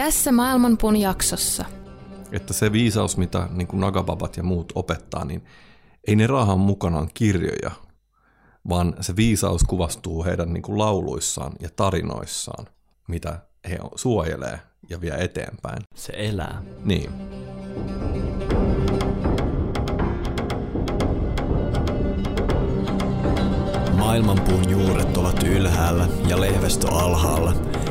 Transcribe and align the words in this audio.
Tässä 0.00 0.32
Maailmanpuun 0.32 0.96
jaksossa. 0.96 1.64
Että 2.32 2.52
se 2.52 2.72
viisaus, 2.72 3.16
mitä 3.16 3.48
niin 3.50 3.66
kuin 3.66 3.80
Nagababat 3.80 4.36
ja 4.36 4.42
muut 4.42 4.72
opettaa, 4.74 5.24
niin 5.24 5.44
ei 6.06 6.16
ne 6.16 6.26
raahan 6.26 6.58
mukanaan 6.58 7.08
kirjoja, 7.14 7.70
vaan 8.68 8.94
se 9.00 9.16
viisaus 9.16 9.62
kuvastuu 9.64 10.24
heidän 10.24 10.52
niin 10.52 10.62
kuin 10.62 10.78
lauluissaan 10.78 11.52
ja 11.60 11.68
tarinoissaan, 11.76 12.66
mitä 13.08 13.38
he 13.68 13.78
suojelee 13.94 14.60
ja 14.90 15.00
vie 15.00 15.14
eteenpäin. 15.18 15.82
Se 15.94 16.12
elää. 16.16 16.62
Niin. 16.84 17.10
Maailmanpuun 23.98 24.70
juuret 24.70 25.16
ovat 25.16 25.42
ylhäällä 25.42 26.08
ja 26.28 26.40
lehvästö 26.40 26.88
alhaalla. 26.88 27.54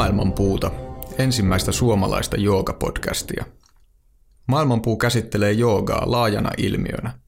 Maailmanpuuta, 0.00 0.70
ensimmäistä 1.18 1.72
suomalaista 1.72 2.36
joogapodcastia. 2.36 3.44
Maailmanpuu 4.46 4.96
käsittelee 4.96 5.52
joogaa 5.52 6.10
laajana 6.10 6.50
ilmiönä. 6.58 7.18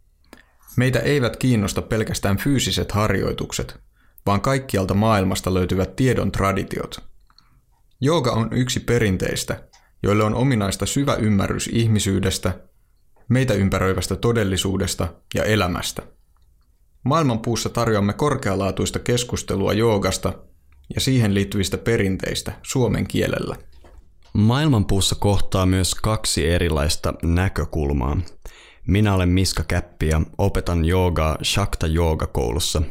Meitä 0.77 0.99
eivät 0.99 1.37
kiinnosta 1.37 1.83
pelkästään 1.83 2.37
fyysiset 2.37 2.93
harjoitukset, 2.93 3.81
vaan 4.27 4.41
kaikkialta 4.41 4.95
maailmasta 4.95 5.55
löytyvät 5.55 5.97
tiedon 5.97 6.33
traditiot. 6.33 6.99
Jooga 8.01 8.31
on 8.31 8.49
yksi 8.53 8.81
perinteistä, 8.81 9.69
joille 10.03 10.25
on 10.25 10.35
ominaista 10.35 10.87
syvä 10.87 11.15
ymmärrys 11.15 11.71
ihmisyydestä, 11.73 12.61
meitä 13.29 13.55
ympäröivästä 13.55 14.17
todellisuudesta 14.17 15.09
ja 15.35 15.45
elämästä. 15.45 16.03
Maailmanpuussa 17.05 17.69
tarjoamme 17.69 18.13
korkealaatuista 18.13 18.99
keskustelua 18.99 19.73
joogasta 19.73 20.33
ja 20.95 21.01
siihen 21.01 21.35
liittyvistä 21.35 21.79
perinteistä 21.79 22.53
suomen 22.63 23.07
kielellä. 23.07 23.57
Maailmanpuussa 24.33 25.15
kohtaa 25.15 25.67
myös 25.67 25.95
kaksi 25.95 26.49
erilaista 26.49 27.15
näkökulmaa. 27.23 28.17
Minä 28.87 29.15
olen 29.15 29.29
Miska 29.29 29.65
Käppi 29.69 30.09
ja 30.09 30.21
opetan 30.39 30.85
joogaa 30.85 31.39
Shakta 31.45 31.87
Jooga-koulussa. 31.87 32.83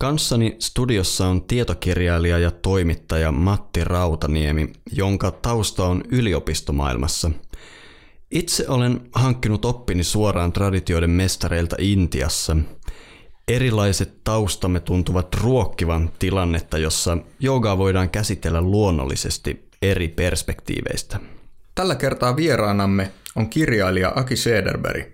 Kanssani 0.00 0.56
studiossa 0.58 1.26
on 1.26 1.42
tietokirjailija 1.42 2.38
ja 2.38 2.50
toimittaja 2.50 3.32
Matti 3.32 3.84
Rautaniemi, 3.84 4.72
jonka 4.92 5.30
tausta 5.30 5.84
on 5.84 6.02
yliopistomaailmassa. 6.10 7.30
Itse 8.30 8.68
olen 8.68 9.00
hankkinut 9.12 9.64
oppini 9.64 10.04
suoraan 10.04 10.52
traditioiden 10.52 11.10
mestareilta 11.10 11.76
Intiassa. 11.78 12.56
Erilaiset 13.48 14.24
taustamme 14.24 14.80
tuntuvat 14.80 15.34
ruokkivan 15.34 16.10
tilannetta, 16.18 16.78
jossa 16.78 17.18
joogaa 17.40 17.78
voidaan 17.78 18.10
käsitellä 18.10 18.60
luonnollisesti 18.62 19.68
eri 19.82 20.08
perspektiiveistä. 20.08 21.20
Tällä 21.74 21.94
kertaa 21.94 22.36
vieraanamme 22.36 23.12
on 23.36 23.50
kirjailija 23.50 24.12
Aki 24.16 24.36
Sederberg, 24.36 25.06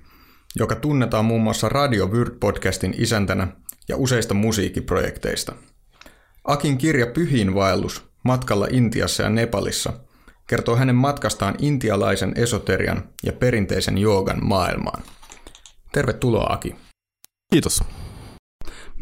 joka 0.57 0.75
tunnetaan 0.75 1.25
muun 1.25 1.43
muassa 1.43 1.69
Radio 1.69 2.07
Word-podcastin 2.07 2.95
isäntänä 3.03 3.49
ja 3.89 3.97
useista 3.97 4.35
musiikkiprojekteista. 4.35 5.55
Akin 6.45 6.79
kirja 6.79 7.07
Pyhiin 7.07 7.55
vaellus 7.55 8.05
matkalla 8.25 8.67
Intiassa 8.71 9.23
ja 9.23 9.31
Nepalissa 9.31 9.93
kertoo 10.47 10.77
hänen 10.77 10.97
matkastaan 10.97 11.55
intialaisen 11.59 12.33
esoterian 12.37 13.05
ja 13.23 13.33
perinteisen 13.33 13.99
joogan 13.99 14.47
maailmaan. 14.47 15.03
Tervetuloa 15.93 16.47
Aki. 16.53 16.77
Kiitos. 17.51 17.81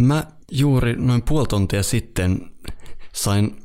Mä 0.00 0.24
juuri 0.50 0.96
noin 0.96 1.22
puoli 1.22 1.46
tuntia 1.46 1.82
sitten 1.82 2.50
sain 3.12 3.62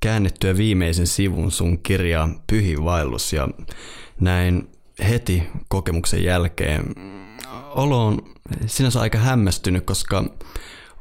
käännettyä 0.00 0.56
viimeisen 0.56 1.06
sivun 1.06 1.52
sun 1.52 1.78
kirjaa 1.82 2.28
Pyhi 2.46 2.84
vaellus 2.84 3.32
ja 3.32 3.48
näin 4.20 4.70
heti 5.08 5.42
kokemuksen 5.68 6.24
jälkeen. 6.24 6.94
Olo 7.74 8.06
on 8.06 8.18
sinänsä 8.66 9.00
aika 9.00 9.18
hämmästynyt, 9.18 9.84
koska 9.86 10.24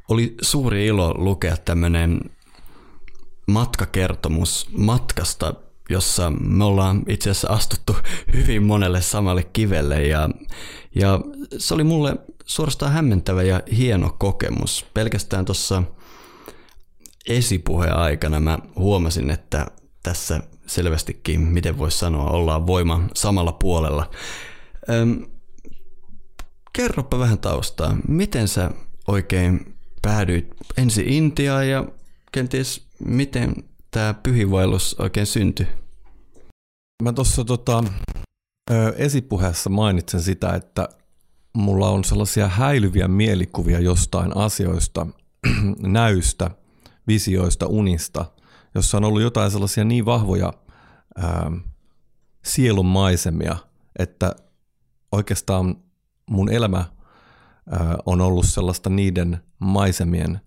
oli 0.10 0.36
suuri 0.42 0.86
ilo 0.86 1.14
lukea 1.18 1.58
tämmöinen 1.58 2.20
matkakertomus 3.48 4.70
matkasta, 4.78 5.54
jossa 5.90 6.32
me 6.32 6.64
ollaan 6.64 7.04
itse 7.08 7.30
asiassa 7.30 7.54
astuttu 7.54 7.96
hyvin 8.36 8.64
monelle 8.64 9.02
samalle 9.02 9.44
kivelle 9.44 10.04
ja, 10.04 10.30
ja 10.96 11.20
se 11.58 11.74
oli 11.74 11.84
mulle 11.84 12.16
suorastaan 12.50 12.92
hämmentävä 12.92 13.44
ja 13.44 13.62
hieno 13.78 14.16
kokemus. 14.20 14.86
Pelkästään 14.94 15.46
tuossa 15.46 15.84
esipuheen 17.28 17.96
aikana 17.96 18.40
mä 18.40 18.60
huomasin, 18.76 19.30
että 19.30 19.68
tässä 20.04 20.40
selvästikin, 20.68 21.42
miten 21.42 21.78
voisi 21.78 21.98
sanoa, 21.98 22.30
ollaan 22.30 22.68
voima 22.68 23.04
samalla 23.16 23.52
puolella. 23.52 24.12
Öm, 24.90 25.26
kerropa 26.74 27.20
vähän 27.20 27.40
taustaa. 27.40 27.98
Miten 28.08 28.48
sä 28.48 28.72
oikein 29.08 29.76
päädyit 30.02 30.56
ensin 30.78 31.08
Intiaan 31.08 31.70
ja 31.70 31.86
kenties 32.32 32.88
miten 33.00 33.56
tämä 33.92 34.14
pyhivaellus 34.14 34.96
oikein 35.00 35.26
syntyi? 35.26 35.68
Mä 37.04 37.14
tuossa 37.14 37.46
tota, 37.46 37.84
esipuheessa 38.96 39.70
mainitsen 39.70 40.22
sitä, 40.22 40.54
että 40.54 40.90
mulla 41.54 41.90
on 41.90 42.04
sellaisia 42.04 42.48
häilyviä 42.48 43.08
mielikuvia 43.08 43.80
jostain 43.80 44.38
asioista, 44.38 45.08
näystä, 45.82 46.52
visioista, 47.08 47.68
unista, 47.68 48.26
jossa 48.76 48.98
on 48.98 49.04
ollut 49.04 49.22
jotain 49.22 49.52
sellaisia 49.52 49.84
niin 49.84 50.06
vahvoja 50.06 50.54
ää, 51.18 51.52
sielun 52.46 52.86
maisemia, 52.86 53.58
että 54.00 54.36
oikeastaan 55.12 55.76
mun 56.30 56.52
elämä 56.52 56.78
ää, 57.70 57.98
on 58.06 58.22
ollut 58.22 58.46
sellaista 58.46 58.90
niiden 58.90 59.40
maisemien 59.60 60.42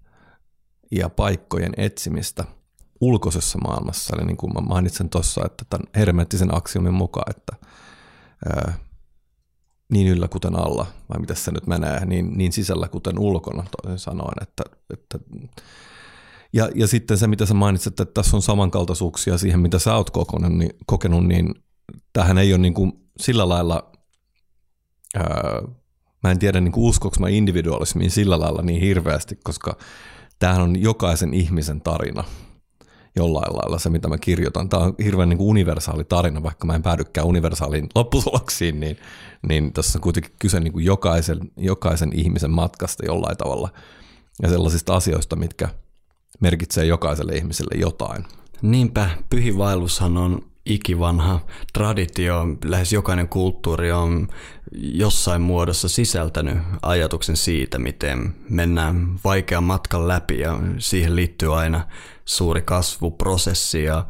ja 0.90 1.08
paikkojen 1.08 1.72
etsimistä 1.76 2.44
ulkoisessa 3.00 3.58
maailmassa. 3.58 4.16
Eli 4.16 4.26
niin 4.26 4.36
kuin 4.36 4.52
mä 4.54 4.60
mainitsen 4.60 5.08
tuossa, 5.08 5.42
että 5.46 5.64
tämän 5.70 5.86
hermeettisen 5.96 6.56
aksiomin 6.56 6.94
mukaan, 6.94 7.30
että 7.36 7.66
ää, 8.46 8.74
niin 9.92 10.08
yllä 10.08 10.28
kuten 10.28 10.56
alla, 10.56 10.86
vai 11.08 11.20
mitä 11.20 11.34
se 11.34 11.50
nyt 11.50 11.66
menee, 11.66 12.04
niin, 12.04 12.38
niin 12.38 12.52
sisällä 12.52 12.88
kuten 12.88 13.18
ulkona 13.18 13.64
toisin 13.82 13.98
sanoen. 13.98 14.42
Että, 14.42 14.64
että 14.92 15.18
ja, 16.52 16.70
ja 16.74 16.86
sitten 16.86 17.18
se, 17.18 17.26
mitä 17.26 17.46
sä 17.46 17.54
mainitsit, 17.54 18.00
että 18.00 18.14
tässä 18.14 18.36
on 18.36 18.42
samankaltaisuuksia 18.42 19.38
siihen, 19.38 19.60
mitä 19.60 19.78
sä 19.78 19.94
oot 19.94 20.10
kokenut, 20.10 20.52
niin, 20.52 20.70
kokenut, 20.86 21.26
niin 21.26 21.54
tähän 22.12 22.38
ei 22.38 22.52
ole 22.52 22.58
niin 22.58 22.74
kuin 22.74 22.92
sillä 23.20 23.48
lailla, 23.48 23.92
ää, 25.14 25.62
mä 26.22 26.30
en 26.30 26.38
tiedä 26.38 26.60
niin 26.60 26.72
uskoks 26.76 27.18
mä 27.18 27.28
individualismiin 27.28 28.10
sillä 28.10 28.40
lailla 28.40 28.62
niin 28.62 28.80
hirveästi, 28.80 29.38
koska 29.44 29.76
tämähän 30.38 30.62
on 30.62 30.82
jokaisen 30.82 31.34
ihmisen 31.34 31.80
tarina 31.80 32.24
jollain 33.16 33.56
lailla 33.56 33.78
se, 33.78 33.90
mitä 33.90 34.08
mä 34.08 34.18
kirjoitan. 34.18 34.68
Tämä 34.68 34.82
on 34.82 34.94
hirveän 35.04 35.28
niin 35.28 35.38
kuin 35.38 35.48
universaali 35.48 36.04
tarina, 36.04 36.42
vaikka 36.42 36.66
mä 36.66 36.74
en 36.74 36.82
päädykään 36.82 37.26
universaaliin 37.26 37.88
lopputuloksiin, 37.94 38.80
niin, 38.80 38.96
niin 39.48 39.72
tässä 39.72 39.98
on 39.98 40.02
kuitenkin 40.02 40.32
kyse 40.38 40.60
niin 40.60 40.72
kuin 40.72 40.84
jokaisen, 40.84 41.38
jokaisen 41.56 42.12
ihmisen 42.14 42.50
matkasta 42.50 43.06
jollain 43.06 43.36
tavalla 43.36 43.68
ja 44.42 44.48
sellaisista 44.48 44.96
asioista, 44.96 45.36
mitkä 45.36 45.68
merkitsee 46.40 46.84
jokaiselle 46.84 47.32
ihmiselle 47.32 47.80
jotain. 47.80 48.24
Niinpä, 48.62 49.10
pyhivaellushan 49.30 50.16
on 50.16 50.52
ikivanha 50.66 51.40
traditio. 51.72 52.46
Lähes 52.64 52.92
jokainen 52.92 53.28
kulttuuri 53.28 53.92
on 53.92 54.28
jossain 54.72 55.42
muodossa 55.42 55.88
sisältänyt 55.88 56.58
ajatuksen 56.82 57.36
siitä, 57.36 57.78
miten 57.78 58.34
mennään 58.48 59.18
vaikean 59.24 59.64
matkan 59.64 60.08
läpi 60.08 60.40
ja 60.40 60.58
siihen 60.78 61.16
liittyy 61.16 61.58
aina 61.58 61.86
suuri 62.24 62.62
kasvuprosessi 62.62 63.84
ja 63.84 64.06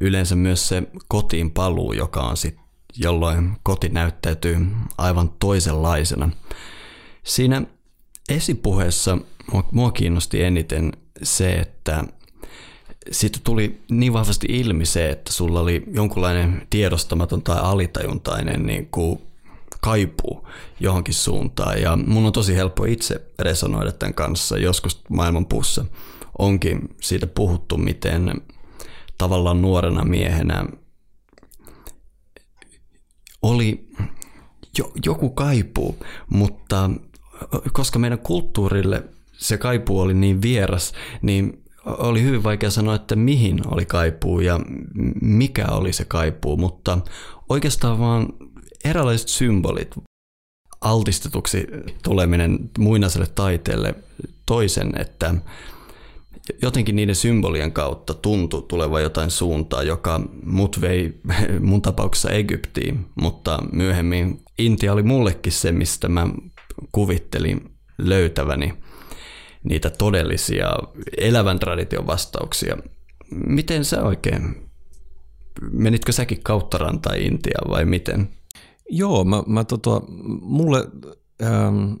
yleensä 0.00 0.34
myös 0.34 0.68
se 0.68 0.82
kotiin 1.08 1.50
paluu, 1.50 1.92
joka 1.92 2.20
on 2.20 2.36
sitten 2.36 2.64
jolloin 2.96 3.56
koti 3.62 3.88
näyttäytyy 3.88 4.56
aivan 4.98 5.30
toisenlaisena. 5.38 6.30
Siinä 7.24 7.62
Esipuheessa 8.28 9.18
mua, 9.72 9.92
kiinnosti 9.92 10.42
eniten 10.42 10.92
se, 11.22 11.52
että 11.52 12.04
siitä 13.10 13.38
tuli 13.44 13.80
niin 13.90 14.12
vahvasti 14.12 14.46
ilmi 14.50 14.86
se, 14.86 15.10
että 15.10 15.32
sulla 15.32 15.60
oli 15.60 15.84
jonkunlainen 15.92 16.66
tiedostamaton 16.70 17.42
tai 17.42 17.58
alitajuntainen 17.60 18.66
niin 18.66 18.88
kuin 18.90 19.20
kaipuu 19.80 20.48
johonkin 20.80 21.14
suuntaan. 21.14 21.82
Ja 21.82 21.96
mun 21.96 22.26
on 22.26 22.32
tosi 22.32 22.56
helppo 22.56 22.84
itse 22.84 23.20
resonoida 23.38 23.92
tämän 23.92 24.14
kanssa. 24.14 24.58
Joskus 24.58 25.00
maailmanpuussa 25.08 25.84
onkin 26.38 26.96
siitä 27.00 27.26
puhuttu, 27.26 27.76
miten 27.76 28.32
tavallaan 29.18 29.62
nuorena 29.62 30.04
miehenä 30.04 30.66
oli 33.42 33.88
jo, 34.78 34.92
joku 35.06 35.30
kaipuu, 35.30 35.96
mutta 36.30 36.90
koska 37.72 37.98
meidän 37.98 38.18
kulttuurille 38.18 39.04
se 39.32 39.58
kaipuu 39.58 40.00
oli 40.00 40.14
niin 40.14 40.42
vieras, 40.42 40.92
niin 41.22 41.62
oli 41.84 42.22
hyvin 42.22 42.42
vaikea 42.42 42.70
sanoa, 42.70 42.94
että 42.94 43.16
mihin 43.16 43.60
oli 43.74 43.86
kaipuu 43.86 44.40
ja 44.40 44.60
mikä 45.22 45.66
oli 45.66 45.92
se 45.92 46.04
kaipuu, 46.04 46.56
mutta 46.56 46.98
oikeastaan 47.48 47.98
vaan 47.98 48.28
erilaiset 48.84 49.28
symbolit, 49.28 49.94
altistetuksi 50.80 51.66
tuleminen 52.02 52.70
muinaiselle 52.78 53.26
taiteelle 53.26 53.94
toisen, 54.46 54.92
että 54.96 55.34
jotenkin 56.62 56.96
niiden 56.96 57.14
symbolien 57.14 57.72
kautta 57.72 58.14
tuntui 58.14 58.64
tulevan 58.68 59.02
jotain 59.02 59.30
suuntaa, 59.30 59.82
joka 59.82 60.20
mut 60.44 60.80
vei 60.80 61.20
mun 61.60 61.82
tapauksessa 61.82 62.30
Egyptiin, 62.30 63.06
mutta 63.20 63.58
myöhemmin 63.72 64.40
Intia 64.58 64.92
oli 64.92 65.02
mullekin 65.02 65.52
se, 65.52 65.72
mistä 65.72 66.08
mä 66.08 66.26
kuvittelin 66.92 67.70
löytäväni 67.98 68.74
niitä 69.64 69.90
todellisia 69.90 70.70
elävän 71.18 71.58
tradition 71.58 72.06
vastauksia. 72.06 72.76
Miten 73.30 73.84
sä 73.84 74.02
oikein, 74.02 74.70
menitkö 75.70 76.12
säkin 76.12 76.42
kautta 76.42 76.78
Intiaan 77.16 77.70
vai 77.70 77.84
miten? 77.84 78.28
Joo, 78.90 79.24
mä, 79.24 79.42
mä 79.46 79.64
tota, 79.64 80.00
mulle 80.40 80.78
ähm, 81.42 81.92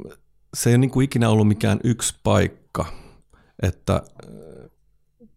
se 0.54 0.70
ei 0.70 0.74
ole 0.74 0.78
niin 0.78 0.90
kuin 0.90 1.04
ikinä 1.04 1.28
ollut 1.28 1.48
mikään 1.48 1.80
yksi 1.84 2.14
paikka, 2.22 2.86
että 3.62 3.94
äh, 3.94 4.70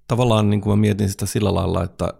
tavallaan 0.07 0.50
niin 0.50 0.62
kuin 0.62 0.77
mä 0.77 0.81
mietin 0.81 1.09
sitä 1.09 1.25
sillä 1.25 1.53
lailla, 1.53 1.83
että 1.83 2.13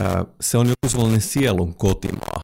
äh, 0.00 0.26
se 0.40 0.58
on 0.58 0.66
joku 0.66 0.88
sellainen 0.88 1.20
sielun 1.20 1.74
kotimaa, 1.74 2.40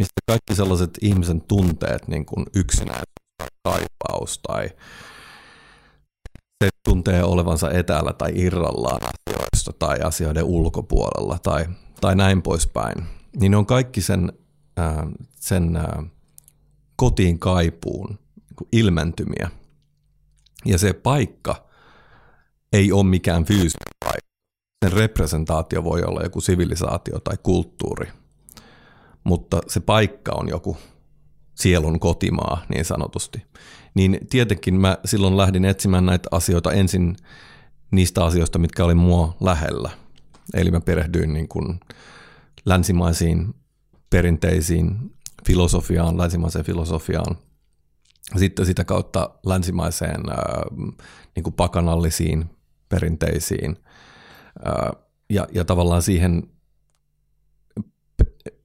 mistä 0.00 0.20
kaikki 0.26 0.54
sellaiset 0.54 0.98
ihmisen 1.00 1.40
tunteet, 1.40 2.08
niin 2.08 2.26
kuin 2.26 2.46
yksinäisyys 2.54 3.04
tai 3.38 3.48
kaipaus 3.64 4.38
tai 4.38 4.68
se 6.64 6.68
tuntee 6.84 7.24
olevansa 7.24 7.70
etäällä 7.70 8.12
tai 8.12 8.32
irrallaan 8.34 9.00
asioista 9.02 9.72
tai 9.78 10.00
asioiden 10.00 10.44
ulkopuolella 10.44 11.38
tai, 11.38 11.66
tai 12.00 12.16
näin 12.16 12.42
poispäin, 12.42 13.04
niin 13.36 13.50
ne 13.50 13.56
on 13.56 13.66
kaikki 13.66 14.00
sen 14.00 14.32
sen 15.40 15.78
kotiin 16.96 17.38
kaipuun 17.38 18.18
ilmentymiä. 18.72 19.50
Ja 20.64 20.78
se 20.78 20.92
paikka 20.92 21.66
ei 22.72 22.92
ole 22.92 23.04
mikään 23.04 23.44
fyysinen 23.44 23.94
paikka. 24.04 24.30
Sen 24.84 24.92
representaatio 24.92 25.84
voi 25.84 26.02
olla 26.02 26.22
joku 26.22 26.40
sivilisaatio 26.40 27.20
tai 27.20 27.36
kulttuuri, 27.42 28.08
mutta 29.24 29.60
se 29.66 29.80
paikka 29.80 30.32
on 30.32 30.48
joku 30.48 30.76
sielun 31.54 32.00
kotimaa 32.00 32.64
niin 32.68 32.84
sanotusti. 32.84 33.42
Niin 33.94 34.18
tietenkin 34.30 34.74
mä 34.74 34.98
silloin 35.04 35.36
lähdin 35.36 35.64
etsimään 35.64 36.06
näitä 36.06 36.28
asioita 36.32 36.72
ensin 36.72 37.16
niistä 37.90 38.24
asioista, 38.24 38.58
mitkä 38.58 38.84
oli 38.84 38.94
mua 38.94 39.36
lähellä. 39.40 39.90
Eli 40.54 40.70
mä 40.70 40.80
perehdyin 40.80 41.32
niin 41.32 41.48
kuin 41.48 41.80
länsimaisiin 42.64 43.54
perinteisiin 44.10 45.12
filosofiaan, 45.46 46.18
länsimaiseen 46.18 46.64
filosofiaan, 46.64 47.36
sitten 48.36 48.66
sitä 48.66 48.84
kautta 48.84 49.30
länsimaiseen 49.46 50.20
niin 51.36 51.42
kuin 51.42 51.54
pakanallisiin 51.54 52.44
perinteisiin 52.88 53.76
ja, 55.30 55.46
ja 55.52 55.64
tavallaan 55.64 56.02
siihen 56.02 56.42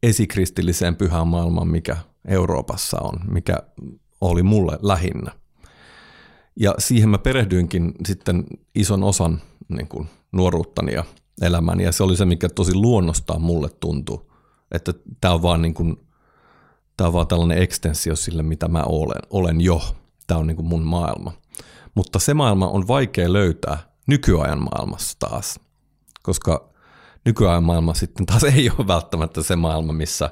esikristilliseen 0.03 0.95
pyhään 0.95 1.27
maailmaan, 1.27 1.67
mikä 1.67 1.97
Euroopassa 2.27 2.97
on, 3.01 3.19
mikä 3.31 3.57
oli 4.21 4.43
mulle 4.43 4.79
lähinnä. 4.81 5.31
Ja 6.59 6.75
siihen 6.79 7.09
mä 7.09 7.17
perehdyinkin 7.17 7.93
sitten 8.05 8.43
ison 8.75 9.03
osan 9.03 9.41
niin 9.69 9.87
kuin 9.87 10.07
nuoruuttani 10.31 10.93
ja 10.93 11.03
elämäni, 11.41 11.83
ja 11.83 11.91
se 11.91 12.03
oli 12.03 12.17
se, 12.17 12.25
mikä 12.25 12.49
tosi 12.49 12.75
luonnostaan 12.75 13.41
mulle 13.41 13.69
tuntui 13.79 14.25
että 14.71 14.93
tämä 15.21 15.33
on 15.33 15.41
vaan 15.41 15.61
niin 15.61 15.73
kuin, 15.73 16.04
tämä 16.97 17.07
on 17.07 17.13
vaan 17.13 17.27
tällainen 17.27 17.57
ekstensio 17.57 18.15
sille, 18.15 18.43
mitä 18.43 18.67
mä 18.67 18.83
olen, 18.83 19.21
olen 19.29 19.61
jo. 19.61 19.81
Tämä 20.27 20.39
on 20.39 20.47
niin 20.47 20.55
kuin 20.55 20.67
mun 20.67 20.83
maailma. 20.83 21.31
Mutta 21.95 22.19
se 22.19 22.33
maailma 22.33 22.67
on 22.67 22.87
vaikea 22.87 23.33
löytää 23.33 23.77
nykyajan 24.07 24.59
maailmassa 24.59 25.17
taas, 25.19 25.59
koska 26.23 26.69
nykyajan 27.25 27.63
maailma 27.63 27.93
sitten 27.93 28.25
taas 28.25 28.43
ei 28.55 28.69
ole 28.69 28.87
välttämättä 28.87 29.43
se 29.43 29.55
maailma, 29.55 29.93
missä 29.93 30.31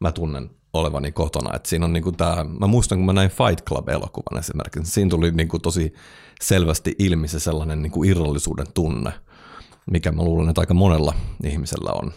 mä 0.00 0.12
tunnen 0.12 0.50
olevani 0.72 1.12
kotona. 1.12 1.56
Et 1.56 1.66
siinä 1.66 1.84
on 1.84 1.92
niinku 1.92 2.12
tää, 2.12 2.44
mä 2.44 2.66
muistan, 2.66 2.98
kun 2.98 3.06
mä 3.06 3.12
näin 3.12 3.30
Fight 3.30 3.64
Club-elokuvan 3.68 4.38
esimerkiksi, 4.38 4.92
siinä 4.92 5.10
tuli 5.10 5.30
niinku 5.30 5.58
tosi 5.58 5.94
selvästi 6.40 6.94
ilmi 6.98 7.28
se 7.28 7.40
sellainen 7.40 7.82
niinku 7.82 8.04
irrallisuuden 8.04 8.66
tunne, 8.74 9.12
mikä 9.90 10.12
mä 10.12 10.22
luulen, 10.22 10.48
että 10.48 10.60
aika 10.60 10.74
monella 10.74 11.14
ihmisellä 11.44 11.90
on 11.92 12.12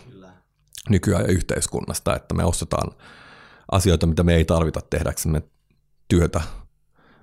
nykyään 0.90 1.26
yhteiskunnasta, 1.26 2.16
että 2.16 2.36
me 2.36 2.44
ostetaan 2.44 2.92
asioita, 3.72 4.08
mitä 4.08 4.24
me 4.24 4.36
ei 4.36 4.46
tarvita 4.46 4.80
tehdäksemme 4.90 5.42
työtä, 6.08 6.42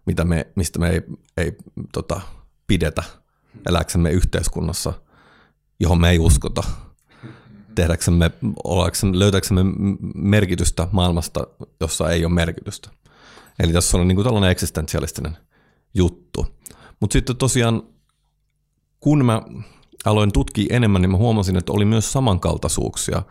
mitä 0.06 0.24
me, 0.24 0.46
mistä 0.56 0.78
me 0.78 0.90
ei, 0.90 1.02
ei 1.36 1.56
tota, 1.92 2.20
pidetä 2.66 3.02
eläksemme 3.68 4.10
yhteiskunnassa, 4.10 4.92
johon 5.80 6.00
me 6.00 6.10
ei 6.10 6.18
uskota, 6.18 6.62
tehdäksemme, 7.74 8.30
löytääksemme 9.12 9.62
merkitystä 10.14 10.88
maailmasta, 10.92 11.46
jossa 11.80 12.10
ei 12.10 12.24
ole 12.24 12.34
merkitystä. 12.34 12.90
Eli 13.58 13.72
tässä 13.72 13.98
on 13.98 14.08
niin 14.08 14.16
kuin 14.16 14.24
tällainen 14.24 14.50
eksistentialistinen 14.50 15.36
juttu. 15.94 16.46
Mutta 17.00 17.12
sitten 17.12 17.36
tosiaan, 17.36 17.82
kun 19.00 19.24
mä 19.24 19.42
aloin 20.06 20.32
tutkia 20.32 20.76
enemmän, 20.76 21.02
niin 21.02 21.10
mä 21.10 21.16
huomasin, 21.16 21.56
että 21.56 21.72
oli 21.72 21.84
myös 21.84 22.12
samankaltaisuuksia 22.12 23.22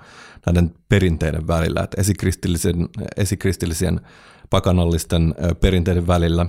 näiden 0.45 0.75
perinteiden 0.89 1.47
välillä, 1.47 1.81
että 1.83 2.01
esikristillisen, 2.01 2.89
esikristillisien 3.17 4.01
pakanallisten 4.49 5.35
perinteiden 5.61 6.07
välillä 6.07 6.45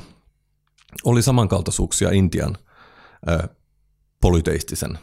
oli 1.04 1.22
samankaltaisuuksia 1.22 2.10
Intian 2.10 2.56
polyteistisen 4.20 4.98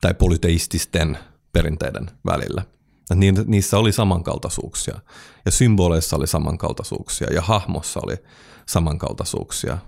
tai 0.00 0.14
polyteististen 0.14 1.18
perinteiden 1.52 2.10
välillä. 2.26 2.62
Niissä 3.46 3.78
oli 3.78 3.92
samankaltaisuuksia 3.92 5.00
ja 5.44 5.50
symboleissa 5.50 6.16
oli 6.16 6.26
samankaltaisuuksia 6.26 7.32
ja 7.34 7.42
hahmossa 7.42 8.00
oli 8.02 8.16
samankaltaisuuksia. 8.66 9.78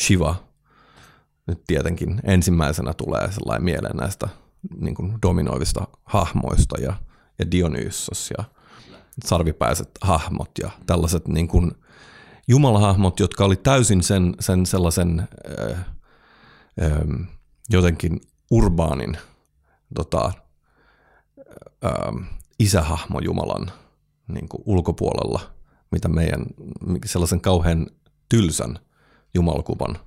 Shiva 0.00 0.47
nyt 1.48 1.62
tietenkin 1.66 2.20
ensimmäisenä 2.24 2.94
tulee 2.94 3.32
sellainen 3.32 3.64
mieleen 3.64 3.96
näistä 3.96 4.28
niin 4.80 4.94
kuin 4.94 5.18
dominoivista 5.22 5.88
hahmoista 6.04 6.80
ja, 6.80 6.94
ja 7.38 7.50
Dionysos 7.50 8.30
ja 8.38 8.44
sarvipäiset 9.24 9.90
hahmot 10.00 10.50
ja 10.62 10.70
tällaiset 10.86 11.28
niin 11.28 11.48
kuin 11.48 11.72
jumalahahmot, 12.48 13.20
jotka 13.20 13.44
oli 13.44 13.56
täysin 13.56 14.02
sen, 14.02 14.34
sen 14.40 14.66
sellaisen 14.66 15.28
ö, 15.58 15.76
ö, 16.82 17.06
jotenkin 17.70 18.20
urbaanin 18.50 19.18
tota, 19.94 20.32
ö, 21.84 21.88
isähahmo 22.58 23.20
Jumalan 23.20 23.72
niin 24.28 24.48
kuin 24.48 24.62
ulkopuolella, 24.66 25.40
mitä 25.90 26.08
meidän 26.08 26.46
sellaisen 27.04 27.40
kauhean 27.40 27.86
tylsän 28.28 28.78
jumalkuvan 29.34 29.98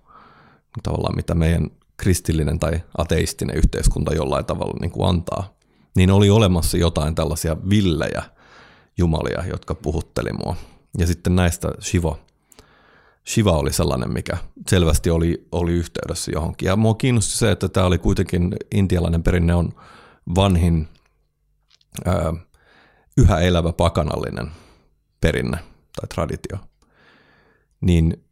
tavallaan 0.83 1.15
mitä 1.15 1.35
meidän 1.35 1.69
kristillinen 1.97 2.59
tai 2.59 2.81
ateistinen 2.97 3.57
yhteiskunta 3.57 4.15
jollain 4.15 4.45
tavalla 4.45 4.77
niin 4.81 4.91
kuin 4.91 5.09
antaa, 5.09 5.53
niin 5.95 6.11
oli 6.11 6.29
olemassa 6.29 6.77
jotain 6.77 7.15
tällaisia 7.15 7.57
villejä 7.69 8.23
jumalia, 8.97 9.45
jotka 9.45 9.75
puhutteli 9.75 10.33
mua. 10.33 10.55
Ja 10.97 11.07
sitten 11.07 11.35
näistä 11.35 11.71
Shiva, 11.81 12.17
Shiva 13.27 13.57
oli 13.57 13.73
sellainen, 13.73 14.13
mikä 14.13 14.37
selvästi 14.69 15.09
oli, 15.09 15.47
oli 15.51 15.71
yhteydessä 15.71 16.31
johonkin. 16.31 16.67
Ja 16.67 16.75
mua 16.75 16.93
kiinnosti 16.95 17.37
se, 17.37 17.51
että 17.51 17.69
tämä 17.69 17.85
oli 17.85 17.97
kuitenkin 17.97 18.55
intialainen 18.71 19.23
perinne 19.23 19.55
on 19.55 19.73
vanhin 20.35 20.87
ää, 22.05 22.33
yhä 23.17 23.39
elävä 23.39 23.73
pakanallinen 23.73 24.51
perinne 25.21 25.57
tai 25.95 26.07
traditio. 26.13 26.57
niin 27.81 28.23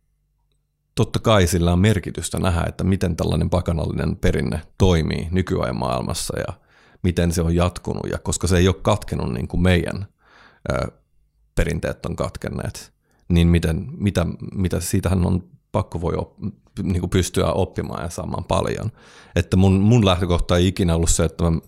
totta 1.00 1.20
kai 1.20 1.48
sillä 1.48 1.74
on 1.74 1.80
merkitystä 1.80 2.40
nähdä, 2.40 2.64
että 2.68 2.84
miten 2.84 3.16
tällainen 3.16 3.50
pakanallinen 3.50 4.16
perinne 4.16 4.62
toimii 4.78 5.28
nykyajan 5.32 5.76
maailmassa 5.76 6.40
ja 6.40 6.54
miten 7.04 7.32
se 7.32 7.42
on 7.42 7.56
jatkunut, 7.56 8.04
ja 8.12 8.18
koska 8.18 8.48
se 8.48 8.58
ei 8.58 8.68
ole 8.68 8.76
katkenut 8.82 9.34
niin 9.34 9.48
kuin 9.48 9.62
meidän 9.62 10.08
ö, 10.72 10.92
perinteet 11.56 12.06
on 12.06 12.16
katkenneet, 12.16 12.94
niin 13.30 13.48
miten, 13.48 13.88
mitä, 13.98 14.26
mitä 14.56 14.80
siitähän 14.80 15.26
on 15.26 15.44
pakko 15.72 16.02
voi 16.02 16.14
op, 16.18 16.38
niin 16.84 17.00
kuin 17.00 17.10
pystyä 17.10 17.52
oppimaan 17.52 18.04
ja 18.04 18.10
saamaan 18.10 18.44
paljon. 18.44 18.92
Että 19.36 19.58
mun, 19.58 19.74
mun 19.74 20.06
lähtökohta 20.06 20.58
ei 20.58 20.68
ikinä 20.68 20.96
ollut 20.96 21.10
se, 21.10 21.26
että 21.26 21.44
mä 21.44 21.60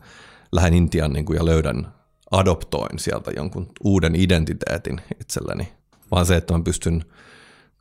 lähden 0.52 0.74
Intian 0.74 1.14
niin 1.14 1.26
kuin 1.26 1.38
ja 1.38 1.46
löydän, 1.46 1.94
adoptoin 2.32 3.00
sieltä 3.00 3.32
jonkun 3.36 3.68
uuden 3.84 4.16
identiteetin 4.16 5.02
itselleni, 5.22 5.72
vaan 6.12 6.26
se, 6.26 6.36
että 6.36 6.54
mä 6.54 6.64
pystyn 6.64 7.06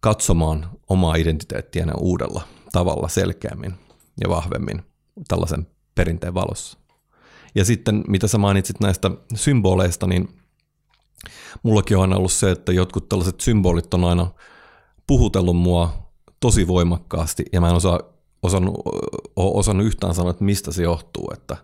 katsomaan 0.01 0.71
omaa 0.89 1.15
identiteettiäni 1.15 1.93
uudella 1.99 2.43
tavalla 2.73 3.09
selkeämmin 3.09 3.75
ja 4.21 4.29
vahvemmin 4.29 4.83
tällaisen 5.29 5.67
perinteen 5.95 6.35
valossa. 6.35 6.79
Ja 7.55 7.65
sitten, 7.65 8.05
mitä 8.09 8.29
sä 8.29 8.39
mainitsit 8.39 8.81
näistä 8.81 9.11
symboleista, 9.35 10.07
niin 10.07 10.29
mullakin 11.63 11.97
on 11.97 12.03
aina 12.03 12.17
ollut 12.17 12.33
se, 12.33 12.51
että 12.51 12.73
jotkut 12.73 13.09
tällaiset 13.09 13.41
symbolit 13.41 13.95
on 13.95 14.05
aina 14.05 14.31
puhutellut 15.07 15.57
mua 15.57 16.11
tosi 16.41 16.69
voimakkaasti, 16.69 17.45
ja 17.53 17.61
mä 17.61 17.69
en 17.69 17.75
osaa, 17.75 18.01
osannut, 18.43 18.75
osannut 19.37 19.87
yhtään 19.87 20.15
sanoa, 20.15 20.31
että 20.31 20.45
mistä 20.45 20.73
se 20.73 20.83
johtuu, 20.83 21.31
että 21.35 21.57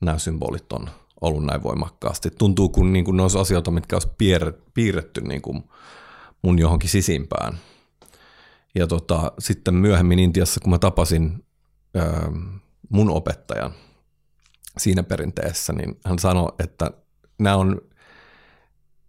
nämä 0.00 0.18
symbolit 0.18 0.72
on 0.72 0.90
ollut 1.20 1.44
näin 1.44 1.62
voimakkaasti. 1.62 2.30
Tuntuu 2.38 2.68
kuin, 2.68 2.92
niin 2.92 3.04
kuin 3.04 3.16
ne 3.16 3.22
olisi 3.22 3.38
asioita, 3.38 3.70
mitkä 3.70 3.96
olisi 3.96 4.08
piirretty 4.74 5.20
niin 5.20 5.42
kuin 5.42 5.64
mun 6.42 6.58
johonkin 6.58 6.90
sisimpään. 6.90 7.58
Ja 8.74 8.86
tota, 8.86 9.32
sitten 9.38 9.74
myöhemmin 9.74 10.18
Intiassa, 10.18 10.60
kun 10.60 10.70
mä 10.70 10.78
tapasin 10.78 11.44
ö, 11.96 12.00
mun 12.88 13.10
opettajan 13.10 13.72
siinä 14.78 15.02
perinteessä, 15.02 15.72
niin 15.72 16.00
hän 16.04 16.18
sanoi, 16.18 16.52
että 16.58 16.90
nämä 17.38 17.56
on, 17.56 17.80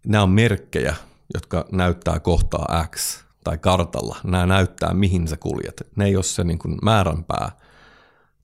nämä 0.06 0.22
on 0.22 0.30
merkkejä, 0.30 0.96
jotka 1.34 1.64
näyttää 1.72 2.20
kohtaa 2.20 2.86
X 2.96 3.24
tai 3.44 3.58
kartalla. 3.58 4.16
Nämä 4.24 4.46
näyttää, 4.46 4.94
mihin 4.94 5.28
sä 5.28 5.36
kuljet. 5.36 5.82
Ne 5.96 6.04
ei 6.04 6.16
ole 6.16 6.24
se 6.24 6.44
niin 6.44 6.58
kuin 6.58 6.78
määränpää, 6.82 7.50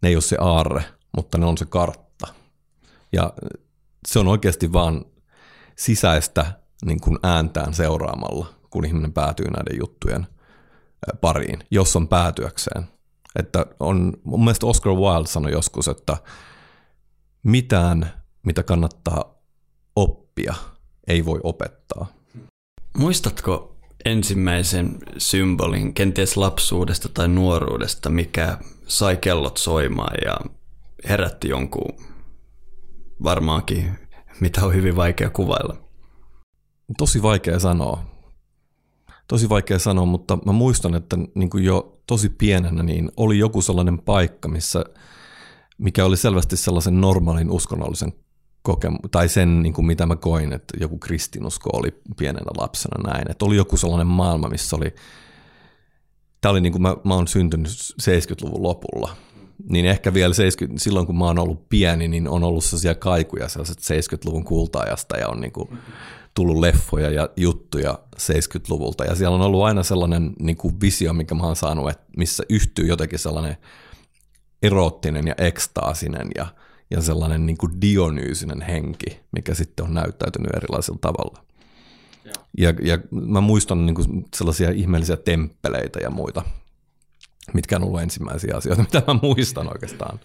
ne 0.03 0.09
ei 0.09 0.17
ole 0.17 0.23
se 0.23 0.37
aarre, 0.41 0.85
mutta 1.17 1.39
ne 1.39 1.47
on 1.47 1.59
se 1.59 1.67
kartta. 1.67 2.27
Ja 3.13 3.33
se 4.09 4.19
on 4.19 4.29
oikeasti 4.29 4.73
vaan 4.73 5.05
sisäistä 5.77 6.53
niin 6.85 7.01
kuin 7.01 7.19
ääntään 7.23 7.75
seuraamalla, 7.75 8.47
kun 8.71 8.85
ihminen 8.85 9.13
päätyy 9.13 9.47
näiden 9.51 9.79
juttujen 9.79 10.27
pariin, 11.21 11.59
jos 11.71 11.97
on 11.97 12.09
päätyäkseen. 12.09 12.85
Että 13.39 13.67
on, 13.81 14.13
mun 14.25 14.45
mielestä 14.45 14.67
Oscar 14.67 14.93
Wilde 14.93 15.29
sanoi 15.29 15.53
joskus, 15.53 15.89
että 15.89 16.17
mitään, 17.43 18.13
mitä 18.43 18.63
kannattaa 18.63 19.35
oppia, 19.97 20.55
ei 21.07 21.25
voi 21.25 21.41
opettaa. 21.43 22.07
Muistatko 22.97 23.77
ensimmäisen 24.05 24.99
symbolin 25.19 25.95
kenties 25.95 26.37
lapsuudesta 26.37 27.09
tai 27.09 27.29
nuoruudesta, 27.29 28.11
mikä 28.11 28.59
sai 28.87 29.17
kellot 29.17 29.57
soimaan 29.57 30.17
ja 30.25 30.37
herätti 31.09 31.49
jonkun 31.49 32.05
varmaankin, 33.23 33.99
mitä 34.41 34.65
on 34.65 34.75
hyvin 34.75 34.97
vaikea 34.97 35.31
kuvailla? 35.31 35.77
Tosi 36.99 37.23
vaikea 37.23 37.59
sanoa. 37.59 38.18
Tosi 39.29 39.49
vaikea 39.49 39.79
sanoa, 39.79 40.07
mutta 40.07 40.39
mä 40.47 40.53
muistan, 40.53 40.95
että 40.95 41.17
niin 41.35 41.51
kuin 41.51 41.65
jo 41.65 42.01
tosi 42.07 42.29
pienenä 42.29 42.83
niin 42.83 43.11
oli 43.17 43.39
joku 43.39 43.63
sellainen 43.63 43.99
paikka, 43.99 44.49
missä, 44.49 44.85
mikä 45.79 46.05
oli 46.05 46.17
selvästi 46.17 46.57
sellaisen 46.57 47.01
normaalin 47.01 47.51
uskonnollisen 47.51 48.13
kokemu- 48.63 49.09
tai 49.11 49.29
sen, 49.29 49.63
niin 49.63 49.73
kuin 49.73 49.87
mitä 49.87 50.07
mä 50.07 50.17
koin, 50.17 50.53
että 50.53 50.77
joku 50.81 50.99
kristinusko 50.99 51.71
oli 51.73 51.89
pienenä 52.17 52.51
lapsena 52.59 53.13
näin. 53.13 53.31
Että 53.31 53.45
oli 53.45 53.57
joku 53.57 53.77
sellainen 53.77 54.07
maailma, 54.07 54.49
missä 54.49 54.77
oli, 54.77 54.95
tämä 56.41 56.51
oli 56.51 56.61
niin 56.61 56.73
kuin 56.73 56.83
mä, 56.83 56.97
mä 57.05 57.15
oon 57.15 57.29
syntynyt 57.29 57.71
70-luvun 58.03 58.63
lopulla, 58.63 59.17
niin 59.71 59.87
ehkä 59.87 60.15
vielä 60.15 60.35
70, 60.35 60.85
silloin 60.85 61.07
kun 61.07 61.19
mä 61.19 61.25
oon 61.25 61.39
ollut 61.39 61.69
pieni, 61.69 62.09
niin 62.09 62.29
on 62.29 62.45
ollut 62.45 62.65
sellaisia 62.65 62.95
kaikuja 62.95 63.49
sellaiset 63.49 63.79
70-luvun 63.79 64.45
kultaajasta 64.45 65.17
ja 65.17 65.29
on 65.29 65.41
niin 65.41 65.53
kuin 65.53 65.69
tullut 66.39 66.59
leffoja 66.59 67.11
ja 67.11 67.29
juttuja 67.37 67.99
70-luvulta. 68.17 69.05
Ja 69.05 69.15
siellä 69.15 69.35
on 69.35 69.43
ollut 69.43 69.65
aina 69.65 69.83
sellainen 69.83 70.33
niin 70.41 70.57
kuin 70.57 70.81
visio, 70.81 71.13
mikä 71.13 71.35
mä 71.35 71.43
oon 71.43 71.57
saanut, 71.57 71.91
että 71.91 72.05
missä 72.17 72.43
yhtyy 72.49 72.87
jotenkin 72.87 73.19
sellainen 73.19 73.57
eroottinen 74.63 75.27
ja 75.27 75.35
ekstaasinen 75.39 76.29
ja, 76.37 76.47
ja 76.91 77.03
sellainen 77.03 77.47
niin 77.47 77.59
kuin 77.59 77.81
dionyysinen 77.81 78.63
henki, 78.63 79.21
mikä 79.33 79.55
sitten 79.55 79.87
on 79.87 79.95
näyttäytynyt 79.95 80.57
erilaisilla 80.57 80.99
tavalla. 81.01 81.45
Ja, 82.59 82.75
ja 82.83 82.99
mä 83.11 83.41
muistan 83.41 83.87
niin 83.87 83.95
kuin 83.95 84.25
sellaisia 84.37 84.71
ihmeellisiä 84.71 85.17
temppeleitä 85.17 85.99
ja 86.03 86.11
muita, 86.11 86.43
mitkä 87.55 87.77
on 87.77 87.85
ollut 87.85 88.01
ensimmäisiä 88.01 88.57
asioita, 88.57 88.83
mitä 88.93 89.03
mä 89.07 89.19
muistan 89.23 89.73
oikeastaan. 89.73 90.21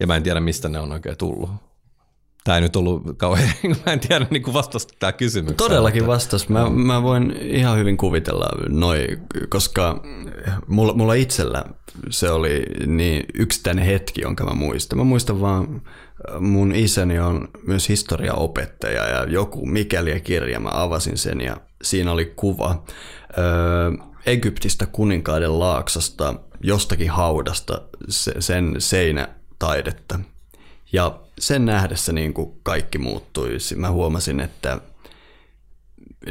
Ja 0.00 0.06
mä 0.06 0.16
en 0.16 0.22
tiedä, 0.22 0.40
mistä 0.40 0.68
ne 0.68 0.78
on 0.78 0.92
oikein 0.92 1.16
tullut. 1.16 1.50
Tämä 2.44 2.56
ei 2.56 2.62
nyt 2.62 2.76
ollut 2.76 3.02
kauhean, 3.16 3.48
mä 3.86 3.92
en 3.92 4.00
tiedä 4.00 4.26
niin 4.30 4.42
kuin 4.42 4.54
vastasi 4.54 4.88
tämä 4.98 5.12
kysymys. 5.12 5.52
Todellakin 5.56 6.06
vastas. 6.06 6.48
Mä, 6.48 6.70
mä 6.70 7.02
voin 7.02 7.30
ihan 7.40 7.78
hyvin 7.78 7.96
kuvitella 7.96 8.48
noin, 8.68 9.06
koska 9.48 10.02
mulla, 10.66 10.94
mulla 10.94 11.14
itsellä 11.14 11.64
se 12.10 12.30
oli 12.30 12.62
niin 12.86 13.24
yksittäinen 13.34 13.84
hetki, 13.84 14.20
jonka 14.20 14.44
mä 14.44 14.54
muistan. 14.54 14.98
Mä 14.98 15.04
muistan 15.04 15.40
vaan, 15.40 15.82
mun 16.40 16.74
isäni 16.74 17.18
on 17.18 17.48
myös 17.66 17.88
historiaopettaja 17.88 19.08
ja 19.08 19.24
joku 19.24 19.66
mikäli 19.66 20.20
kirja, 20.20 20.60
mä 20.60 20.70
avasin 20.72 21.18
sen 21.18 21.40
ja 21.40 21.56
siinä 21.82 22.12
oli 22.12 22.32
kuva. 22.36 22.84
Öö, 23.38 23.44
Egyptistä 24.26 24.86
kuninkaiden 24.86 25.58
laaksosta, 25.58 26.34
jostakin 26.60 27.10
haudasta, 27.10 27.82
se, 28.08 28.32
sen 28.38 28.74
seinätaidetta. 28.78 30.18
Ja 30.94 31.20
sen 31.38 31.64
nähdessä 31.64 32.12
niin 32.12 32.34
kuin 32.34 32.60
kaikki 32.62 32.98
muuttui. 32.98 33.56
Mä 33.76 33.90
huomasin, 33.90 34.40
että 34.40 34.80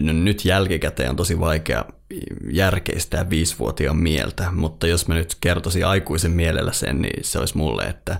no 0.01 0.13
nyt 0.13 0.45
jälkikäteen 0.45 1.09
on 1.09 1.15
tosi 1.15 1.39
vaikea 1.39 1.85
järkeistää 2.51 3.29
viisivuotiaan 3.29 3.97
mieltä, 3.97 4.51
mutta 4.51 4.87
jos 4.87 5.07
mä 5.07 5.15
nyt 5.15 5.37
kertoisin 5.41 5.85
aikuisen 5.85 6.31
mielellä 6.31 6.71
sen, 6.71 7.01
niin 7.01 7.23
se 7.23 7.39
olisi 7.39 7.57
mulle, 7.57 7.83
että 7.83 8.19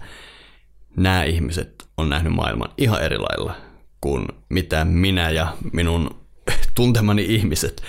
nämä 0.98 1.24
ihmiset 1.24 1.86
on 1.98 2.10
nähnyt 2.10 2.34
maailman 2.34 2.70
ihan 2.78 3.04
eri 3.04 3.18
lailla 3.18 3.56
kuin 4.02 4.28
mitä 4.50 4.86
minä 4.86 5.30
ja 5.30 5.58
minun 5.74 6.26
tuntemani 6.76 7.26
ihmiset 7.30 7.84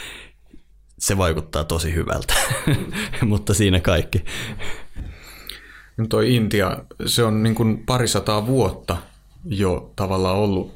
se 0.98 1.18
vaikuttaa 1.18 1.64
tosi 1.64 1.94
hyvältä, 1.94 2.34
mutta 3.30 3.54
siinä 3.54 3.80
kaikki. 3.80 4.24
No 5.96 6.06
toi 6.06 6.34
Intia, 6.34 6.76
se 7.06 7.24
on 7.24 7.42
niin 7.42 7.54
kuin 7.54 7.86
parisataa 7.86 8.46
vuotta 8.46 8.96
jo 9.44 9.92
tavallaan 9.96 10.36
ollut 10.36 10.74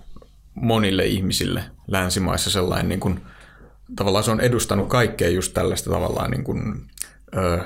monille 0.55 1.07
ihmisille 1.07 1.65
länsimaissa 1.89 2.51
sellainen, 2.51 2.89
niin 2.89 3.01
kuin, 3.01 3.21
tavallaan 3.97 4.25
se 4.25 4.31
on 4.31 4.41
edustanut 4.41 4.89
kaikkea 4.89 5.29
just 5.29 5.55
tällaista 5.55 5.91
tavallaan 5.91 6.31
niin 6.31 6.45
kuin, 6.45 6.91
ö, 7.37 7.59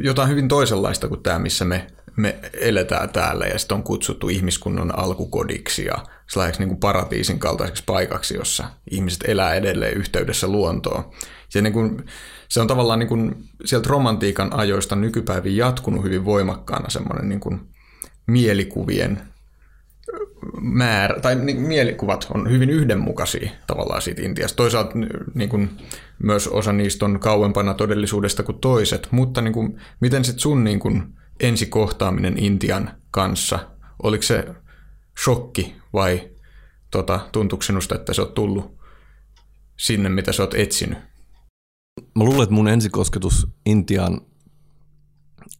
jotain 0.00 0.28
hyvin 0.28 0.48
toisenlaista 0.48 1.08
kuin 1.08 1.22
tämä, 1.22 1.38
missä 1.38 1.64
me, 1.64 1.86
me 2.16 2.38
eletään 2.60 3.08
täällä 3.08 3.46
ja 3.46 3.58
sitten 3.58 3.74
on 3.74 3.82
kutsuttu 3.82 4.28
ihmiskunnan 4.28 4.98
alkukodiksi 4.98 5.84
ja 5.84 5.98
sellaiseksi 6.30 6.60
niin 6.60 6.68
kuin 6.68 6.80
paratiisin 6.80 7.38
kaltaiseksi 7.38 7.82
paikaksi, 7.86 8.34
jossa 8.34 8.64
ihmiset 8.90 9.24
elää 9.28 9.54
edelleen 9.54 9.94
yhteydessä 9.94 10.46
luontoon. 10.46 11.10
Se, 11.48 11.62
niin 11.62 11.72
kuin, 11.72 12.04
se 12.54 12.60
on 12.60 12.66
tavallaan 12.66 12.98
niin 12.98 13.08
kuin, 13.08 13.44
sieltä 13.64 13.88
romantiikan 13.88 14.52
ajoista 14.52 14.96
nykypäiviin 14.96 15.56
jatkunut 15.56 16.04
hyvin 16.04 16.24
voimakkaana 16.24 16.90
semmoinen 16.90 17.28
niin 17.28 17.40
kuin, 17.40 17.60
mielikuvien 18.26 19.20
määrä, 20.60 21.20
tai 21.20 21.34
niin, 21.34 21.60
mielikuvat 21.60 22.26
on 22.34 22.50
hyvin 22.50 22.70
yhdenmukaisia 22.70 23.50
tavallaan 23.66 24.02
siitä 24.02 24.22
Intiasta. 24.22 24.56
Toisaalta 24.56 24.92
niin 25.34 25.48
kuin, 25.48 25.70
myös 26.18 26.48
osa 26.48 26.72
niistä 26.72 27.04
on 27.04 27.20
kauempana 27.20 27.74
todellisuudesta 27.74 28.42
kuin 28.42 28.58
toiset, 28.58 29.08
mutta 29.10 29.40
niin 29.40 29.52
kuin, 29.52 29.80
miten 30.00 30.24
sitten 30.24 30.40
sun 30.40 30.64
niin 30.64 30.80
kuin, 30.80 31.02
ensikohtaaminen 31.40 32.38
Intian 32.38 32.90
kanssa, 33.10 33.58
oliko 34.02 34.22
se 34.22 34.44
shokki 35.24 35.74
vai 35.92 36.30
tota, 36.90 37.20
tuntuuko 37.32 37.62
sinusta, 37.62 37.94
että 37.94 38.12
sä 38.12 38.22
oot 38.22 38.34
tullut 38.34 38.78
sinne, 39.76 40.08
mitä 40.08 40.32
sä 40.32 40.42
oot 40.42 40.54
etsinyt? 40.54 41.13
Mä 42.14 42.24
luulen, 42.24 42.42
että 42.42 42.54
mun 42.54 42.68
ensikosketus 42.68 43.46
Intiaan, 43.66 44.20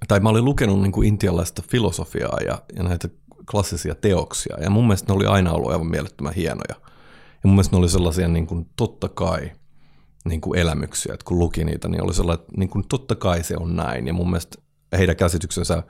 tai 0.09 0.21
mä 0.21 0.29
olin 0.29 0.45
lukenut 0.45 0.81
niin 0.81 0.93
kuin 0.93 1.09
intialaista 1.09 1.63
filosofiaa 1.71 2.39
ja, 2.47 2.63
ja 2.77 2.83
näitä 2.83 3.09
klassisia 3.51 3.95
teoksia, 3.95 4.57
ja 4.61 4.71
mun 4.71 4.87
mielestä 4.87 5.13
ne 5.13 5.17
oli 5.17 5.27
aina 5.27 5.53
ollut 5.53 5.71
aivan 5.73 5.87
mielettömän 5.87 6.35
hienoja. 6.35 6.75
Ja 7.45 7.49
mun 7.49 7.55
mielestä 7.55 7.77
ne 7.77 7.79
oli 7.79 7.89
sellaisia 7.89 8.29
niin 8.29 8.47
kuin, 8.47 8.67
totta 8.77 9.09
kai, 9.09 9.51
niin 10.25 10.41
kuin 10.41 10.59
elämyksiä. 10.59 11.15
Että 11.15 11.25
kun 11.25 11.39
luki 11.39 11.65
niitä, 11.65 11.89
niin 11.89 12.03
oli 12.03 12.15
sellainen, 12.15 12.43
että 12.45 12.53
niin 12.57 12.69
kuin, 12.69 12.89
totta 12.89 13.15
kai 13.15 13.45
se 13.45 13.57
on 13.57 13.77
näin. 13.77 14.07
Ja 14.07 14.13
mun 14.13 14.31
mielestä 14.31 14.59
heidän 14.99 15.17
käsityksensä 15.17 15.83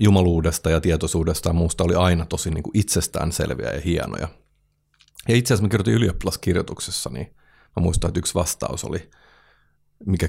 jumaluudesta 0.00 0.70
ja 0.70 0.80
tietoisuudesta 0.80 1.48
ja 1.48 1.52
muusta 1.52 1.84
oli 1.84 1.94
aina 1.94 2.26
tosi 2.26 2.50
niin 2.50 2.62
kuin 2.62 2.78
itsestäänselviä 2.78 3.70
ja 3.70 3.80
hienoja. 3.80 4.28
Ja 5.28 5.36
itse 5.36 5.54
asiassa 5.54 5.62
mä 5.62 5.68
kirjoitin 5.68 5.94
ylioppilaskirjoituksessa, 5.94 7.10
niin 7.10 7.26
mä 7.76 7.82
muistan, 7.82 8.08
että 8.08 8.18
yksi 8.18 8.34
vastaus 8.34 8.84
oli, 8.84 9.10
mikä 10.06 10.28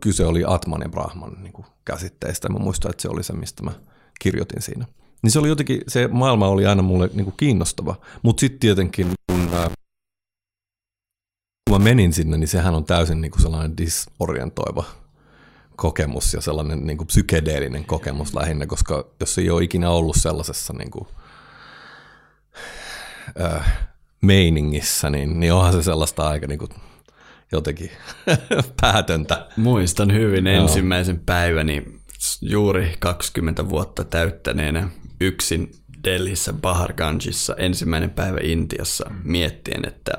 kyse 0.00 0.26
oli 0.26 0.44
Atman 0.46 0.80
ja 0.82 0.88
Brahman 0.88 1.42
niin 1.42 1.52
kuin 1.52 1.66
käsitteistä. 1.84 2.48
Mä 2.48 2.58
muistan, 2.58 2.90
että 2.90 3.02
se 3.02 3.08
oli 3.08 3.22
se, 3.22 3.32
mistä 3.32 3.62
mä 3.62 3.72
kirjoitin 4.20 4.62
siinä. 4.62 4.86
Niin 5.22 5.30
se 5.30 5.38
oli 5.38 5.48
jotenkin, 5.48 5.80
se 5.88 6.08
maailma 6.08 6.48
oli 6.48 6.66
aina 6.66 6.82
mulle 6.82 7.10
niin 7.12 7.24
kuin 7.24 7.36
kiinnostava. 7.36 7.96
Mutta 8.22 8.40
sitten 8.40 8.60
tietenkin, 8.60 9.06
kun, 9.32 9.48
kun 11.70 11.80
mä 11.80 11.84
menin 11.84 12.12
sinne, 12.12 12.38
niin 12.38 12.48
sehän 12.48 12.74
on 12.74 12.84
täysin 12.84 13.20
niin 13.20 13.30
kuin 13.30 13.42
sellainen 13.42 13.76
disorientoiva 13.76 14.84
kokemus 15.76 16.34
ja 16.34 16.40
sellainen 16.40 16.86
niin 16.86 16.96
kuin 16.96 17.06
psykedeellinen 17.06 17.84
kokemus 17.84 18.34
lähinnä, 18.34 18.66
koska 18.66 19.06
jos 19.20 19.38
ei 19.38 19.50
ole 19.50 19.64
ikinä 19.64 19.90
ollut 19.90 20.16
sellaisessa 20.16 20.72
niin 20.72 20.90
kuin, 20.90 21.08
ää, 23.38 23.86
meiningissä, 24.22 25.10
niin, 25.10 25.40
niin 25.40 25.52
onhan 25.52 25.72
se 25.72 25.82
sellaista 25.82 26.28
aika 26.28 26.46
niin 26.46 26.58
kuin, 26.58 26.70
jotenkin 27.52 27.90
päätöntä. 28.80 29.46
Muistan 29.56 30.12
hyvin 30.12 30.46
ensimmäisen 30.46 31.20
päiväni 31.26 31.84
juuri 32.40 32.94
20 32.98 33.68
vuotta 33.68 34.04
täyttäneenä 34.04 34.88
yksin 35.20 35.72
Delhissä 36.04 36.52
Baharganjissa 36.52 37.54
ensimmäinen 37.54 38.10
päivä 38.10 38.38
Intiassa 38.42 39.10
miettien, 39.24 39.88
että 39.88 40.12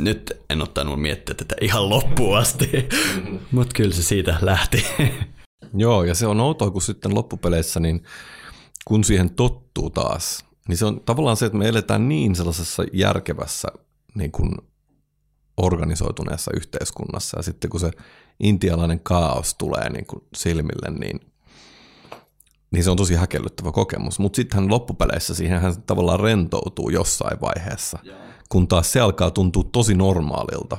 nyt 0.00 0.32
en 0.50 0.62
ottanut 0.62 1.02
miettiä 1.02 1.34
tätä 1.34 1.54
ihan 1.60 1.90
loppuun 1.90 2.38
asti, 2.38 2.88
mutta 3.52 3.74
kyllä 3.74 3.94
se 3.94 4.02
siitä 4.02 4.38
lähti. 4.40 4.86
Joo, 5.74 6.04
ja 6.04 6.14
se 6.14 6.26
on 6.26 6.40
outoa, 6.40 6.70
kun 6.70 6.82
sitten 6.82 7.14
loppupeleissä, 7.14 7.80
niin 7.80 8.02
kun 8.84 9.04
siihen 9.04 9.30
tottuu 9.30 9.90
taas, 9.90 10.44
niin 10.68 10.76
se 10.76 10.86
on 10.86 11.00
tavallaan 11.00 11.36
se, 11.36 11.46
että 11.46 11.58
me 11.58 11.68
eletään 11.68 12.08
niin 12.08 12.36
sellaisessa 12.36 12.84
järkevässä 12.92 13.68
niin 14.14 14.32
kuin 14.32 14.50
organisoituneessa 15.58 16.50
yhteiskunnassa, 16.56 17.38
ja 17.38 17.42
sitten 17.42 17.70
kun 17.70 17.80
se 17.80 17.90
intialainen 18.40 19.00
kaos 19.00 19.54
tulee 19.54 19.90
niin 19.90 20.06
kuin 20.06 20.22
silmille, 20.34 20.98
niin 20.98 21.20
niin 22.70 22.84
se 22.84 22.90
on 22.90 22.96
tosi 22.96 23.14
häkellyttävä 23.14 23.72
kokemus. 23.72 24.18
Mutta 24.18 24.36
sittenhän 24.36 24.70
loppupeleissä 24.70 25.34
siihen 25.34 25.60
hän 25.60 25.82
tavallaan 25.82 26.20
rentoutuu 26.20 26.90
jossain 26.90 27.40
vaiheessa, 27.40 27.98
kun 28.48 28.68
taas 28.68 28.92
se 28.92 29.00
alkaa 29.00 29.30
tuntua 29.30 29.64
tosi 29.72 29.94
normaalilta, 29.94 30.76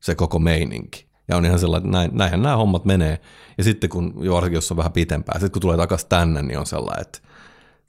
se 0.00 0.14
koko 0.14 0.38
meininki. 0.38 1.06
Ja 1.28 1.36
on 1.36 1.44
ihan 1.44 1.58
sellainen, 1.58 1.86
että 1.86 1.98
näin, 1.98 2.10
näinhän 2.14 2.42
nämä 2.42 2.56
hommat 2.56 2.84
menee. 2.84 3.20
Ja 3.58 3.64
sitten 3.64 3.90
kun, 3.90 4.14
varsinkin 4.30 4.56
jos 4.56 4.70
on 4.70 4.76
vähän 4.76 4.92
pitempää, 4.92 5.34
sitten 5.34 5.50
kun 5.50 5.62
tulee 5.62 5.76
takaisin 5.76 6.08
tänne, 6.08 6.42
niin 6.42 6.58
on 6.58 6.66
sellainen, 6.66 7.02
että 7.02 7.18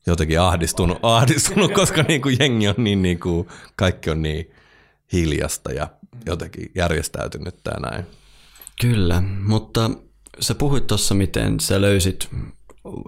jotenkin 0.07 0.41
ahdistunut, 0.41 0.97
ahdistunut 1.01 1.73
koska 1.73 2.03
niin 2.03 2.21
kuin 2.21 2.37
jengi 2.39 2.67
on 2.67 2.75
niin, 2.77 3.01
niin 3.01 3.19
kuin, 3.19 3.47
kaikki 3.75 4.09
on 4.09 4.21
niin 4.21 4.51
hiljasta 5.13 5.71
ja 5.71 5.87
jotenkin 6.25 6.71
järjestäytynyt 6.75 7.55
ja 7.65 7.89
näin. 7.91 8.05
Kyllä, 8.81 9.23
mutta 9.43 9.91
sä 10.39 10.55
puhuit 10.55 10.87
tuossa, 10.87 11.15
miten 11.15 11.59
sä 11.59 11.81
löysit 11.81 12.29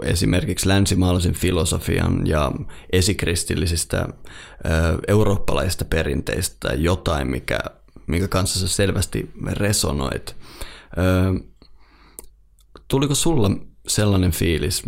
esimerkiksi 0.03 0.67
länsimaalaisen 0.67 1.33
filosofian 1.33 2.27
ja 2.27 2.51
esikristillisistä 2.91 4.07
eurooppalaisista 5.07 5.85
perinteistä 5.85 6.73
jotain, 6.73 7.31
mikä, 7.31 7.59
mikä 8.07 8.27
kanssa 8.27 8.59
sä 8.59 8.67
selvästi 8.67 9.31
resonoit. 9.51 10.35
Tuliko 12.87 13.15
sulla 13.15 13.51
sellainen 13.87 14.31
fiilis, 14.31 14.83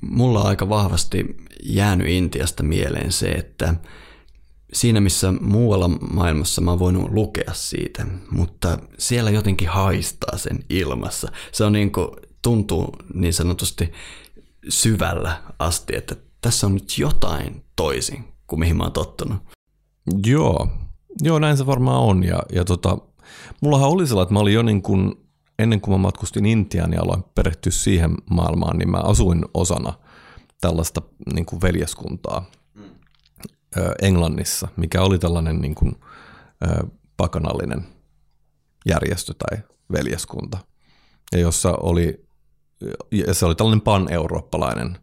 mulla 0.00 0.40
on 0.40 0.46
aika 0.46 0.68
vahvasti 0.68 1.36
jäänyt 1.62 2.08
Intiasta 2.08 2.62
mieleen 2.62 3.12
se, 3.12 3.28
että 3.30 3.74
siinä 4.72 5.00
missä 5.00 5.32
muualla 5.32 5.88
maailmassa 5.88 6.60
mä 6.60 6.70
oon 6.70 6.78
voinut 6.78 7.10
lukea 7.12 7.52
siitä, 7.54 8.06
mutta 8.30 8.78
siellä 8.98 9.30
jotenkin 9.30 9.68
haistaa 9.68 10.38
sen 10.38 10.58
ilmassa. 10.70 11.32
Se 11.52 11.64
on 11.64 11.72
niin 11.72 11.92
kuin 11.92 12.08
tuntuu 12.42 12.96
niin 13.14 13.34
sanotusti 13.34 13.92
syvällä 14.68 15.42
asti, 15.58 15.96
että 15.96 16.16
tässä 16.40 16.66
on 16.66 16.74
nyt 16.74 16.98
jotain 16.98 17.64
toisin 17.76 18.24
kuin 18.46 18.60
mihin 18.60 18.76
mä 18.76 18.82
oon 18.82 18.92
tottunut. 18.92 19.38
Joo, 20.26 20.68
Joo 21.22 21.38
näin 21.38 21.56
se 21.56 21.66
varmaan 21.66 22.00
on. 22.00 22.24
Ja, 22.24 22.42
ja 22.52 22.64
tota, 22.64 22.98
mullahan 23.60 23.88
oli 23.88 24.06
sellainen, 24.06 24.26
että 24.26 24.34
mä 24.34 24.40
olin 24.40 24.54
jo 24.54 24.62
niin 24.62 24.82
kuin, 24.82 25.14
ennen 25.58 25.80
kuin 25.80 25.92
mä 25.94 25.98
matkustin 25.98 26.46
Intiaan 26.46 26.92
ja 26.92 27.02
aloin 27.02 27.24
perehtyä 27.34 27.72
siihen 27.72 28.14
maailmaan, 28.30 28.78
niin 28.78 28.90
mä 28.90 28.98
asuin 28.98 29.44
osana 29.54 29.92
tällaista 30.60 31.02
niin 31.34 31.46
kuin 31.46 31.62
veljeskuntaa. 31.62 32.44
Englannissa, 34.02 34.68
mikä 34.76 35.02
oli 35.02 35.18
tällainen 35.18 35.60
niin 35.60 35.74
kuin, 35.74 35.92
pakanallinen 37.16 37.86
järjestö 38.86 39.34
tai 39.34 39.58
veljeskunta, 39.92 40.58
ja 41.32 41.38
jossa 41.38 41.72
oli 41.72 42.28
ja 43.12 43.34
se 43.34 43.46
oli 43.46 43.54
tällainen 43.54 43.80
pan-eurooppalainen 43.80 44.98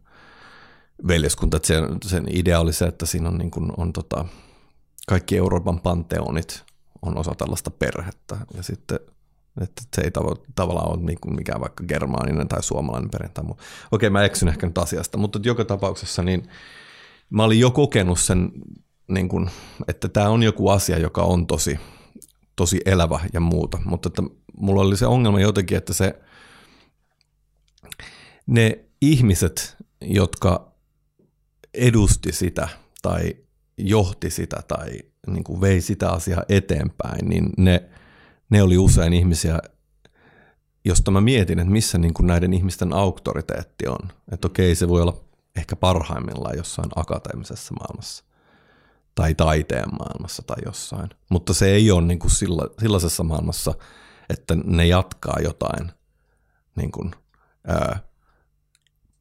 veljeskunta, 1.08 1.58
sen, 1.62 1.84
sen 2.04 2.26
idea 2.30 2.60
oli 2.60 2.72
se, 2.72 2.84
että 2.84 3.06
siinä 3.06 3.28
on, 3.28 3.38
niin 3.38 3.50
kuin, 3.50 3.72
on 3.76 3.92
tota, 3.92 4.24
kaikki 5.08 5.36
Euroopan 5.36 5.80
panteonit 5.80 6.64
on 7.02 7.18
osa 7.18 7.34
tällaista 7.38 7.70
perhettä, 7.70 8.36
ja 8.54 8.62
sitten 8.62 9.00
että 9.60 9.82
se 9.96 10.02
ei 10.02 10.10
tavo- 10.10 10.44
tavallaan 10.54 10.90
ole 10.90 11.02
niin 11.02 11.18
mikään 11.36 11.60
vaikka 11.60 11.84
germaaninen 11.84 12.48
tai 12.48 12.62
suomalainen 12.62 13.10
perintö. 13.10 13.42
Okei, 13.92 14.10
mä 14.10 14.24
eksyn 14.24 14.48
ehkä 14.48 14.66
nyt 14.66 14.78
asiasta, 14.78 15.18
mutta 15.18 15.38
joka 15.42 15.64
tapauksessa 15.64 16.22
niin 16.22 16.48
mä 17.30 17.44
olin 17.44 17.60
jo 17.60 17.70
kokenut 17.70 18.20
sen, 18.20 18.52
niin 19.08 19.28
kuin, 19.28 19.50
että 19.88 20.08
tämä 20.08 20.28
on 20.28 20.42
joku 20.42 20.68
asia, 20.68 20.98
joka 20.98 21.22
on 21.22 21.46
tosi, 21.46 21.78
tosi 22.56 22.80
elävä 22.86 23.20
ja 23.32 23.40
muuta, 23.40 23.78
mutta 23.84 24.06
että 24.06 24.22
mulla 24.56 24.80
oli 24.80 24.96
se 24.96 25.06
ongelma 25.06 25.40
jotenkin, 25.40 25.78
että 25.78 25.92
se 25.92 26.20
ne 28.46 28.84
ihmiset, 29.00 29.76
jotka 30.00 30.72
edusti 31.74 32.32
sitä 32.32 32.68
tai 33.02 33.36
johti 33.78 34.30
sitä 34.30 34.62
tai 34.68 34.98
niin 35.26 35.44
kuin 35.44 35.60
vei 35.60 35.80
sitä 35.80 36.10
asiaa 36.10 36.42
eteenpäin, 36.48 37.28
niin 37.28 37.50
ne, 37.58 37.82
ne 38.50 38.62
oli 38.62 38.78
usein 38.78 39.12
ihmisiä, 39.12 39.58
josta 40.84 41.10
mä 41.10 41.20
mietin, 41.20 41.58
että 41.58 41.72
missä 41.72 41.98
niin 41.98 42.14
kuin 42.14 42.26
näiden 42.26 42.52
ihmisten 42.52 42.92
auktoriteetti 42.92 43.88
on. 43.88 44.12
Että 44.32 44.46
okei, 44.46 44.74
se 44.74 44.88
voi 44.88 45.02
olla 45.02 45.25
ehkä 45.56 45.76
parhaimmillaan 45.76 46.56
jossain 46.56 46.88
akateemisessa 46.96 47.74
maailmassa 47.74 48.24
tai 49.14 49.34
taiteen 49.34 49.88
maailmassa 49.98 50.42
tai 50.46 50.56
jossain. 50.64 51.10
Mutta 51.30 51.54
se 51.54 51.70
ei 51.70 51.90
ole 51.90 52.02
niin 52.02 52.18
kuin 52.18 52.30
sillä, 52.30 52.62
sellaisessa 52.80 53.24
maailmassa, 53.24 53.74
että 54.28 54.54
ne 54.64 54.86
jatkaa 54.86 55.36
jotain 55.42 55.92
niin 56.76 56.92
kuin, 56.92 57.10
ää, 57.66 58.00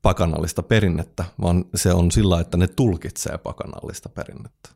pakanallista 0.02 0.64
perinnettä, 0.64 1.26
vaan 1.42 1.66
se 1.76 1.94
on 1.94 2.12
sillä, 2.12 2.40
että 2.40 2.58
ne 2.58 2.68
tulkitsee 2.68 3.38
pakanallista 3.38 4.10
perinnettä. 4.10 4.70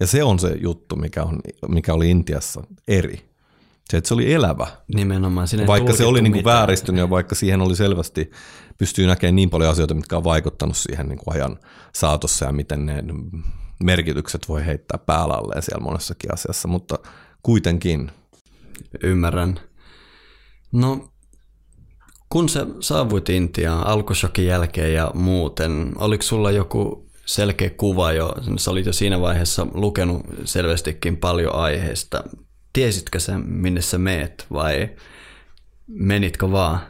Ja 0.00 0.06
se 0.06 0.24
on 0.24 0.38
se 0.38 0.48
juttu, 0.60 0.96
mikä, 0.96 1.22
on, 1.22 1.40
mikä 1.68 1.94
oli 1.94 2.10
Intiassa 2.10 2.62
eri. 2.88 3.35
Se, 3.90 3.96
että 3.96 4.08
se 4.08 4.14
oli 4.14 4.32
elävä. 4.32 4.66
Nimenomaan. 4.94 5.48
Vaikka 5.66 5.92
se 5.92 6.04
oli 6.04 6.22
niin 6.22 6.32
kuin 6.32 6.44
vääristynyt 6.44 6.98
ja 6.98 7.10
vaikka 7.10 7.34
siihen 7.34 7.60
oli 7.60 7.76
selvästi, 7.76 8.30
pystyy 8.78 9.06
näkemään 9.06 9.36
niin 9.36 9.50
paljon 9.50 9.70
asioita, 9.70 9.94
mitkä 9.94 10.16
on 10.16 10.24
vaikuttanut 10.24 10.76
siihen 10.76 11.08
niin 11.08 11.18
kuin 11.18 11.36
ajan 11.36 11.58
saatossa 11.94 12.44
ja 12.44 12.52
miten 12.52 12.86
ne 12.86 13.04
merkitykset 13.84 14.48
voi 14.48 14.66
heittää 14.66 14.98
päälleen 14.98 15.62
siellä 15.62 15.84
monessakin 15.84 16.34
asiassa, 16.34 16.68
mutta 16.68 16.98
kuitenkin. 17.42 18.10
Ymmärrän. 19.02 19.60
No 20.72 21.08
kun 22.28 22.48
sä 22.48 22.66
saavuit 22.80 23.28
Intiaan 23.28 23.86
alkushokin 23.86 24.46
jälkeen 24.46 24.94
ja 24.94 25.10
muuten, 25.14 25.92
oliko 25.96 26.22
sulla 26.22 26.50
joku 26.50 27.06
selkeä 27.26 27.70
kuva 27.70 28.12
jo, 28.12 28.34
sä 28.56 28.70
olit 28.70 28.86
jo 28.86 28.92
siinä 28.92 29.20
vaiheessa 29.20 29.66
lukenut 29.74 30.22
selvästikin 30.44 31.16
paljon 31.16 31.54
aiheesta. 31.54 32.24
Tiesitkö 32.76 33.20
sä, 33.20 33.38
minne 33.38 33.80
sä 33.80 33.98
meet 33.98 34.46
vai 34.52 34.88
menitkö 35.86 36.50
vaan? 36.52 36.80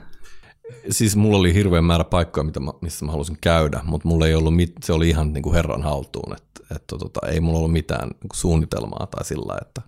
Siis 0.90 1.16
mulla 1.16 1.38
oli 1.38 1.54
hirveän 1.54 1.84
määrä 1.84 2.04
paikkoja, 2.04 2.44
mitä 2.44 2.60
mä, 2.60 2.72
missä 2.80 3.04
mä 3.04 3.12
halusin 3.12 3.38
käydä, 3.40 3.80
mutta 3.84 4.08
mulla 4.08 4.26
ei 4.26 4.34
ollut, 4.34 4.56
mit, 4.56 4.72
se 4.84 4.92
oli 4.92 5.08
ihan 5.08 5.32
niin 5.32 5.42
kuin 5.42 5.54
herran 5.54 5.82
haltuun, 5.82 6.32
että, 6.32 6.74
että 6.76 6.98
tota, 6.98 7.20
ei 7.26 7.40
mulla 7.40 7.58
ollut 7.58 7.72
mitään 7.72 8.08
niin 8.08 8.28
kuin 8.28 8.36
suunnitelmaa 8.36 9.06
tai 9.06 9.24
sillä, 9.24 9.58
että 9.62 9.82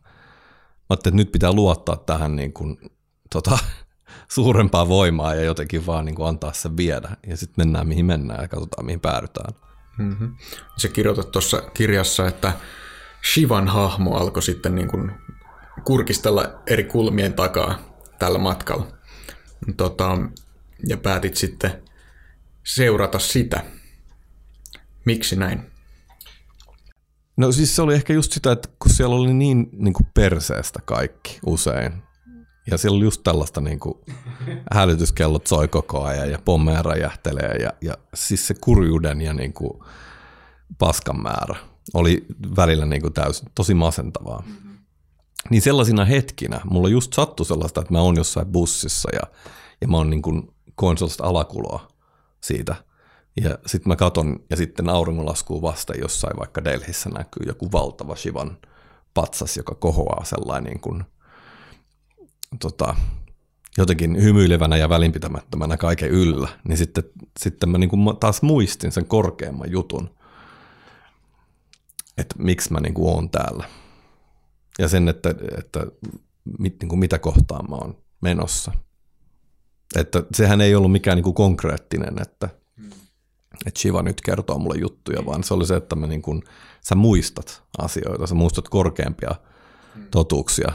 mä 0.90 0.94
että 0.94 1.10
nyt 1.10 1.32
pitää 1.32 1.52
luottaa 1.52 1.96
tähän 1.96 2.36
niin 2.36 2.52
kuin, 2.52 2.78
tota, 3.32 3.58
suurempaa 4.34 4.88
voimaa 4.88 5.34
ja 5.34 5.42
jotenkin 5.42 5.86
vaan 5.86 6.04
niin 6.04 6.14
kuin 6.14 6.28
antaa 6.28 6.52
se 6.52 6.76
viedä. 6.76 7.08
Ja 7.26 7.36
sitten 7.36 7.66
mennään 7.66 7.88
mihin 7.88 8.06
mennään 8.06 8.42
ja 8.42 8.48
katsotaan 8.48 8.86
mihin 8.86 9.00
päädytään. 9.00 9.54
Mm-hmm. 9.98 10.36
Se 10.76 10.88
kirjoitat 10.88 11.30
tuossa 11.30 11.62
kirjassa, 11.74 12.26
että 12.26 12.52
Shivan 13.32 13.68
hahmo 13.68 14.16
alkoi 14.16 14.42
sitten 14.42 14.74
niin 14.74 14.88
kuin 14.88 15.12
kurkistella 15.84 16.62
eri 16.66 16.84
kulmien 16.84 17.32
takaa 17.32 17.78
tällä 18.18 18.38
matkalla. 18.38 18.86
Tota, 19.76 20.18
ja 20.86 20.96
päätit 20.96 21.36
sitten 21.36 21.82
seurata 22.66 23.18
sitä. 23.18 23.64
Miksi 25.04 25.36
näin? 25.36 25.62
No 27.36 27.52
siis 27.52 27.76
se 27.76 27.82
oli 27.82 27.94
ehkä 27.94 28.12
just 28.12 28.32
sitä, 28.32 28.52
että 28.52 28.68
kun 28.78 28.92
siellä 28.92 29.16
oli 29.16 29.32
niin, 29.32 29.68
niin 29.72 29.94
kuin 29.94 30.06
perseestä 30.14 30.80
kaikki 30.84 31.38
usein, 31.46 31.92
ja 32.70 32.78
siellä 32.78 32.96
oli 32.96 33.04
just 33.04 33.22
tällaista 33.24 33.60
niin 33.60 33.80
kuin 33.80 33.94
hälytyskellot 34.72 35.46
soi 35.46 35.68
koko 35.68 36.02
ajan 36.02 36.30
ja 36.30 36.38
pommeja 36.44 36.82
räjähtelee 36.82 37.56
ja, 37.56 37.72
ja 37.80 37.94
siis 38.14 38.46
se 38.46 38.54
kurjuuden 38.60 39.20
ja 39.20 39.32
niin 39.32 39.52
kuin 39.52 39.82
paskan 40.78 41.22
määrä 41.22 41.56
oli 41.94 42.26
välillä 42.56 42.86
niin 42.86 43.02
kuin 43.02 43.12
täysin, 43.12 43.48
tosi 43.54 43.74
masentavaa. 43.74 44.44
Niin 45.50 45.62
sellaisina 45.62 46.04
hetkinä 46.04 46.60
mulla 46.64 46.88
just 46.88 47.12
sattui 47.12 47.46
sellaista, 47.46 47.80
että 47.80 47.92
mä 47.92 48.00
oon 48.00 48.16
jossain 48.16 48.46
bussissa 48.46 49.08
ja, 49.12 49.20
ja 49.80 49.88
mä 49.88 49.96
oon 49.96 50.10
niin 50.10 50.22
kuin, 50.22 50.54
koen 50.74 50.98
sellaista 50.98 51.24
alakuloa 51.24 51.88
siitä. 52.40 52.74
Ja 53.40 53.58
sitten 53.66 53.88
mä 53.88 53.96
katon 53.96 54.40
ja 54.50 54.56
sitten 54.56 54.88
auringonlaskuu 54.88 55.62
vasta 55.62 55.94
jossain 55.94 56.38
vaikka 56.38 56.64
Delhissä 56.64 57.10
näkyy 57.10 57.46
joku 57.46 57.72
valtava 57.72 58.16
Shivan 58.16 58.58
patsas, 59.14 59.56
joka 59.56 59.74
kohoaa 59.74 60.24
sellainen 60.24 60.72
niin 60.72 60.80
kuin, 60.80 61.04
tota, 62.60 62.96
jotenkin 63.78 64.22
hymyilevänä 64.22 64.76
ja 64.76 64.88
välinpitämättömänä 64.88 65.76
kaiken 65.76 66.10
yllä, 66.10 66.48
niin 66.68 66.78
sitten, 66.78 67.04
sitten 67.38 67.68
mä 67.68 67.78
niin 67.78 67.90
kuin 67.90 68.16
taas 68.20 68.42
muistin 68.42 68.92
sen 68.92 69.06
korkeamman 69.06 69.70
jutun, 69.70 70.10
että 72.18 72.34
miksi 72.38 72.72
mä 72.72 72.80
niin 72.80 72.94
kuin 72.94 73.14
oon 73.14 73.30
täällä. 73.30 73.64
Ja 74.78 74.88
sen, 74.88 75.08
että, 75.08 75.34
että 75.58 75.86
mit, 76.58 76.76
niin 76.80 76.88
kuin 76.88 76.98
mitä 76.98 77.18
kohtaan 77.18 77.70
mä 77.70 77.76
oon 77.76 77.96
menossa. 78.20 78.72
Että 79.96 80.22
sehän 80.34 80.60
ei 80.60 80.74
ollut 80.74 80.92
mikään 80.92 81.16
niin 81.16 81.24
kuin 81.24 81.34
konkreettinen, 81.34 82.14
että, 82.22 82.48
että 83.66 83.80
Shiva 83.80 84.02
nyt 84.02 84.20
kertoo 84.20 84.58
mulle 84.58 84.78
juttuja, 84.80 85.26
vaan 85.26 85.44
se 85.44 85.54
oli 85.54 85.66
se, 85.66 85.76
että 85.76 85.96
mä 85.96 86.06
niin 86.06 86.22
kuin, 86.22 86.42
sä 86.80 86.94
muistat 86.94 87.62
asioita, 87.78 88.26
sä 88.26 88.34
muistat 88.34 88.68
korkeampia 88.68 89.30
totuuksia 90.10 90.72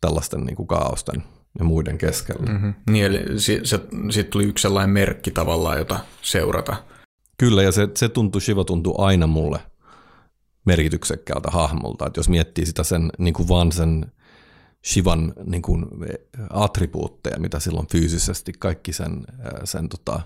tällaisten 0.00 0.40
niin 0.40 0.56
kuin 0.56 0.66
kaaosten 0.66 1.22
ja 1.58 1.64
muiden 1.64 1.98
keskellä. 1.98 2.52
Mm-hmm. 2.52 2.74
Niin, 2.90 3.04
eli 3.04 3.40
siitä 3.40 3.64
si, 4.10 4.24
tuli 4.24 4.44
yksi 4.44 4.62
sellainen 4.62 4.90
merkki 4.90 5.30
tavallaan, 5.30 5.78
jota 5.78 6.00
seurata. 6.22 6.76
Kyllä, 7.38 7.62
ja 7.62 7.72
se, 7.72 7.88
se 7.96 8.08
tuntui, 8.08 8.40
Shiva 8.40 8.64
tuntui 8.64 8.94
aina 8.98 9.26
mulle 9.26 9.60
merkityksekkäältä 10.64 11.50
hahmolta. 11.50 12.06
Että 12.06 12.18
jos 12.18 12.28
miettii 12.28 12.66
sitä 12.66 12.84
sen 12.84 13.10
niin 13.18 13.34
kuin 13.34 13.48
vaan 13.48 13.72
sen 13.72 14.12
Shivan 14.86 15.32
niin 15.44 15.62
kuin 15.62 15.86
attribuutteja, 16.50 17.40
mitä 17.40 17.60
silloin 17.60 17.86
fyysisesti, 17.92 18.52
kaikki 18.58 18.92
sen, 18.92 19.24
sen 19.64 19.88
tota, 19.88 20.20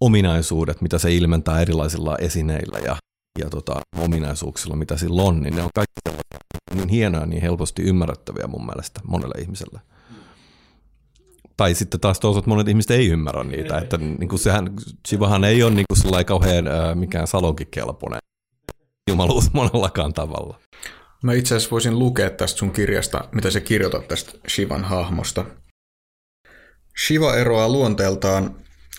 ominaisuudet, 0.00 0.80
mitä 0.80 0.98
se 0.98 1.14
ilmentää 1.14 1.60
erilaisilla 1.60 2.16
esineillä 2.20 2.78
ja, 2.78 2.96
ja 3.38 3.50
tota, 3.50 3.80
ominaisuuksilla, 3.98 4.76
mitä 4.76 4.96
sillä 4.96 5.22
on, 5.22 5.40
niin 5.40 5.56
ne 5.56 5.62
on 5.62 5.70
kaikki 5.74 6.00
niin 6.74 6.88
hienoja, 6.88 7.26
niin 7.26 7.42
helposti 7.42 7.82
ymmärrettäviä 7.82 8.46
mun 8.46 8.66
mielestä 8.66 9.00
monelle 9.08 9.40
ihmiselle. 9.40 9.80
Tai 11.56 11.74
sitten 11.74 12.00
taas 12.00 12.20
toisaalta 12.20 12.48
monet 12.48 12.68
ihmiset 12.68 12.90
ei 12.90 13.08
ymmärrä 13.08 13.44
niitä, 13.44 13.78
että 13.78 13.96
niin 13.96 14.28
kuin 14.28 14.38
sehän, 14.38 14.70
Shivahan 15.08 15.44
ei 15.44 15.62
ole 15.62 15.74
niin 15.74 15.84
kuin 15.88 15.98
sellainen 15.98 16.26
kauhean 16.26 16.68
äh, 16.68 16.94
mikään 16.94 17.26
salonkikelpoinen 17.26 18.25
jumaluus 19.10 19.52
monellakaan 19.52 20.12
tavalla. 20.12 20.60
Mä 21.22 21.32
itse 21.32 21.54
asiassa 21.54 21.70
voisin 21.70 21.98
lukea 21.98 22.30
tästä 22.30 22.58
sun 22.58 22.70
kirjasta, 22.70 23.28
mitä 23.32 23.50
se 23.50 23.60
kirjoitat 23.60 24.08
tästä 24.08 24.32
Shivan 24.48 24.84
hahmosta. 24.84 25.44
Shiva 27.06 27.36
eroaa 27.36 27.68
luonteeltaan 27.68 28.56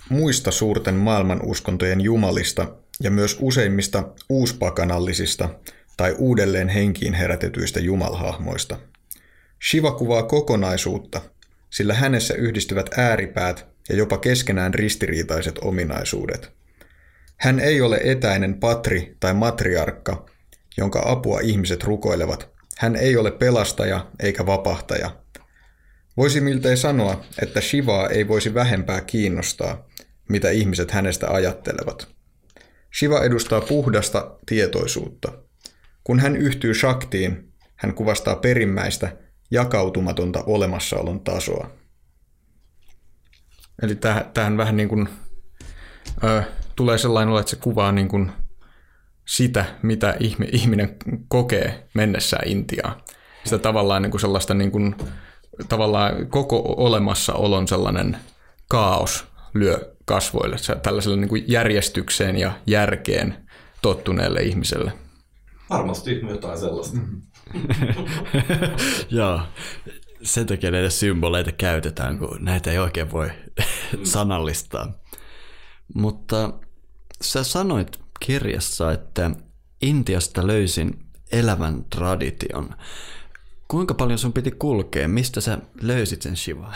muista 0.10 0.52
suurten 0.52 0.96
maailmanuskontojen 0.96 2.02
jumalista 2.02 2.68
ja 3.04 3.12
myös 3.12 3.38
useimmista 3.42 4.04
uuspakanallisista 4.30 5.50
tai 5.98 6.16
uudelleen 6.18 6.70
henkiin 6.70 7.14
herätetyistä 7.14 7.80
jumalhahmoista. 7.80 8.80
Shiva 9.70 9.92
kuvaa 9.92 10.24
kokonaisuutta, 10.24 11.22
sillä 11.70 11.94
hänessä 11.94 12.34
yhdistyvät 12.34 12.90
ääripäät 12.98 13.66
ja 13.90 13.96
jopa 13.96 14.18
keskenään 14.18 14.74
ristiriitaiset 14.74 15.60
ominaisuudet. 15.62 16.58
Hän 17.38 17.60
ei 17.60 17.82
ole 17.82 18.00
etäinen 18.04 18.60
patri 18.60 19.18
tai 19.20 19.34
matriarkka, 19.34 20.26
jonka 20.78 21.02
apua 21.06 21.40
ihmiset 21.40 21.84
rukoilevat. 21.84 22.50
Hän 22.78 22.96
ei 22.96 23.18
ole 23.18 23.32
pelastaja 23.32 24.08
eikä 24.20 24.46
vapahtaja. 24.46 25.16
Voisi 26.18 26.42
miltei 26.42 26.78
sanoa, 26.78 27.26
että 27.42 27.62
Shivaa 27.62 28.10
ei 28.10 28.28
voisi 28.28 28.54
vähempää 28.54 29.02
kiinnostaa, 29.02 29.88
mitä 30.30 30.50
ihmiset 30.50 30.92
hänestä 30.92 31.30
ajattelevat. 31.30 32.08
Shiva 33.00 33.24
edustaa 33.24 33.62
puhdasta 33.62 34.38
tietoisuutta– 34.46 35.32
kun 36.08 36.20
hän 36.20 36.36
yhtyy 36.36 36.74
Shaktiin, 36.74 37.54
hän 37.76 37.94
kuvastaa 37.94 38.36
perimmäistä, 38.36 39.18
jakautumatonta 39.52 40.44
olemassaolon 40.44 41.20
tasoa. 41.20 41.72
Eli 43.82 43.98
tähän 44.34 44.58
vähän 44.58 44.78
niin 44.78 44.90
kuin, 44.90 45.10
ö, 46.24 46.44
tulee 46.78 46.98
sellainen 46.98 47.40
että 47.40 47.50
se 47.50 47.56
kuvaa 47.56 47.92
niin 47.92 48.08
kuin 48.08 48.32
sitä, 49.26 49.66
mitä 49.82 50.16
ihminen 50.52 50.96
kokee 51.28 51.88
mennessään 51.94 52.48
Intiaan. 52.48 53.02
Sitä 53.44 53.58
tavallaan 53.58 54.02
niin 54.02 54.12
kuin 54.12 54.22
sellaista 54.22 54.54
niin 54.54 54.72
kuin, 54.72 54.96
tavallaan 55.70 56.28
koko 56.28 56.76
olemassaolon 56.78 57.68
sellainen 57.68 58.18
kaos 58.68 59.26
lyö 59.54 59.96
kasvoille, 60.06 60.56
tällaiselle 60.84 61.18
niin 61.18 61.30
kuin 61.30 61.44
järjestykseen 61.48 62.38
ja 62.38 62.52
järkeen 62.68 63.48
tottuneelle 63.82 64.42
ihmiselle. 64.42 64.94
Varmasti 65.70 66.22
jotain 66.30 66.60
sellaista. 66.60 66.98
Joo, 69.10 69.40
sen 70.22 70.46
takia 70.46 70.72
näitä 70.72 70.90
symboleita 70.90 71.52
käytetään, 71.52 72.20
kun 72.20 72.38
näitä 72.40 72.72
ei 72.72 72.78
oikein 72.78 73.12
voi 73.12 73.30
sanallistaa. 74.04 74.94
Mutta 75.94 76.54
sä 77.22 77.44
sanoit 77.44 78.00
kirjassa, 78.20 78.92
että 78.92 79.32
Intiasta 79.82 80.48
löysin 80.48 81.00
elävän 81.32 81.86
tradition. 81.90 82.76
Kuinka 83.68 83.94
paljon 83.94 84.20
sun 84.20 84.34
piti 84.34 84.52
kulkea? 84.52 85.08
Mistä 85.08 85.42
sä 85.42 85.58
löysit 85.82 86.22
sen 86.22 86.38
Shivaa? 86.38 86.74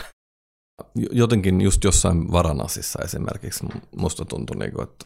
Jotenkin 1.11 1.61
just 1.61 1.83
jossain 1.83 2.31
Varanasissa 2.31 2.99
esimerkiksi 3.03 3.65
musta 3.97 4.25
tuntui, 4.25 4.57
niin 4.57 4.81
että 4.83 5.05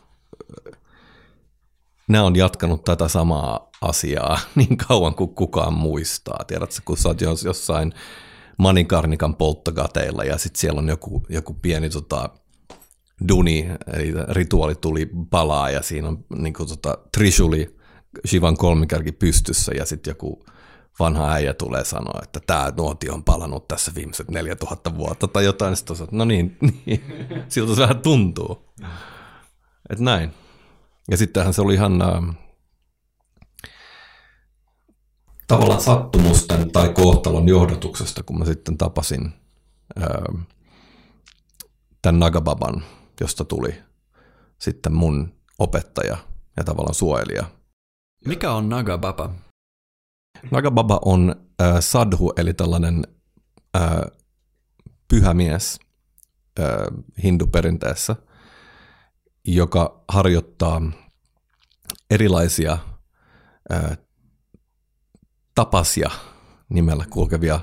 nämä 2.08 2.24
on 2.24 2.36
jatkanut 2.36 2.84
tätä 2.84 3.08
samaa 3.08 3.69
asiaa 3.82 4.39
niin 4.56 4.78
kauan 4.78 5.15
kuin 5.15 5.36
kukaan 5.36 5.74
muistaa. 5.74 6.39
Tiedätkö, 6.48 6.82
kun 6.86 6.98
sä 6.98 7.10
oot 7.10 7.21
jossain 7.45 7.93
Manikarnikan 8.58 9.36
polttogateilla 9.36 10.24
ja 10.24 10.38
sitten 10.38 10.60
siellä 10.60 10.80
on 10.80 10.89
joku, 10.89 11.26
joku 11.30 11.54
pieni 11.54 11.89
tota, 11.89 12.30
duni, 13.28 13.67
eli 13.93 14.13
rituaali 14.30 14.75
tuli 14.75 15.10
palaa 15.30 15.69
ja 15.69 15.82
siinä 15.82 16.08
on 16.08 16.25
niin 16.38 16.54
kuin, 16.54 16.69
tota, 16.69 16.97
Trishuli, 17.17 17.78
Shivan 18.28 18.58
kolmikärki 18.58 19.12
pystyssä 19.12 19.71
ja 19.78 19.86
sitten 19.86 20.12
joku 20.12 20.45
vanha 20.99 21.32
äijä 21.32 21.54
tulee 21.54 21.86
sanoa, 21.86 22.19
että 22.23 22.39
tämä 22.47 22.71
nuoti 22.78 23.10
on 23.10 23.23
palannut 23.23 23.67
tässä 23.67 23.91
viimeiset 23.95 24.32
4000 24.32 24.97
vuotta 24.97 25.28
tai 25.28 25.45
jotain. 25.45 25.75
Sitten 25.75 25.97
no 26.12 26.25
niin, 26.25 26.58
niin. 26.86 27.04
siltä 27.47 27.75
se 27.75 27.82
vähän 27.82 28.01
tuntuu. 28.01 28.73
Että 29.89 30.04
näin. 30.04 30.32
Ja 31.12 31.17
sittenhän 31.17 31.54
se 31.54 31.62
oli 31.62 31.73
ihan 31.73 32.01
äh, 32.01 32.36
tavallaan 35.47 35.82
sattumusten 35.82 36.71
tai 36.71 36.89
kohtalon 36.89 37.47
johdatuksesta, 37.47 38.23
kun 38.23 38.39
mä 38.39 38.45
sitten 38.45 38.78
tapasin 38.78 39.34
äh, 40.01 40.45
tämän 42.01 42.19
Nagababan, 42.19 42.84
josta 43.21 43.45
tuli 43.45 43.84
sitten 44.58 44.93
mun 44.93 45.34
opettaja 45.60 46.17
ja 46.58 46.63
tavallaan 46.63 46.95
suojelija. 46.95 47.45
Mikä 48.25 48.51
on 48.51 48.69
Nagababa? 48.69 49.34
Nagababa 50.51 50.99
on 51.06 51.36
äh, 51.62 51.75
sadhu, 51.80 52.34
eli 52.38 52.54
tällainen 52.54 53.04
äh, 53.75 54.01
pyhä 55.08 55.34
mies 55.34 55.80
äh, 56.60 56.65
hinduperinteessä– 57.23 58.15
joka 59.45 60.04
harjoittaa 60.08 60.82
erilaisia 62.10 62.78
ää, 63.69 63.97
tapasia 65.56 66.12
nimellä 66.69 67.06
kulkevia. 67.10 67.60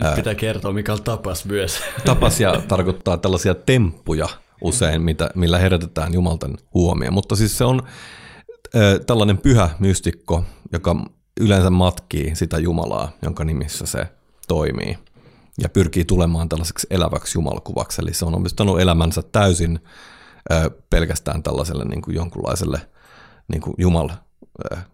Ää, 0.00 0.16
Pitää 0.16 0.34
kertoa, 0.34 0.72
mikä 0.72 0.92
on 0.92 1.02
tapas 1.02 1.44
myös. 1.44 1.80
Tapasia 2.04 2.52
tarkoittaa 2.68 3.16
tällaisia 3.16 3.54
temppuja 3.54 4.28
usein, 4.60 5.02
mitä, 5.02 5.30
millä 5.34 5.58
herätetään 5.58 6.14
Jumalten 6.14 6.54
huomio. 6.74 7.10
Mutta 7.10 7.36
siis 7.36 7.58
se 7.58 7.64
on 7.64 7.82
ää, 8.74 8.98
tällainen 8.98 9.38
pyhä 9.38 9.70
mystikko, 9.78 10.44
joka 10.72 10.96
yleensä 11.40 11.70
matkii 11.70 12.36
sitä 12.36 12.58
Jumalaa, 12.58 13.12
jonka 13.22 13.44
nimissä 13.44 13.86
se 13.86 14.08
toimii 14.48 14.98
ja 15.62 15.68
pyrkii 15.68 16.04
tulemaan 16.04 16.48
tällaiseksi 16.48 16.86
eläväksi 16.90 17.38
jumalkuvaksi. 17.38 18.02
Eli 18.02 18.14
se 18.14 18.24
on 18.24 18.34
omistanut 18.34 18.80
elämänsä 18.80 19.22
täysin 19.22 19.80
ö, 20.52 20.70
pelkästään 20.90 21.42
tällaiselle 21.42 21.84
niin 21.84 22.02
kuin 22.02 22.14
jonkunlaiselle 22.14 22.80
niin 23.48 23.60
kuin 23.60 23.74
Jumal 23.78 24.08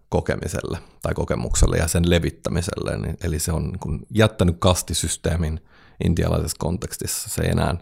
kokemiselle 0.08 0.78
tai 1.02 1.14
kokemukselle 1.14 1.76
ja 1.76 1.88
sen 1.88 2.10
levittämiselle. 2.10 3.16
Eli 3.24 3.38
se 3.38 3.52
on 3.52 3.72
niin 3.86 4.06
jättänyt 4.10 4.56
kastisysteemin 4.58 5.60
intialaisessa 6.04 6.56
kontekstissa. 6.58 7.28
Se 7.28 7.42
ei 7.42 7.50
enää 7.50 7.76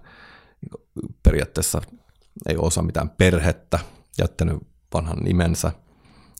periaatteessa 1.22 1.82
ei 2.48 2.56
osaa 2.56 2.84
mitään 2.84 3.10
perhettä, 3.10 3.78
jättänyt 4.18 4.56
vanhan 4.94 5.18
nimensä. 5.18 5.72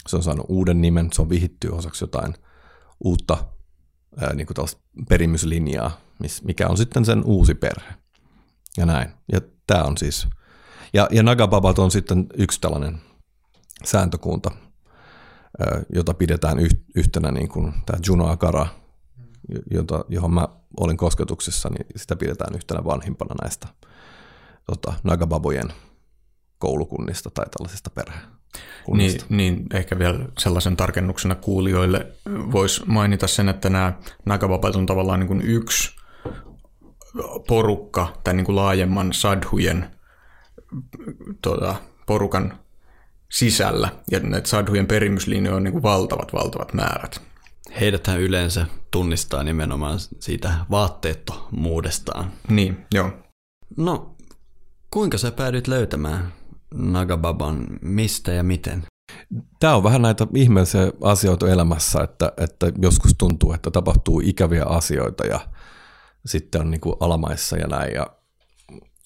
Se 0.08 0.16
on 0.16 0.22
saanut 0.22 0.46
uuden 0.48 0.80
nimen, 0.80 1.08
se 1.12 1.22
on 1.22 1.28
vihitty 1.28 1.68
osaksi 1.68 2.04
jotain 2.04 2.34
uutta 3.04 3.46
ää, 4.16 4.34
niin 4.34 4.46
kuin 4.46 4.68
perimyslinjaa, 5.08 6.00
mikä 6.44 6.68
on 6.68 6.76
sitten 6.76 7.04
sen 7.04 7.24
uusi 7.24 7.54
perhe. 7.54 7.94
Ja 8.76 8.86
näin. 8.86 9.10
Ja 9.32 9.40
tämä 9.66 9.84
on 9.84 9.98
siis, 9.98 10.28
ja, 10.92 11.08
ja 11.10 11.22
Nagababat 11.22 11.78
on 11.78 11.90
sitten 11.90 12.26
yksi 12.34 12.60
tällainen 12.60 13.00
sääntökunta, 13.84 14.50
jota 15.94 16.14
pidetään 16.14 16.58
yhtenä 16.94 17.30
niin 17.30 17.48
kuin 17.48 17.72
tämä 17.86 17.98
Juno 18.06 18.26
Akara, 18.26 18.66
jota, 19.70 20.04
johon 20.08 20.34
mä 20.34 20.48
olin 20.80 20.96
kosketuksissa, 20.96 21.68
niin 21.68 21.86
sitä 21.96 22.16
pidetään 22.16 22.54
yhtenä 22.54 22.84
vanhimpana 22.84 23.34
näistä 23.42 23.68
tota, 24.70 24.92
Nagababojen 25.02 25.72
koulukunnista 26.58 27.30
tai 27.30 27.46
tällaisista 27.50 27.90
perhekunnista. 27.90 29.26
Niin, 29.28 29.56
niin, 29.56 29.66
ehkä 29.74 29.98
vielä 29.98 30.18
sellaisen 30.38 30.76
tarkennuksena 30.76 31.34
kuulijoille 31.34 32.06
voisi 32.52 32.82
mainita 32.86 33.26
sen, 33.26 33.48
että 33.48 33.70
nämä 33.70 33.92
Nagababat 34.24 34.76
on 34.76 34.86
tavallaan 34.86 35.20
niin 35.20 35.28
kuin 35.28 35.42
yksi 35.42 35.96
porukka 37.46 38.12
tai 38.24 38.34
niin 38.34 38.44
kuin 38.44 38.56
laajemman 38.56 39.12
sadhujen 39.12 39.90
tota, 41.42 41.74
porukan 42.06 42.58
sisällä, 43.30 43.88
ja 44.10 44.20
näitä 44.20 44.48
sadhujen 44.48 44.86
perimyslinjoja 44.86 45.56
on 45.56 45.64
niin 45.64 45.72
kuin 45.72 45.82
valtavat, 45.82 46.32
valtavat 46.32 46.74
määrät. 46.74 47.20
Heidäthän 47.80 48.20
yleensä 48.20 48.66
tunnistaa 48.90 49.42
nimenomaan 49.42 49.98
siitä 50.20 50.54
vaatteettomuudestaan. 50.70 52.32
Niin, 52.48 52.86
joo. 52.94 53.10
No, 53.76 54.16
kuinka 54.90 55.18
sä 55.18 55.30
päädyit 55.30 55.68
löytämään 55.68 56.32
Nagababan, 56.74 57.66
mistä 57.82 58.32
ja 58.32 58.42
miten? 58.42 58.82
Tämä 59.60 59.76
on 59.76 59.82
vähän 59.82 60.02
näitä 60.02 60.26
ihmeellisiä 60.34 60.92
asioita 61.02 61.48
elämässä, 61.48 62.02
että, 62.02 62.32
että 62.36 62.72
joskus 62.82 63.14
tuntuu, 63.18 63.52
että 63.52 63.70
tapahtuu 63.70 64.20
ikäviä 64.24 64.64
asioita 64.64 65.26
ja 65.26 65.40
sitten 66.26 66.60
on 66.60 66.70
niin 66.70 66.80
kuin 66.80 66.96
alamaissa 67.00 67.56
ja 67.56 67.66
näin 67.66 67.94
ja 67.94 68.06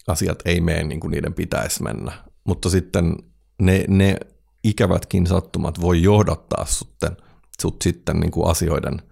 asiat 0.09 0.39
ei 0.45 0.61
mene 0.61 0.83
niin 0.83 1.01
kuin 1.01 1.11
niiden 1.11 1.35
pitäisi 1.35 1.83
mennä. 1.83 2.13
Mutta 2.45 2.71
sitten 2.71 3.17
ne, 3.63 3.85
ne 3.89 4.17
ikävätkin 4.65 5.27
sattumat 5.27 5.81
voi 5.81 6.03
johdattaa 6.03 6.65
sutten, 6.65 7.17
sut 7.63 7.83
sitten 7.83 8.21
niin 8.21 8.31
kuin 8.31 8.51
asioiden 8.51 9.03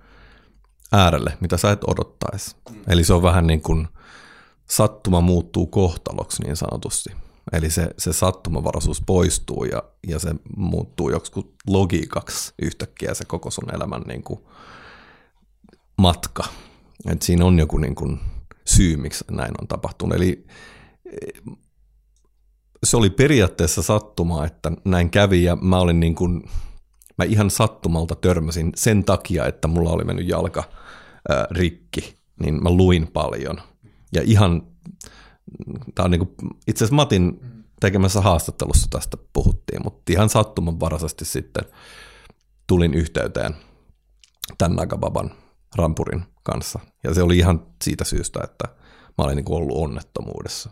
äärelle, 0.92 1.38
mitä 1.40 1.56
sä 1.56 1.70
et 1.70 1.84
odottaisi. 1.86 2.56
Eli 2.88 3.04
se 3.04 3.14
on 3.14 3.22
vähän 3.22 3.46
niin 3.46 3.62
kuin 3.62 3.88
sattuma 4.72 5.20
muuttuu 5.20 5.66
kohtaloksi 5.66 6.42
niin 6.42 6.56
sanotusti. 6.56 7.10
Eli 7.52 7.70
se, 7.70 7.90
se 7.98 8.12
sattumavaraisuus 8.12 9.02
poistuu 9.06 9.64
ja, 9.64 9.82
ja 10.08 10.18
se 10.18 10.34
muuttuu 10.56 11.10
joksikin 11.10 11.54
logiikaksi 11.66 12.54
yhtäkkiä 12.62 13.14
se 13.14 13.24
koko 13.24 13.50
sun 13.50 13.74
elämän 13.74 14.02
niin 14.02 14.22
kuin 14.22 14.40
matka. 15.98 16.44
Et 17.06 17.22
siinä 17.22 17.44
on 17.44 17.58
joku 17.58 17.78
niin 17.78 17.94
kuin 17.94 18.20
syy, 18.66 18.96
miksi 18.96 19.24
näin 19.30 19.52
on 19.60 19.68
tapahtunut. 19.68 20.16
Eli 20.16 20.46
se 22.84 22.96
oli 22.96 23.10
periaatteessa 23.10 23.82
sattumaa, 23.82 24.46
että 24.46 24.72
näin 24.84 25.10
kävi 25.10 25.44
ja 25.44 25.56
mä 25.56 25.78
olin 25.78 26.00
niin 26.00 26.14
kuin, 26.14 26.42
mä 27.18 27.24
ihan 27.24 27.50
sattumalta 27.50 28.14
törmäsin 28.14 28.72
sen 28.76 29.04
takia, 29.04 29.46
että 29.46 29.68
mulla 29.68 29.90
oli 29.90 30.04
mennyt 30.04 30.28
jalka 30.28 30.64
ää, 31.28 31.46
rikki, 31.50 32.14
niin 32.40 32.62
mä 32.62 32.70
luin 32.70 33.06
paljon. 33.12 33.71
Ja 34.12 34.22
ihan, 34.24 34.66
tää 35.94 36.04
on 36.04 36.10
niin 36.10 36.18
kuin, 36.18 36.36
itse 36.66 36.84
asiassa 36.84 36.94
Matin 36.94 37.40
tekemässä 37.80 38.20
haastattelussa 38.20 38.86
tästä 38.90 39.16
puhuttiin, 39.32 39.82
mutta 39.84 40.12
ihan 40.12 40.28
sattumanvaraisesti 40.28 41.24
sitten 41.24 41.64
tulin 42.66 42.94
yhteyteen 42.94 43.56
tämän 44.58 44.76
Nagababan 44.76 45.30
rampurin 45.76 46.24
kanssa. 46.42 46.80
Ja 47.04 47.14
se 47.14 47.22
oli 47.22 47.38
ihan 47.38 47.66
siitä 47.84 48.04
syystä, 48.04 48.40
että 48.44 48.64
mä 49.18 49.24
olin 49.24 49.36
niin 49.36 49.44
kuin 49.44 49.56
ollut 49.56 49.76
onnettomuudessa. 49.76 50.70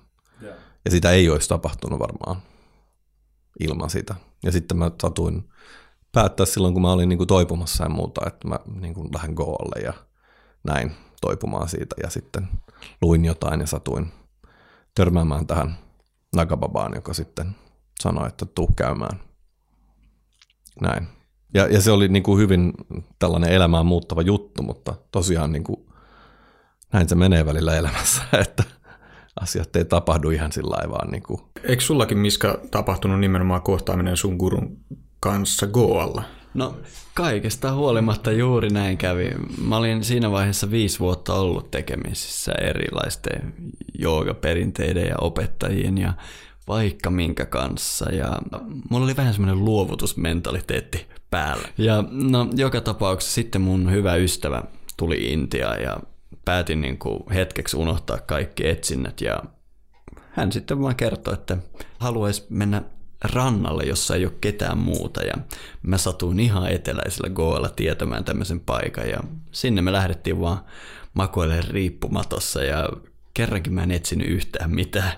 Ja 0.85 0.91
sitä 0.91 1.11
ei 1.11 1.31
olisi 1.31 1.49
tapahtunut 1.49 1.99
varmaan 1.99 2.43
ilman 3.61 3.91
sitä. 3.91 4.15
Ja 4.43 4.53
sitten 4.53 4.79
mä 4.79 4.91
satuin 5.03 5.49
päättää 6.13 6.47
silloin, 6.47 6.75
kun 6.75 6.83
mä 6.83 6.93
olin 6.93 7.09
niin 7.09 7.19
kuin 7.19 7.29
toipumassa 7.29 7.85
ja 7.85 7.91
muuta, 7.91 8.21
että 8.27 8.49
mä 8.49 8.59
niin 8.81 8.95
kuin 8.95 9.09
lähden 9.15 9.35
Goalle 9.35 9.81
ja 9.85 9.93
näin 10.65 10.93
toipumaan 11.21 11.69
siitä. 11.69 11.97
Ja 12.03 12.11
sitten 12.11 12.49
luin 13.03 13.25
jotain 13.25 13.61
ja 13.61 13.67
satuin 13.67 14.13
törmäämään 14.95 15.47
tähän 15.47 15.79
Nagababaan, 16.37 16.93
joka 16.95 17.15
sitten 17.15 17.57
sanoi, 18.01 18.29
että 18.29 18.47
tuu 18.47 18.71
käymään. 18.77 19.21
Näin. 20.81 21.09
Ja, 21.55 21.67
ja 21.67 21.81
se 21.81 21.91
oli 21.91 22.09
niin 22.09 22.23
kuin 22.23 22.39
hyvin 22.39 22.73
tällainen 23.19 23.53
elämään 23.53 23.87
muuttava 23.87 24.23
juttu, 24.23 24.63
mutta 24.63 24.95
tosiaan 25.13 25.53
niin 25.53 25.65
kuin, 25.65 25.87
näin 26.93 27.09
se 27.09 27.15
menee 27.15 27.47
välillä 27.47 27.77
elämässä, 27.77 28.23
että 28.43 28.63
asiat 29.41 29.77
ei 29.77 29.85
tapahdu 29.85 30.31
ihan 30.31 30.53
sillä 30.53 30.71
lailla 30.71 30.95
vaan 30.95 31.11
niin 31.11 31.23
kuin. 31.23 31.41
Eikö 31.63 31.83
sullakin, 31.83 32.19
Miska, 32.19 32.61
tapahtunut 32.71 33.21
nimenomaan 33.21 33.63
kohtaaminen 33.63 34.17
sun 34.17 34.37
gurun 34.37 34.77
kanssa 35.21 35.67
Goalla? 35.67 36.23
No 36.55 36.77
kaikesta 37.15 37.73
huolimatta 37.73 38.33
juuri 38.33 38.69
näin 38.71 38.99
kävi. 38.99 39.31
Mä 39.67 39.77
olin 39.77 40.05
siinä 40.05 40.31
vaiheessa 40.31 40.71
viisi 40.71 40.99
vuotta 40.99 41.35
ollut 41.35 41.71
tekemisissä 41.71 42.53
erilaisten 42.53 43.55
joogaperinteiden 43.99 45.07
ja 45.07 45.15
opettajien 45.21 45.99
ja 45.99 46.13
vaikka 46.69 47.11
minkä 47.11 47.47
kanssa. 47.47 48.13
Ja 48.13 48.39
mulla 48.91 49.05
oli 49.05 49.17
vähän 49.17 49.35
semmoinen 49.35 49.65
luovutusmentaliteetti 49.65 51.07
päällä. 51.31 51.69
Ja 51.79 52.05
no, 52.11 52.49
joka 52.57 52.81
tapauksessa 52.81 53.35
sitten 53.35 53.61
mun 53.61 53.93
hyvä 53.93 54.15
ystävä 54.15 54.63
tuli 54.97 55.33
Intiaan 55.33 55.83
ja 55.83 56.01
päätin 56.45 56.81
niin 56.81 56.99
kuin 56.99 57.23
hetkeksi 57.35 57.77
unohtaa 57.77 58.19
kaikki 58.19 58.69
etsinnät 58.69 59.21
ja 59.21 59.43
hän 60.31 60.53
sitten 60.53 60.83
vaan 60.83 60.97
kertoi, 60.97 61.35
että 61.35 61.57
haluaisi 61.99 62.47
mennä 62.51 62.83
rannalle, 63.23 63.85
jossa 63.85 64.15
ei 64.15 64.25
ole 64.25 64.35
ketään 64.41 64.79
muuta 64.79 65.23
ja 65.23 65.35
mä 65.83 65.99
satuin 65.99 66.41
ihan 66.41 66.71
eteläisellä 66.71 67.31
Goalla 67.31 67.69
tietämään 67.69 68.25
tämmöisen 68.25 68.61
paikan 68.61 69.09
ja 69.09 69.21
sinne 69.53 69.83
me 69.83 69.93
lähdettiin 69.93 70.41
vaan 70.41 70.65
makoille 71.15 71.61
riippumatossa 71.61 72.63
ja 72.63 72.89
kerrankin 73.35 73.73
mä 73.73 73.83
en 73.83 73.91
etsinyt 73.91 74.29
yhtään 74.29 74.75
mitään 74.75 75.13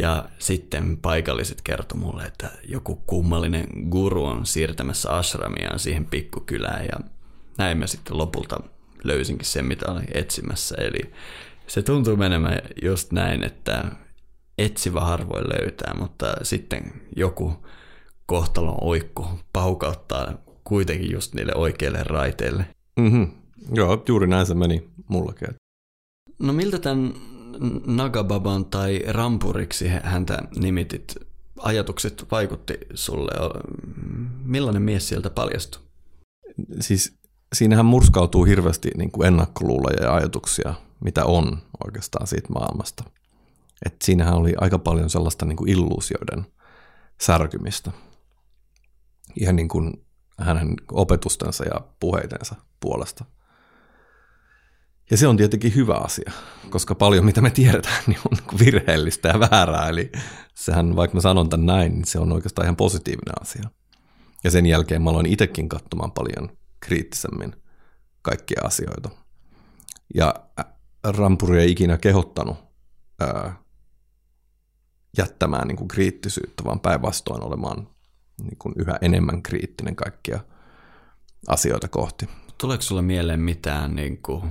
ja 0.00 0.28
sitten 0.38 0.96
paikalliset 0.96 1.62
kertoi 1.62 1.98
mulle, 1.98 2.24
että 2.24 2.50
joku 2.68 2.96
kummallinen 3.06 3.66
guru 3.90 4.24
on 4.24 4.46
siirtämässä 4.46 5.10
ashramiaan 5.10 5.78
siihen 5.78 6.04
pikkukylään 6.04 6.84
ja 6.84 6.98
näin 7.58 7.78
mä 7.78 7.86
sitten 7.86 8.18
lopulta 8.18 8.60
löysinkin 9.04 9.46
sen, 9.46 9.64
mitä 9.64 9.92
olin 9.92 10.08
etsimässä. 10.14 10.74
Eli 10.78 11.12
se 11.66 11.82
tuntuu 11.82 12.16
menemään 12.16 12.58
just 12.82 13.12
näin, 13.12 13.44
että 13.44 13.84
etsivä 14.58 15.00
harvoin 15.00 15.44
löytää, 15.48 15.94
mutta 15.98 16.26
sitten 16.42 16.92
joku 17.16 17.66
kohtalon 18.26 18.78
oikku 18.80 19.26
paukauttaa 19.52 20.34
kuitenkin 20.64 21.12
just 21.12 21.34
niille 21.34 21.52
oikeille 21.54 22.04
raiteille. 22.04 22.66
Mm-hmm. 23.00 23.30
Joo, 23.72 24.02
juuri 24.08 24.26
näin 24.26 24.46
se 24.46 24.54
meni 24.54 24.88
mullakin. 25.08 25.48
No 26.38 26.52
miltä 26.52 26.78
tämän 26.78 27.14
Nagababan 27.86 28.64
tai 28.64 29.02
Rampuriksi 29.08 29.88
häntä 30.02 30.38
nimitit 30.56 31.14
ajatukset 31.58 32.26
vaikutti 32.30 32.78
sulle? 32.94 33.32
Millainen 34.44 34.82
mies 34.82 35.08
sieltä 35.08 35.30
paljastui? 35.30 35.82
Siis 36.80 37.14
siinähän 37.54 37.86
murskautuu 37.86 38.44
hirveästi 38.44 38.90
niin 38.96 39.10
kuin 39.10 39.26
ennakkoluuloja 39.26 40.02
ja 40.02 40.14
ajatuksia, 40.14 40.74
mitä 41.04 41.24
on 41.24 41.58
oikeastaan 41.86 42.26
siitä 42.26 42.48
maailmasta. 42.52 43.04
Et 43.86 43.96
siinähän 44.04 44.34
oli 44.34 44.54
aika 44.60 44.78
paljon 44.78 45.10
sellaista 45.10 45.46
niin 45.46 45.56
kuin 45.56 45.70
illuusioiden 45.70 46.46
särkymistä. 47.20 47.92
Ihan 49.40 49.56
niin 49.56 49.68
kuin 49.68 50.06
hänen 50.38 50.74
opetustensa 50.92 51.64
ja 51.64 51.80
puheitensa 52.00 52.54
puolesta. 52.80 53.24
Ja 55.10 55.16
se 55.16 55.26
on 55.26 55.36
tietenkin 55.36 55.74
hyvä 55.74 55.94
asia, 55.94 56.32
koska 56.70 56.94
paljon 56.94 57.24
mitä 57.24 57.40
me 57.40 57.50
tiedetään 57.50 58.02
niin 58.06 58.18
on 58.30 58.38
niin 58.38 58.58
virheellistä 58.58 59.28
ja 59.28 59.40
väärää. 59.40 59.88
Eli 59.88 60.12
sehän, 60.54 60.96
vaikka 60.96 61.14
mä 61.14 61.20
sanon 61.20 61.48
tämän 61.48 61.66
näin, 61.66 61.92
niin 61.92 62.04
se 62.04 62.18
on 62.18 62.32
oikeastaan 62.32 62.66
ihan 62.66 62.76
positiivinen 62.76 63.34
asia. 63.42 63.70
Ja 64.44 64.50
sen 64.50 64.66
jälkeen 64.66 65.02
mä 65.02 65.10
aloin 65.10 65.26
itsekin 65.26 65.68
katsomaan 65.68 66.12
paljon 66.12 66.56
kriittisemmin 66.80 67.56
kaikkia 68.22 68.60
asioita. 68.64 69.10
Ja 70.14 70.34
Rampuri 71.04 71.60
ei 71.60 71.70
ikinä 71.70 71.98
kehottanut 71.98 72.56
ää, 73.20 73.63
jättämään 75.18 75.68
niin 75.68 75.76
kuin 75.76 75.88
kriittisyyttä, 75.88 76.64
vaan 76.64 76.80
päinvastoin 76.80 77.42
olemaan 77.42 77.88
niin 78.42 78.58
kuin 78.58 78.74
yhä 78.78 78.98
enemmän 79.00 79.42
kriittinen 79.42 79.96
kaikkia 79.96 80.40
asioita 81.48 81.88
kohti. 81.88 82.28
Tuleeko 82.58 82.82
sulle 82.82 83.02
mieleen 83.02 83.40
mitään, 83.40 83.94
niin 83.94 84.18
kuin, 84.22 84.42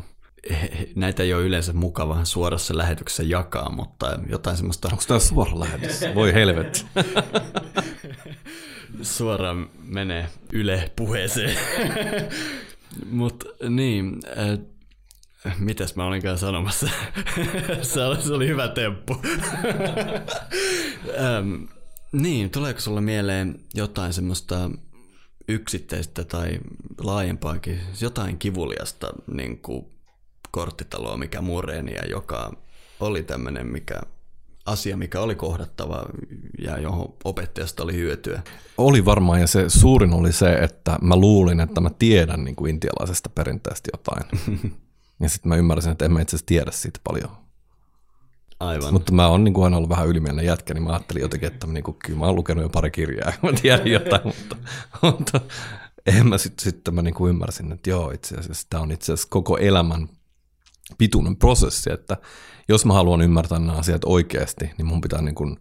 näitä 0.96 1.24
ei 1.24 1.34
ole 1.34 1.44
yleensä 1.44 1.74
mukava 1.74 2.26
suorassa 2.26 2.78
lähetyksessä 2.78 3.24
jakaa, 3.24 3.70
mutta 3.70 4.20
jotain 4.30 4.58
semmoista... 4.58 4.88
Onko 4.92 5.04
tämä 5.08 5.20
suora 5.20 5.60
lähetys? 5.60 6.02
Voi 6.16 6.34
helvetti. 6.34 6.86
Suoraan 9.02 9.70
menee 9.84 10.28
Yle 10.54 10.92
puheeseen. 10.96 11.58
Mutta 13.12 13.46
niin, 13.70 14.20
äh, 14.38 14.60
mitäs 15.60 15.96
mä 15.96 16.06
olinkaan 16.06 16.38
sanomassa? 16.38 16.90
se, 17.82 18.04
oli, 18.04 18.22
se 18.22 18.34
oli 18.34 18.48
hyvä 18.48 18.68
temppu. 18.68 19.16
ähm, 21.20 21.64
niin, 22.12 22.50
tuleeko 22.50 22.80
sulle 22.80 23.02
mieleen 23.02 23.60
jotain 23.74 24.14
semmoista 24.14 24.70
yksittäistä 25.48 26.24
tai 26.24 26.60
laajempaakin, 27.00 27.80
jotain 28.02 28.38
kivuliasta 28.38 29.08
niin 29.34 29.58
kuin 29.58 29.86
korttitaloa, 30.52 31.18
mikä 31.18 31.42
mureni 31.42 31.94
ja 31.94 32.06
joka 32.10 32.54
oli 33.00 33.24
tämmöinen 33.24 33.68
mikä 33.68 34.02
asia, 34.66 34.98
mikä 34.98 35.20
oli 35.20 35.36
kohdattava 35.36 36.06
ja 36.60 36.80
johon 36.80 37.14
opettajasta 37.24 37.84
oli 37.84 37.94
hyötyä? 37.94 38.42
Oli 38.78 39.06
varmaan 39.06 39.42
ja 39.42 39.48
se 39.48 39.66
suurin 39.68 40.14
oli 40.14 40.32
se, 40.32 40.54
että 40.54 40.98
mä 41.02 41.16
luulin, 41.16 41.60
että 41.60 41.82
mä 41.82 41.90
tiedän 42.00 42.44
niin 42.44 42.56
kuin 42.56 42.70
intialaisesta 42.70 43.30
perinteestä 43.30 43.90
jotain. 43.94 44.24
ja 45.20 45.30
sitten 45.30 45.50
mä 45.50 45.56
ymmärsin, 45.56 45.92
että 45.92 46.06
en 46.06 46.14
mä 46.14 46.22
itse 46.22 46.36
asiassa 46.36 46.46
tiedä 46.46 46.72
siitä 46.72 47.00
paljon. 47.04 47.30
Aivan. 48.60 48.94
Mutta 48.94 49.12
mä 49.12 49.28
oon 49.28 49.44
niin 49.44 49.54
kuin 49.54 49.64
aina 49.64 49.78
ollut 49.78 49.90
vähän 49.90 50.08
ylimielinen 50.08 50.46
jätkä, 50.46 50.74
niin 50.74 50.84
mä 50.84 50.90
ajattelin 50.90 51.22
jotenkin, 51.22 51.48
että 51.48 51.68
mä, 51.68 51.74
niin 51.74 51.84
kuin, 51.84 51.98
kyllä 52.06 52.20
mä 52.20 52.26
oon 52.26 52.36
lukenut 52.36 52.62
jo 52.62 52.70
pari 52.70 52.92
kirjaa, 52.92 53.34
mä 53.42 53.54
tiedän 53.62 53.88
jotain, 53.88 54.22
mutta, 54.24 54.56
mutta 55.02 55.42
en 56.06 56.28
mä 56.28 56.38
sitten 56.38 56.64
sit 56.64 56.82
mä 56.92 57.02
niin 57.02 57.14
kuin 57.14 57.30
ymmärsin, 57.30 57.72
että 57.72 57.90
joo, 57.90 58.12
itse 58.12 58.36
asiassa 58.36 58.68
tämä 58.70 58.84
on 58.84 58.92
itse 58.92 59.14
asiassa 59.14 59.28
koko 59.32 59.58
elämän 59.58 60.10
pituinen 60.98 61.36
prosessi, 61.36 61.92
että 61.92 62.18
jos 62.70 62.86
mä 62.86 62.94
haluan 62.94 63.22
ymmärtää 63.22 63.60
nämä 63.60 63.74
asiat 63.74 64.02
oikeasti, 64.06 64.72
niin 64.78 64.86
mun 64.86 65.02
pitää 65.02 65.22
niin 65.22 65.36
kuin, 65.36 65.58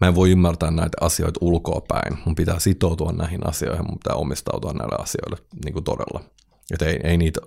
mä 0.00 0.06
en 0.06 0.14
voi 0.14 0.30
ymmärtää 0.30 0.70
näitä 0.70 0.96
asioita 1.00 1.38
ulkoa 1.40 1.80
päin. 1.88 2.18
Mun 2.24 2.34
pitää 2.34 2.58
sitoutua 2.58 3.12
näihin 3.12 3.46
asioihin, 3.46 3.86
mun 3.86 3.98
pitää 3.98 4.16
omistautua 4.16 4.72
näille 4.72 4.96
asioille 4.98 5.36
niin 5.64 5.72
kuin 5.72 5.84
todella. 5.84 6.24
Että 6.70 6.86
ei, 6.86 7.00
ei 7.04 7.16
niitä, 7.16 7.40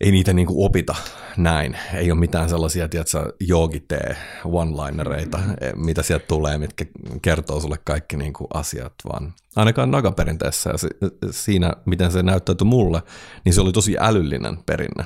ei 0.00 0.10
niitä 0.10 0.32
niin 0.32 0.46
kuin 0.46 0.66
opita 0.66 0.94
näin. 1.36 1.76
Ei 1.94 2.10
ole 2.10 2.20
mitään 2.20 2.48
sellaisia, 2.48 2.88
tiedätkö, 2.88 3.32
joogitee 3.40 4.16
one-linereita, 4.44 5.38
mitä 5.76 6.02
sieltä 6.02 6.26
tulee, 6.26 6.58
mitkä 6.58 6.84
kertoo 7.22 7.60
sulle 7.60 7.78
kaikki 7.84 8.16
niin 8.16 8.32
kuin 8.32 8.48
asiat, 8.54 8.92
vaan 9.12 9.34
ainakaan 9.56 9.90
nagaperinteessä 9.90 10.70
ja 10.70 11.08
siinä, 11.30 11.72
miten 11.84 12.12
se 12.12 12.22
näyttäytyi 12.22 12.64
mulle, 12.64 13.02
niin 13.44 13.54
se 13.54 13.60
oli 13.60 13.72
tosi 13.72 13.96
älyllinen 14.00 14.58
perinne. 14.66 15.04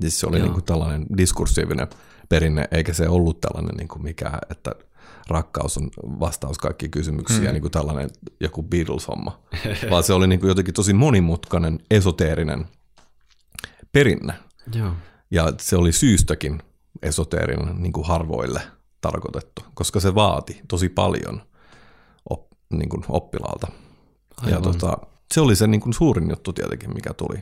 Siis 0.00 0.20
se 0.20 0.26
oli 0.26 0.40
niin 0.40 0.52
kuin 0.52 0.64
tällainen 0.64 1.06
diskursiivinen 1.18 1.88
perinne, 2.28 2.68
eikä 2.70 2.92
se 2.92 3.08
ollut 3.08 3.40
tällainen 3.40 3.76
niin 3.76 3.88
kuin 3.88 4.02
mikä, 4.02 4.32
että 4.50 4.72
rakkaus 5.28 5.78
on 5.78 5.90
vastaus 6.20 6.58
kaikkiin 6.58 6.90
kysymyksiin 6.90 7.38
hmm. 7.38 7.46
ja 7.46 7.52
niin 7.52 7.60
kuin 7.60 7.72
tällainen 7.72 8.10
joku 8.40 8.62
Beatles-homma, 8.62 9.40
vaan 9.90 10.02
se 10.02 10.12
oli 10.12 10.26
niin 10.26 10.40
kuin 10.40 10.48
jotenkin 10.48 10.74
tosi 10.74 10.92
monimutkainen, 10.92 11.78
esoteerinen 11.90 12.66
perinne. 13.96 14.34
Joo. 14.74 14.92
Ja 15.30 15.52
se 15.60 15.76
oli 15.76 15.92
syystäkin 15.92 16.62
esoteerinen 17.02 17.82
niin 17.82 17.92
kuin 17.92 18.06
harvoille 18.06 18.60
tarkoitettu, 19.00 19.62
koska 19.74 20.00
se 20.00 20.14
vaati 20.14 20.60
tosi 20.68 20.88
paljon 20.88 21.42
op, 22.30 22.46
niin 22.70 22.88
kuin 22.88 23.04
oppilaalta. 23.08 23.66
Aivan. 24.36 24.52
Ja 24.52 24.60
tota, 24.60 24.98
se 25.34 25.40
oli 25.40 25.56
se 25.56 25.66
niin 25.66 25.80
kuin 25.80 25.92
suurin 25.92 26.30
juttu 26.30 26.52
tietenkin, 26.52 26.94
mikä 26.94 27.14
tuli, 27.14 27.38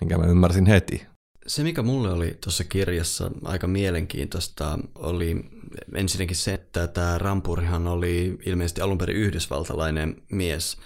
minkä 0.00 0.18
mä 0.18 0.26
ymmärsin 0.26 0.66
heti. 0.66 1.06
Se, 1.46 1.62
mikä 1.62 1.82
mulle 1.82 2.12
oli 2.12 2.38
tuossa 2.44 2.64
kirjassa 2.64 3.30
aika 3.44 3.66
mielenkiintoista, 3.66 4.78
oli 4.94 5.50
ensinnäkin 5.94 6.36
se, 6.36 6.54
että 6.54 6.86
tämä 6.86 7.18
Rampurihan 7.18 7.86
oli 7.86 8.38
ilmeisesti 8.46 8.80
alun 8.80 8.98
perin 8.98 9.16
yhdysvaltalainen 9.16 10.22
mies, 10.32 10.76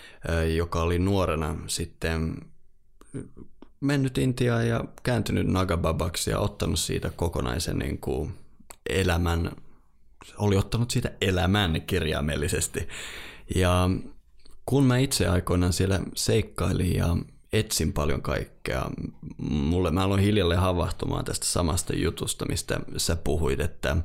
joka 0.56 0.82
oli 0.82 0.98
nuorena 0.98 1.56
sitten 1.66 2.36
mennyt 3.80 4.18
Intiaan 4.18 4.68
ja 4.68 4.84
kääntynyt 5.02 5.46
Nagababaksi 5.46 6.30
ja 6.30 6.38
ottanut 6.38 6.78
siitä 6.78 7.10
kokonaisen 7.10 7.78
niin 7.78 7.98
kuin 7.98 8.34
elämän, 8.90 9.52
oli 10.38 10.56
ottanut 10.56 10.90
siitä 10.90 11.12
elämän 11.20 11.82
kirjaimellisesti. 11.82 12.88
Ja 13.54 13.90
kun 14.66 14.84
mä 14.84 14.98
itse 14.98 15.28
aikoinaan 15.28 15.72
siellä 15.72 16.00
seikkailin 16.14 16.96
ja 16.96 17.16
etsin 17.52 17.92
paljon 17.92 18.22
kaikkea. 18.22 18.90
Mulle, 19.38 19.90
mä 19.90 20.04
aloin 20.04 20.20
hiljalleen 20.20 20.60
havahtumaan 20.60 21.24
tästä 21.24 21.46
samasta 21.46 21.96
jutusta, 21.96 22.46
mistä 22.46 22.80
sä 22.96 23.16
puhuit, 23.16 23.60
että 23.60 23.96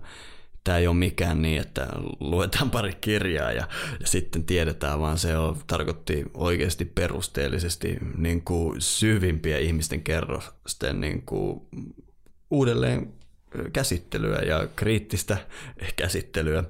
tämä 0.64 0.78
ei 0.78 0.88
ole 0.88 0.96
mikään 0.96 1.42
niin, 1.42 1.62
että 1.62 1.88
luetaan 2.20 2.72
pari 2.72 2.94
kirjaa 3.02 3.52
ja, 3.52 3.68
ja 4.00 4.08
sitten 4.08 4.44
tiedetään, 4.44 5.00
vaan 5.00 5.18
se 5.18 5.38
on, 5.38 5.58
tarkoitti 5.68 6.24
oikeasti 6.34 6.86
perusteellisesti 6.86 7.98
niin 8.18 8.42
kuin 8.42 8.82
syvimpiä 8.82 9.58
ihmisten 9.58 10.04
kerrosten 10.04 11.02
niin 11.02 11.22
kuin 11.22 11.62
uudelleen 12.52 13.14
käsittelyä 13.74 14.40
ja 14.40 14.68
kriittistä 14.76 15.38
käsittelyä. 15.96 16.64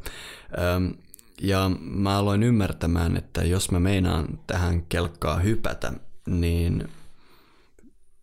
Ja 1.41 1.71
mä 1.79 2.17
aloin 2.17 2.43
ymmärtämään, 2.43 3.17
että 3.17 3.43
jos 3.43 3.71
mä 3.71 3.79
meinaan 3.79 4.39
tähän 4.47 4.85
kelkkaa 4.85 5.39
hypätä, 5.39 5.93
niin 6.25 6.87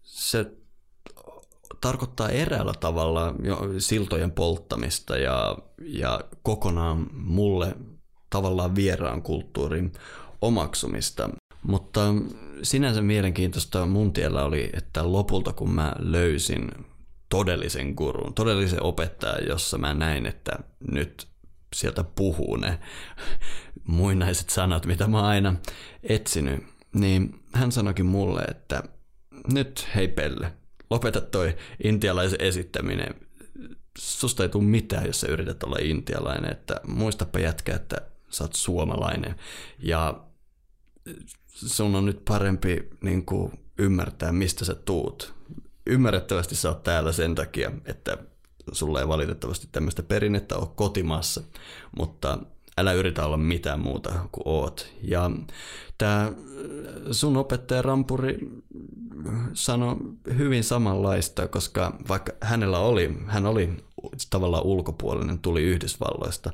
se 0.03 0.60
tarkoittaa 1.81 2.29
eräällä 2.29 2.73
tavalla 2.81 3.35
siltojen 3.79 4.33
polttamista 4.33 5.17
ja, 5.17 5.59
ja 5.81 6.21
kokonaan 6.43 7.07
mulle 7.13 7.77
tavallaan 8.31 8.75
vieraan 8.75 9.23
kulttuurin 9.23 9.93
omaksumista. 10.41 11.31
Mutta 11.63 12.01
sinänsä 12.63 13.03
mielenkiintoista 13.03 13.87
mun 13.87 14.13
tiellä 14.13 14.45
oli, 14.45 14.71
että 14.73 15.13
lopulta 15.13 15.53
kun 15.53 15.71
mä 15.71 15.93
löysin 15.99 16.71
todellisen 17.29 17.95
gurun, 17.95 18.35
todellisen 18.35 18.83
opettajan, 18.83 19.49
jossa 19.49 19.79
mä 19.79 19.95
näin, 19.95 20.27
että 20.27 20.53
nyt 20.93 21.29
sieltä 21.77 22.05
puhuu 22.05 22.57
ne 22.57 22.79
muinaiset 23.85 24.51
sanat, 24.51 24.87
mitä 24.87 25.07
mä 25.07 25.23
aina 25.23 25.55
etsinyt, 26.03 26.65
niin 26.95 27.41
hän 27.55 27.73
sanoikin 27.73 28.07
mulle, 28.07 28.43
että 28.43 28.83
nyt 29.53 29.89
hei 29.95 30.09
Pelle, 30.09 30.53
lopeta 30.91 31.21
toi 31.21 31.57
intialaisen 31.85 32.41
esittäminen. 32.41 33.15
Susta 33.99 34.43
ei 34.43 34.49
tule 34.49 34.65
mitään, 34.65 35.07
jos 35.07 35.21
sä 35.21 35.27
yrität 35.27 35.63
olla 35.63 35.77
intialainen, 35.81 36.53
että 36.53 36.81
muistapa 36.87 37.39
jätkä, 37.39 37.75
että 37.75 37.97
sä 38.31 38.45
oot 38.45 38.55
suomalainen. 38.55 39.35
Ja 39.79 40.25
sun 41.47 41.95
on 41.95 42.05
nyt 42.05 42.25
parempi 42.25 42.89
niin 43.01 43.27
kuin, 43.27 43.53
ymmärtää, 43.79 44.33
mistä 44.33 44.65
sä 44.65 44.75
tuut. 44.75 45.35
Ymmärrettävästi 45.87 46.57
sä 46.57 46.69
oot 46.69 46.83
täällä 46.83 47.13
sen 47.13 47.35
takia, 47.35 47.73
että 47.85 48.19
sulla 48.73 49.01
ei 49.01 49.09
valitettavasti 49.09 49.69
tämmöistä 49.73 50.03
perinnettä 50.03 50.57
ole 50.57 50.69
kotimaassa, 50.75 51.43
mutta 51.97 52.39
älä 52.81 52.93
yritä 52.93 53.27
olla 53.27 53.37
mitään 53.37 53.81
muuta 53.81 54.13
kuin 54.33 54.43
oot. 54.45 54.93
Ja 55.03 55.31
tämä 55.99 56.33
sun 57.11 57.37
opettaja 57.37 57.83
Rampuri 57.83 58.49
sanoi 59.53 59.97
hyvin 60.39 60.65
samanlaista, 60.65 61.49
koska 61.49 61.97
vaikka 62.09 62.33
hänellä 62.41 62.79
oli, 62.79 63.19
hän 63.27 63.47
oli 63.47 63.71
tavallaan 64.31 64.65
ulkopuolinen, 64.65 65.39
tuli 65.39 65.63
Yhdysvalloista, 65.63 66.53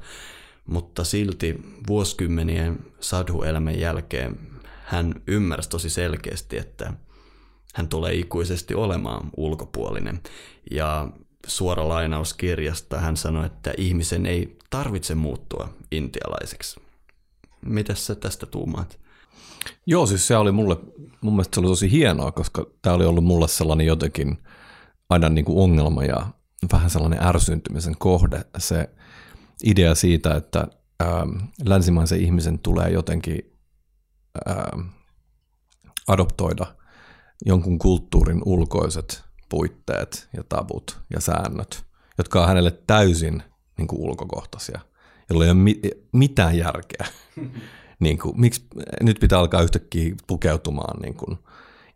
mutta 0.67 1.05
silti 1.05 1.63
vuosikymmenien 1.89 2.79
sadhuelämän 3.01 3.81
jälkeen 3.81 4.39
hän 4.85 5.15
ymmärsi 5.27 5.69
tosi 5.69 5.91
selkeästi, 5.91 6.59
että 6.59 6.93
hän 7.75 7.89
tulee 7.89 8.15
ikuisesti 8.15 8.75
olemaan 8.75 9.31
ulkopuolinen. 9.37 10.21
Ja 10.71 11.09
suora 11.47 11.89
lainaus 11.89 12.35
kirjasta 12.35 13.01
hän 13.01 13.17
sanoi, 13.17 13.47
että 13.47 13.75
ihmisen 13.79 14.27
ei 14.27 14.59
tarvitse 14.71 15.15
muuttua 15.15 15.69
intialaiseksi. 15.93 16.81
Mitäs 17.65 18.07
sä 18.07 18.15
tästä 18.15 18.47
tuumaat? 18.47 18.99
Joo, 19.87 20.07
siis 20.07 20.27
se 20.27 20.37
oli 20.37 20.53
mulle, 20.53 20.77
mun 21.21 21.33
mielestä 21.33 21.55
se 21.55 21.61
oli 21.61 21.69
tosi 21.69 21.91
hienoa, 21.91 22.33
koska 22.33 22.67
tämä 22.83 22.97
oli 22.97 23.05
ollut 23.05 23.25
mulle 23.25 23.49
sellainen 23.49 23.87
jotenkin 23.87 24.39
aina 25.11 25.29
niin 25.29 25.45
kuin 25.45 25.59
ongelma 25.59 26.05
ja 26.05 26.27
vähän 26.73 26.91
sellainen 26.91 27.27
ärsyntymisen 27.27 27.97
kohde. 27.99 28.45
Se 28.59 28.91
idea 29.65 29.95
siitä, 29.95 30.35
että 30.35 30.69
ähm, 31.03 31.31
länsimaisen 31.65 32.21
ihmisen 32.21 32.59
tulee 32.59 32.91
jotenkin 32.91 33.53
ähm, 34.49 34.81
adoptoida 36.07 36.67
jonkun 37.45 37.79
kulttuurin 37.79 38.43
ulkoiset 38.45 39.26
puitteet 39.49 40.29
ja 40.37 40.43
tabut 40.49 40.99
ja 41.15 41.21
säännöt, 41.21 41.85
jotka 42.19 42.41
on 42.41 42.49
hänelle 42.49 42.79
täysin 42.87 43.43
niin 43.79 43.89
kuin 43.89 44.01
ulkokohtaisia, 44.01 44.81
jolla 45.31 45.45
ei 45.45 45.51
ole 45.51 45.59
mi- 45.59 45.81
mitään 46.13 46.59
järkeä. 46.59 47.07
niin 48.01 48.19
kuin, 48.19 48.41
miksi 48.41 48.63
nyt 49.03 49.17
pitää 49.21 49.39
alkaa 49.39 49.63
yhtäkkiä 49.63 50.15
pukeutumaan 50.27 51.01
niin 51.03 51.15
kuin 51.15 51.39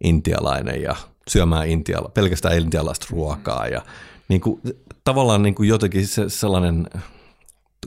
intialainen 0.05 0.83
ja 0.83 0.97
syömään 1.29 1.69
intiala, 1.69 2.09
pelkästään 2.09 2.59
intialaista 2.59 3.07
ruokaa 3.11 3.67
ja 3.67 3.83
niin 4.29 4.41
kuin, 4.41 4.61
tavallaan 5.05 5.43
niin 5.43 5.55
kuin 5.55 5.69
jotenkin 5.69 6.07
se, 6.07 6.29
sellainen 6.29 6.87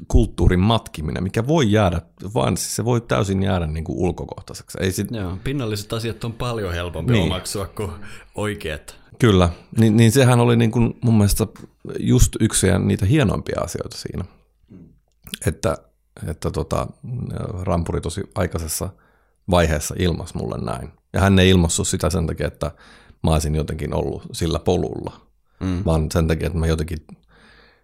kulttuurin 0.07 0.59
matkiminen, 0.59 1.23
mikä 1.23 1.47
voi 1.47 1.71
jäädä, 1.71 2.01
vaan 2.33 2.57
siis 2.57 2.75
se 2.75 2.85
voi 2.85 3.01
täysin 3.01 3.43
jäädä 3.43 3.67
niin 3.67 3.83
kuin 3.83 3.97
ulkokohtaiseksi. 3.97 4.77
Ei 4.81 4.91
sit... 4.91 5.07
Joo, 5.11 5.37
pinnalliset 5.43 5.93
asiat 5.93 6.23
on 6.23 6.33
paljon 6.33 6.73
helpompi 6.73 7.13
niin. 7.13 7.23
omaksua 7.23 7.65
kuin 7.65 7.91
oikeat. 8.35 9.02
Kyllä, 9.23 9.49
niin, 9.77 9.97
niin 9.97 10.11
sehän 10.11 10.39
oli 10.39 10.55
niin 10.55 10.71
kuin 10.71 10.97
mun 11.01 11.17
mielestä 11.17 11.47
just 11.99 12.35
yksi 12.39 12.67
niitä 12.79 13.05
hienoimpia 13.05 13.61
asioita 13.61 13.97
siinä, 13.97 14.25
että, 15.47 15.77
että 16.27 16.51
tota, 16.51 16.87
Rampuri 17.61 18.01
tosi 18.01 18.21
aikaisessa 18.35 18.89
vaiheessa 19.49 19.95
ilmas 19.99 20.33
mulle 20.33 20.57
näin. 20.65 20.91
Ja 21.13 21.21
hän 21.21 21.39
ei 21.39 21.49
ilmassut 21.49 21.87
sitä 21.87 22.09
sen 22.09 22.27
takia, 22.27 22.47
että 22.47 22.71
mä 23.23 23.31
olisin 23.31 23.55
jotenkin 23.55 23.93
ollut 23.93 24.23
sillä 24.31 24.59
polulla, 24.59 25.27
mm. 25.59 25.85
vaan 25.85 26.11
sen 26.11 26.27
takia, 26.27 26.47
että 26.47 26.59
mä 26.59 26.67
jotenkin 26.67 27.07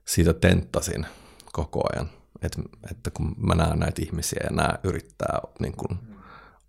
siitä 0.05 0.33
tenttasin 0.33 1.05
koko 1.51 1.83
ajan. 1.93 2.09
Että, 2.41 2.61
että 2.91 3.11
kun 3.11 3.35
mä 3.37 3.55
näen 3.55 3.79
näitä 3.79 4.01
ihmisiä 4.01 4.39
ja 4.43 4.55
nämä 4.55 4.73
yrittää 4.83 5.39
niin 5.59 5.73
kuin 5.77 5.99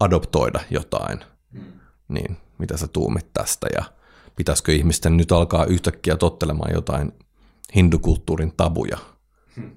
adoptoida 0.01 0.61
jotain, 0.71 1.19
mm. 1.53 1.61
niin 2.09 2.37
mitä 2.59 2.77
sä 2.77 2.89
tuumit 2.89 3.27
tästä 3.33 3.67
ja 3.75 4.00
pitäisikö 4.37 4.73
ihmisten 4.73 5.17
nyt 5.17 5.33
alkaa 5.33 5.65
yhtäkkiä 5.65 6.17
tottelemaan 6.17 6.75
jotain 6.75 7.13
hindukulttuurin 7.75 8.53
tabuja, 8.57 8.99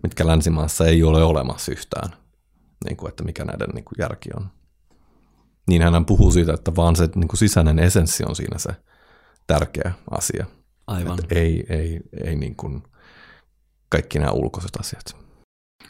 mitkä 0.04 0.28
länsimaassa 0.28 0.86
ei 0.86 1.04
ole 1.04 1.24
olemassa 1.24 1.72
yhtään, 1.72 2.10
niin 2.86 2.98
kuin, 2.98 3.10
että 3.10 3.24
mikä 3.24 3.46
näiden 3.46 3.70
niin 3.70 3.86
kuin 3.86 3.96
järki 4.00 4.30
on. 4.38 4.48
Niin 5.68 5.82
hän 5.82 6.06
puhuu 6.06 6.32
siitä, 6.32 6.54
että 6.54 6.76
vaan 6.76 6.96
se 6.96 7.10
niin 7.16 7.28
kuin 7.28 7.38
sisäinen 7.38 7.80
esenssi 7.80 8.24
on 8.26 8.36
siinä 8.36 8.58
se 8.58 8.70
tärkeä 9.48 9.92
asia. 10.12 10.46
Aivan. 10.88 11.20
Että 11.20 11.36
ei, 11.36 11.66
ei, 11.70 12.00
ei 12.24 12.36
niin 12.36 12.56
kuin 12.56 12.84
kaikki 13.90 14.20
nämä 14.20 14.32
ulkoiset 14.32 14.76
asiat. 14.80 15.24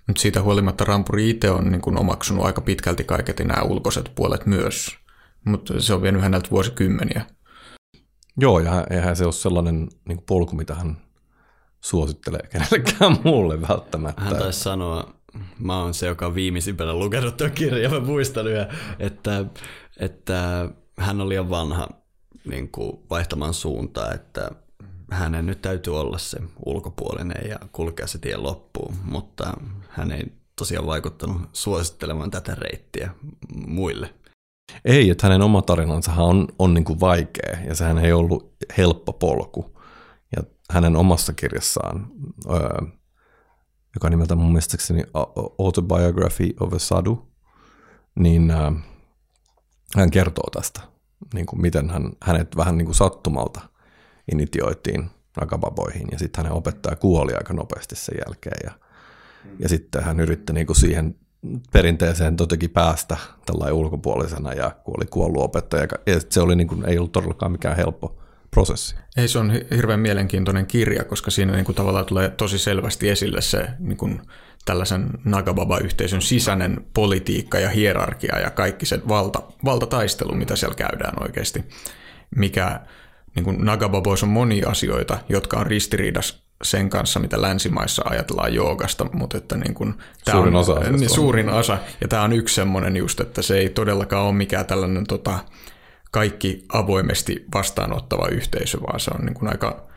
Nyt 0.08 0.18
siitä 0.18 0.42
huolimatta 0.42 0.86
Rampuri 0.86 1.30
itse 1.30 1.50
on 1.50 1.72
niin 1.72 1.82
kuin 1.82 2.00
omaksunut 2.00 2.46
aika 2.46 2.62
pitkälti 2.62 3.04
kaiketi 3.04 3.44
nämä 3.44 3.62
ulkoiset 3.62 4.12
puolet 4.16 4.46
myös, 4.46 4.98
mutta 5.46 5.82
se 5.82 5.94
on 5.94 6.02
vienyt 6.02 6.22
häneltä 6.22 6.50
vuosikymmeniä. 6.52 7.26
Joo, 8.38 8.60
ja 8.60 8.88
eihän 8.90 9.16
se 9.16 9.26
ole 9.26 9.34
sellainen 9.34 9.88
niin 10.06 10.18
kuin 10.18 10.26
polku, 10.26 10.56
mitä 10.56 10.76
hän 10.76 10.98
suosittelee 11.82 12.48
kenellekään 12.52 13.18
muulle 13.24 13.62
välttämättä. 13.62 14.22
Hän 14.22 14.38
taisi 14.38 14.60
sanoa, 14.60 15.14
mä 15.60 15.80
oon 15.80 15.94
se, 15.94 16.08
joka 16.08 16.26
on 16.26 16.36
viimeisimpänä 16.36 16.94
lukenut 16.94 17.38
tuon 17.38 17.52
kirjan, 17.52 17.92
mä 17.92 18.00
muistan 18.00 18.48
yhä, 18.48 18.68
että, 19.00 19.46
että 20.00 20.70
hän 20.98 21.22
on 21.22 21.30
liian 21.30 21.50
vanha 21.50 21.88
niin 22.46 22.70
kuin 22.70 23.00
vaihtamaan 23.10 23.54
suuntaa, 23.54 24.14
että 24.14 24.52
hänen 25.12 25.46
nyt 25.46 25.62
täytyy 25.62 26.00
olla 26.00 26.18
se 26.18 26.40
ulkopuolinen 26.66 27.50
ja 27.50 27.60
kulkea 27.72 28.08
se 28.08 28.18
tien 28.18 28.44
loppuun, 28.44 28.96
mutta 29.04 29.54
hän 29.90 30.12
ei 30.12 30.24
tosiaan 30.56 30.88
vaikuttanut 30.88 31.42
suosittelemaan 31.54 32.32
tätä 32.32 32.56
reittiä 32.56 33.12
muille. 33.68 34.14
Ei, 34.86 35.10
että 35.10 35.28
hänen 35.28 35.42
oma 35.42 35.62
tarinansa 35.62 36.14
on, 36.14 36.48
on 36.60 36.74
niin 36.74 36.84
kuin 36.84 37.00
vaikea 37.00 37.58
ja 37.68 37.76
sehän 37.76 37.98
ei 37.98 38.14
ollut 38.14 38.56
helppo 38.78 39.14
polku. 39.14 39.80
Ja 40.36 40.44
hänen 40.72 40.96
omassa 40.96 41.34
kirjassaan, 41.34 42.08
öö, 42.52 42.88
joka 43.96 44.10
nimeltä 44.10 44.36
mun 44.36 44.48
mielestäni 44.48 45.04
Autobiography 45.60 46.54
of 46.60 46.74
a 46.74 46.80
Sadhu, 46.80 47.32
niin 48.20 48.52
öö, 48.52 48.72
hän 49.96 50.12
kertoo 50.12 50.50
tästä, 50.52 50.82
niin 51.34 51.46
kuin 51.46 51.62
miten 51.62 51.90
hän, 51.90 52.12
hänet 52.24 52.58
vähän 52.58 52.78
niin 52.78 52.86
kuin 52.86 52.96
sattumalta 52.96 53.62
initioitiin 54.32 55.10
rakababoihin 55.38 56.08
ja 56.12 56.20
sitten 56.20 56.44
hänen 56.44 56.58
opettaja 56.58 56.96
kuoli 56.96 57.34
aika 57.34 57.54
nopeasti 57.54 57.96
sen 57.96 58.16
jälkeen 58.28 58.60
ja, 58.64 58.72
ja 59.60 59.70
sitten 59.70 60.04
hän 60.04 60.20
yritti 60.20 60.54
niin 60.54 60.68
kuin 60.68 60.76
siihen 60.76 61.16
perinteeseen 61.72 62.36
totenkin 62.36 62.70
päästä 62.70 63.18
tällä 63.46 63.74
ulkopuolisena 63.74 64.54
ja 64.54 64.72
kuoli 64.84 65.06
kuollut 65.06 65.44
opettaja. 65.44 65.88
Ja 66.06 66.20
se 66.30 66.42
oli 66.42 66.56
niin 66.56 66.68
kuin, 66.68 66.86
ei 66.90 66.98
ollut 66.98 67.12
todellakaan 67.12 67.52
mikään 67.52 67.76
helppo 67.76 68.18
prosessi. 68.52 68.96
Ei, 69.18 69.28
se 69.28 69.40
on 69.40 69.52
hirveän 69.52 70.00
mielenkiintoinen 70.00 70.66
kirja, 70.66 71.04
koska 71.04 71.32
siinä 71.32 71.54
niin 71.54 71.66
kuin 71.66 71.76
tavallaan 71.76 72.06
tulee 72.06 72.30
tosi 72.30 72.58
selvästi 72.58 73.10
esille 73.10 73.42
se 73.42 73.68
niin 73.80 73.98
kuin 73.98 74.22
tällaisen 74.66 75.10
Nagababa-yhteisön 75.26 76.22
sisäinen 76.22 76.86
politiikka 76.94 77.60
ja 77.60 77.70
hierarkia 77.70 78.40
ja 78.40 78.50
kaikki 78.50 78.86
se 78.86 79.02
valta, 79.08 79.42
valtataistelu, 79.66 80.36
mitä 80.36 80.56
siellä 80.56 80.76
käydään 80.76 81.24
oikeasti. 81.24 81.66
Mikä 82.36 82.80
niin 83.36 83.44
kuin 83.44 83.66
Nagababoissa 83.66 84.26
on 84.26 84.32
monia 84.32 84.70
asioita, 84.70 85.18
jotka 85.30 85.58
on 85.58 85.68
ristiriidassa 85.68 86.44
sen 86.64 86.90
kanssa, 86.90 87.20
mitä 87.20 87.42
länsimaissa 87.42 88.04
ajatellaan 88.06 88.54
joogasta, 88.54 89.06
mutta 89.14 89.38
että 89.38 89.58
niin 89.58 89.74
kuin, 89.74 89.94
tämä 90.26 90.38
suurin, 90.38 90.56
on, 90.56 90.62
osa 90.62 90.80
niin, 90.80 91.10
suurin 91.10 91.50
osa. 91.50 91.78
Ja 92.02 92.08
tämä 92.08 92.24
on 92.24 92.34
yksi 92.34 92.56
semmoinen 92.56 92.98
just, 92.98 93.20
että 93.20 93.42
se 93.42 93.58
ei 93.58 93.70
todellakaan 93.70 94.26
ole 94.26 94.34
mikään 94.34 94.66
tällainen 94.66 95.08
tota, 95.08 95.40
kaikki 96.12 96.66
avoimesti 96.74 97.46
vastaanottava 97.54 98.28
yhteisö, 98.28 98.82
vaan 98.82 99.00
se 99.00 99.12
on 99.20 99.26
niin 99.26 99.34
kuin 99.34 99.50
aika 99.50 99.88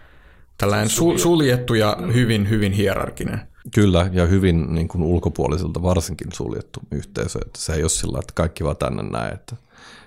tällainen 0.58 0.88
su- 0.88 1.18
suljettu 1.18 1.74
ja 1.74 1.96
hyvin, 2.14 2.50
hyvin 2.50 2.72
hierarkinen. 2.72 3.40
Kyllä, 3.74 4.10
ja 4.12 4.26
hyvin 4.26 4.74
niin 4.74 4.88
kuin 4.88 5.02
ulkopuoliselta 5.02 5.82
varsinkin 5.82 6.32
suljettu 6.32 6.80
yhteisö. 6.90 7.38
Että 7.46 7.60
se 7.60 7.72
ei 7.72 7.82
ole 7.82 7.88
sillä, 7.88 8.18
että 8.18 8.32
kaikki 8.34 8.64
vaan 8.64 8.76
tänne 8.76 9.02
näin, 9.02 9.34
että 9.34 9.56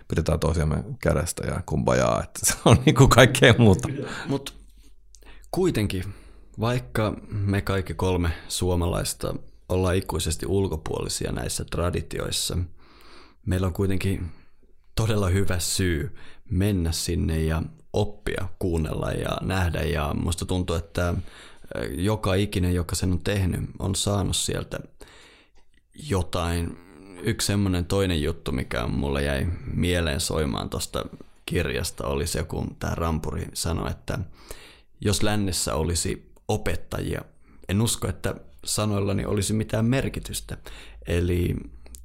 pidetään 0.08 0.40
toisiamme 0.40 0.84
kädestä 1.02 1.48
ja 1.48 1.62
kumbajaa, 1.66 2.24
että 2.24 2.40
se 2.44 2.54
on 2.66 2.78
niin 2.86 2.96
kuin 2.96 3.10
kaikkea 3.10 3.54
muuta. 3.58 3.90
Mutta 4.28 4.52
kuitenkin 5.52 6.04
vaikka 6.60 7.14
me 7.30 7.62
kaikki 7.62 7.94
kolme 7.94 8.32
suomalaista 8.48 9.36
ollaan 9.70 9.96
ikuisesti 9.96 10.46
ulkopuolisia 10.46 11.32
näissä 11.32 11.66
traditioissa, 11.66 12.58
meillä 13.46 13.68
on 13.68 13.74
kuitenkin 13.74 14.32
todella 14.96 15.30
hyvä 15.30 15.60
syy 15.60 16.16
mennä 16.52 16.92
sinne 16.92 17.44
ja 17.44 17.64
oppia, 17.94 18.48
kuunnella 18.60 19.12
ja 19.12 19.38
nähdä. 19.42 19.82
Ja 19.82 20.14
musta 20.14 20.46
tuntuu, 20.46 20.76
että 20.76 21.14
joka 21.92 22.34
ikinen, 22.34 22.74
joka 22.76 22.96
sen 22.96 23.12
on 23.12 23.20
tehnyt, 23.20 23.62
on 23.80 23.96
saanut 23.96 24.36
sieltä 24.36 24.80
jotain. 26.10 26.78
Yksi 27.24 27.48
semmoinen 27.48 27.86
toinen 27.86 28.24
juttu, 28.24 28.52
mikä 28.52 28.88
mulle 28.88 29.24
jäi 29.24 29.48
mieleen 29.74 30.20
soimaan 30.20 30.70
tuosta 30.70 31.06
kirjasta, 31.46 32.08
oli 32.08 32.28
se, 32.28 32.44
kun 32.44 32.76
tämä 32.80 32.96
Rampuri 32.96 33.48
sanoi, 33.54 33.92
että 33.92 34.20
jos 35.02 35.24
lännessä 35.24 35.76
olisi 35.76 36.29
opettajia. 36.50 37.22
En 37.70 37.82
usko, 37.82 38.08
että 38.08 38.36
sanoillani 38.66 39.26
olisi 39.26 39.54
mitään 39.54 39.86
merkitystä. 39.86 40.58
Eli 41.08 41.56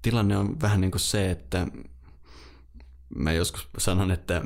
tilanne 0.02 0.36
on 0.36 0.60
vähän 0.60 0.80
niin 0.80 0.90
kuin 0.90 1.00
se, 1.00 1.30
että 1.30 1.66
mä 3.16 3.32
joskus 3.32 3.68
sanon, 3.78 4.10
että 4.10 4.42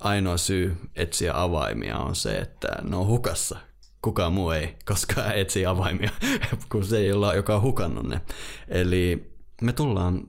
ainoa 0.00 0.36
syy 0.36 0.76
etsiä 0.96 1.42
avaimia 1.42 1.98
on 1.98 2.16
se, 2.16 2.38
että 2.38 2.68
ne 2.82 2.96
on 2.96 3.06
hukassa. 3.06 3.58
Kukaan 4.02 4.32
muu 4.32 4.50
ei 4.50 4.76
koskaan 4.84 5.36
etsi 5.36 5.66
avaimia, 5.66 6.10
kun 6.72 6.84
se 6.84 6.98
ei 6.98 7.12
ole, 7.12 7.36
joka 7.36 7.56
on 7.56 7.62
hukannut 7.62 8.08
ne. 8.08 8.20
Eli 8.68 9.32
me 9.62 9.72
tullaan 9.72 10.28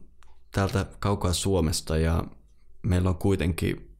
täältä 0.52 0.86
kaukaa 1.00 1.34
Suomesta 1.34 1.98
ja 1.98 2.24
meillä 2.84 3.10
on 3.10 3.18
kuitenkin 3.18 3.98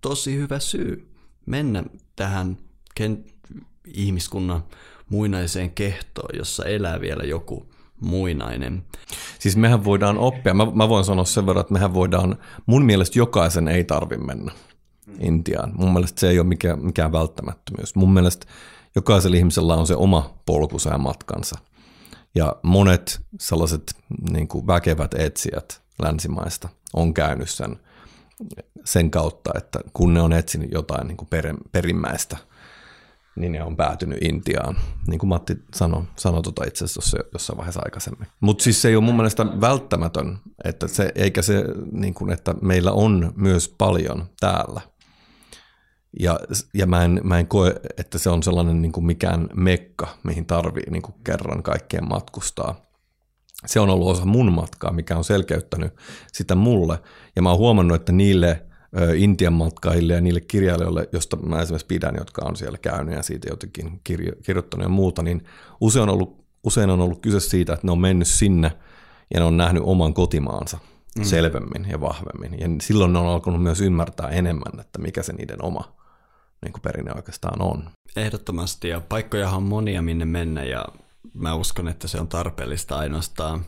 tosi 0.00 0.36
hyvä 0.36 0.58
syy 0.58 1.14
mennä 1.46 1.84
tähän 2.16 2.56
ihmiskunnan 3.86 4.64
muinaiseen 5.08 5.70
kehtoon, 5.70 6.38
jossa 6.38 6.64
elää 6.64 7.00
vielä 7.00 7.24
joku 7.24 7.66
muinainen. 8.00 8.84
Siis 9.38 9.56
mehän 9.56 9.84
voidaan 9.84 10.18
oppia, 10.18 10.54
mä, 10.54 10.66
mä 10.74 10.88
voin 10.88 11.04
sanoa 11.04 11.24
sen 11.24 11.46
verran, 11.46 11.60
että 11.60 11.72
mehän 11.72 11.94
voidaan, 11.94 12.36
mun 12.66 12.84
mielestä 12.84 13.18
jokaisen 13.18 13.68
ei 13.68 13.84
tarvi 13.84 14.16
mennä 14.16 14.52
Intiaan. 15.20 15.72
Mun 15.76 15.92
mielestä 15.92 16.20
se 16.20 16.28
ei 16.28 16.38
ole 16.38 16.46
mikään, 16.46 16.84
mikään 16.84 17.12
välttämättömyys. 17.12 17.94
Mun 17.94 18.12
mielestä 18.12 18.46
jokaisella 18.94 19.36
ihmisellä 19.36 19.74
on 19.74 19.86
se 19.86 19.96
oma 19.96 20.34
polkunsa 20.46 20.90
ja 20.90 20.98
matkansa. 20.98 21.58
Ja 22.34 22.56
monet 22.62 23.20
sellaiset 23.40 23.96
niin 24.30 24.48
kuin 24.48 24.66
väkevät 24.66 25.14
etsijät 25.14 25.82
länsimaista 26.02 26.68
on 26.94 27.14
käynyt 27.14 27.50
sen, 27.50 27.76
sen 28.84 29.10
kautta, 29.10 29.50
että 29.56 29.78
kun 29.92 30.14
ne 30.14 30.20
on 30.20 30.32
etsinyt 30.32 30.72
jotain 30.72 31.08
niin 31.08 31.16
kuin 31.16 31.28
perimmäistä– 31.72 32.36
niin 33.36 33.52
ne 33.52 33.62
on 33.62 33.76
päätynyt 33.76 34.22
Intiaan, 34.22 34.76
niin 35.06 35.18
kuin 35.18 35.28
Matti 35.28 35.56
sanoi, 35.74 36.02
sanoi 36.16 36.42
tuota 36.42 36.64
itse 36.64 36.84
asiassa 36.84 37.18
jossain 37.32 37.56
vaiheessa 37.56 37.80
aikaisemmin. 37.84 38.28
Mutta 38.40 38.64
siis 38.64 38.82
se 38.82 38.88
ei 38.88 38.96
ole 38.96 39.04
mun 39.04 39.16
mielestä 39.16 39.46
välttämätön, 39.60 40.38
että 40.64 40.88
se, 40.88 41.12
eikä 41.14 41.42
se, 41.42 41.64
niin 41.92 42.14
kuin, 42.14 42.32
että 42.32 42.54
meillä 42.62 42.92
on 42.92 43.32
myös 43.36 43.74
paljon 43.78 44.24
täällä 44.40 44.80
Ja, 46.20 46.40
ja 46.74 46.86
mä, 46.86 47.04
en, 47.04 47.20
mä 47.24 47.38
en 47.38 47.46
koe, 47.46 47.74
että 47.98 48.18
se 48.18 48.30
on 48.30 48.42
sellainen 48.42 48.82
niin 48.82 48.92
kuin 48.92 49.06
mikään 49.06 49.48
mekka, 49.54 50.08
mihin 50.22 50.46
tarvii 50.46 50.90
niin 50.90 51.02
kuin 51.02 51.14
kerran 51.24 51.62
kaikkeen 51.62 52.08
matkustaa. 52.08 52.74
Se 53.66 53.80
on 53.80 53.90
ollut 53.90 54.08
osa 54.08 54.24
mun 54.24 54.52
matkaa, 54.52 54.92
mikä 54.92 55.16
on 55.16 55.24
selkeyttänyt 55.24 55.92
sitä 56.32 56.54
mulle. 56.54 56.98
Ja 57.36 57.42
mä 57.42 57.50
oon 57.50 57.58
huomannut, 57.58 57.94
että 57.94 58.12
niille 58.12 58.66
Intian 59.16 59.52
matkaille 59.52 60.12
ja 60.12 60.20
niille 60.20 60.40
kirjailijoille, 60.40 61.08
josta 61.12 61.36
mä 61.36 61.62
esimerkiksi 61.62 61.86
pidän, 61.86 62.14
jotka 62.18 62.42
on 62.44 62.56
siellä 62.56 62.78
käynyt 62.78 63.14
ja 63.14 63.22
siitä 63.22 63.48
jotenkin 63.50 64.00
kirjo- 64.04 64.36
kirjoittanut 64.42 64.84
ja 64.84 64.88
muuta, 64.88 65.22
niin 65.22 65.44
usein 65.80 66.02
on, 66.02 66.08
ollut, 66.08 66.44
usein 66.64 66.90
on 66.90 67.00
ollut 67.00 67.20
kyse 67.20 67.40
siitä, 67.40 67.72
että 67.72 67.86
ne 67.86 67.92
on 67.92 68.00
mennyt 68.00 68.28
sinne 68.28 68.72
ja 69.34 69.40
ne 69.40 69.46
on 69.46 69.56
nähnyt 69.56 69.82
oman 69.86 70.14
kotimaansa 70.14 70.78
mm. 71.18 71.24
selvemmin 71.24 71.86
ja 71.90 72.00
vahvemmin. 72.00 72.60
Ja 72.60 72.68
silloin 72.82 73.12
ne 73.12 73.18
on 73.18 73.26
alkanut 73.26 73.62
myös 73.62 73.80
ymmärtää 73.80 74.28
enemmän, 74.28 74.80
että 74.80 74.98
mikä 74.98 75.22
se 75.22 75.32
niiden 75.32 75.64
oma 75.64 75.92
niin 76.62 76.72
kuin 76.72 76.82
perinne 76.82 77.12
oikeastaan 77.16 77.62
on. 77.62 77.90
Ehdottomasti, 78.16 78.88
ja 78.88 79.00
paikkojahan 79.08 79.56
on 79.56 79.62
monia 79.62 80.02
minne 80.02 80.24
mennä, 80.24 80.64
ja 80.64 80.84
mä 81.34 81.54
uskon, 81.54 81.88
että 81.88 82.08
se 82.08 82.20
on 82.20 82.28
tarpeellista 82.28 82.98
ainoastaan 82.98 83.64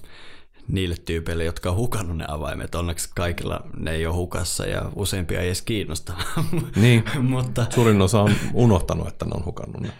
niille 0.69 0.97
tyypeille, 1.05 1.45
jotka 1.45 1.71
on 1.71 1.77
hukannut 1.77 2.17
ne 2.17 2.25
avaimet. 2.29 2.75
Onneksi 2.75 3.11
kaikilla 3.14 3.61
ne 3.77 3.91
ei 3.91 4.07
ole 4.07 4.14
hukassa 4.14 4.67
ja 4.67 4.93
useimpia 4.97 5.41
ei 5.41 5.47
edes 5.47 5.62
kiinnosta. 5.62 6.12
Niin, 6.77 7.05
Mutta, 7.23 7.67
suurin 7.75 8.03
osa 8.03 8.21
on 8.21 8.35
unohtanut, 8.55 9.09
että 9.09 9.25
ne 9.25 9.31
on 9.35 9.45
hukannut 9.45 9.81
ne. 9.81 9.93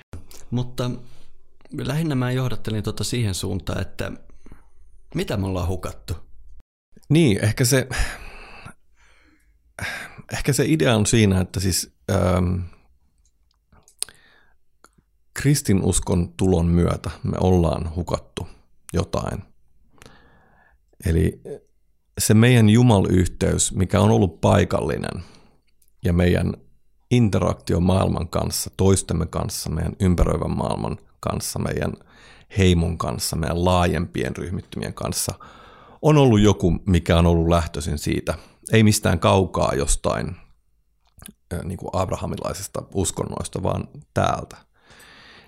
Mutta 0.51 0.91
lähinnä 1.79 2.14
mä 2.14 2.31
johdattelin 2.31 2.83
tuota 2.83 3.05
siihen 3.05 3.35
suuntaan, 3.35 3.81
että 3.81 4.12
mitä 5.14 5.37
me 5.37 5.47
ollaan 5.47 5.69
hukattu? 5.69 6.14
Niin, 7.09 7.45
ehkä 7.45 7.64
se, 7.64 7.89
ehkä 10.33 10.53
se 10.53 10.64
idea 10.67 10.97
on 10.97 11.07
siinä, 11.07 11.41
että 11.41 11.61
siis 11.61 11.95
ähm, 12.11 12.61
kristinuskon 15.35 16.33
tulon 16.37 16.67
myötä 16.67 17.11
me 17.23 17.37
ollaan 17.41 17.95
hukattu 17.95 18.49
jotain. 18.93 19.43
Eli 21.07 21.40
se 22.18 22.34
meidän 22.34 22.68
jumalyhteys, 22.68 23.74
mikä 23.74 24.01
on 24.01 24.11
ollut 24.11 24.40
paikallinen 24.40 25.22
ja 26.05 26.12
meidän 26.12 26.55
interaktio 27.11 27.80
maailman 27.80 28.28
kanssa, 28.28 28.70
toistemme 28.76 29.26
kanssa, 29.26 29.70
meidän 29.70 29.97
ympäröivän 30.01 30.57
maailman 30.57 30.99
kanssa, 31.20 31.59
meidän 31.59 31.92
heimon 32.59 32.99
kanssa, 32.99 33.36
meidän 33.36 33.64
laajempien 33.64 34.36
ryhmittymien 34.36 34.94
kanssa, 34.94 35.34
on 36.03 36.16
ollut 36.16 36.40
joku, 36.40 36.70
mikä 36.86 37.18
on 37.18 37.26
ollut 37.26 37.49
lähtöisin 37.49 37.99
siitä, 37.99 38.34
ei 38.72 38.82
mistään 38.82 39.18
kaukaa 39.18 39.72
jostain 39.74 40.36
niin 41.64 41.78
kuin 41.78 41.90
abrahamilaisesta 41.92 42.82
uskonnoista, 42.94 43.62
vaan 43.62 43.88
täältä. 44.14 44.57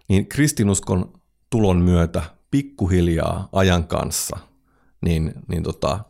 Niin 0.08 0.28
kristinuskon 0.28 1.12
tulon 1.50 1.76
myötä 1.76 2.22
pikkuhiljaa 2.50 3.48
ajan 3.52 3.86
kanssa, 3.86 4.38
niin, 5.00 5.32
niin 5.48 5.62
tota, 5.62 6.00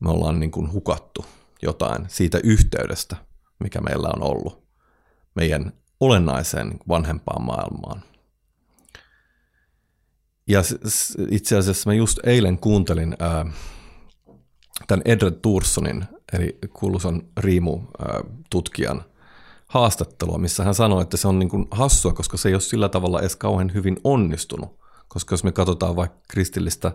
me 0.00 0.10
ollaan 0.10 0.40
niin 0.40 0.50
kuin 0.50 0.72
hukattu 0.72 1.24
jotain 1.62 2.04
siitä 2.08 2.40
yhteydestä, 2.44 3.16
mikä 3.58 3.80
meillä 3.80 4.08
on 4.16 4.22
ollut 4.22 4.66
meidän 5.34 5.72
olennaiseen 6.00 6.78
vanhempaan 6.88 7.44
maailmaan. 7.44 8.02
Ja 10.48 10.62
itse 11.30 11.56
asiassa 11.56 11.90
mä 11.90 11.94
just 11.94 12.18
eilen 12.24 12.58
kuuntelin 12.58 13.16
ää, 13.18 13.46
tämän 14.86 15.02
Edred 15.04 15.34
Turssonin, 15.42 16.04
eli 16.32 16.58
kuuluisan 16.72 17.22
riimu-tutkijan 17.36 19.04
haastattelua, 19.66 20.38
missä 20.38 20.64
hän 20.64 20.74
sanoi, 20.74 21.02
että 21.02 21.16
se 21.16 21.28
on 21.28 21.38
niin 21.38 21.48
kuin 21.48 21.66
hassua, 21.70 22.12
koska 22.12 22.36
se 22.36 22.48
ei 22.48 22.54
ole 22.54 22.60
sillä 22.60 22.88
tavalla 22.88 23.20
edes 23.20 23.36
kauhean 23.36 23.74
hyvin 23.74 23.96
onnistunut. 24.04 24.78
Koska 25.08 25.32
jos 25.32 25.44
me 25.44 25.52
katsotaan 25.52 25.96
vaikka 25.96 26.18
kristillistä 26.28 26.92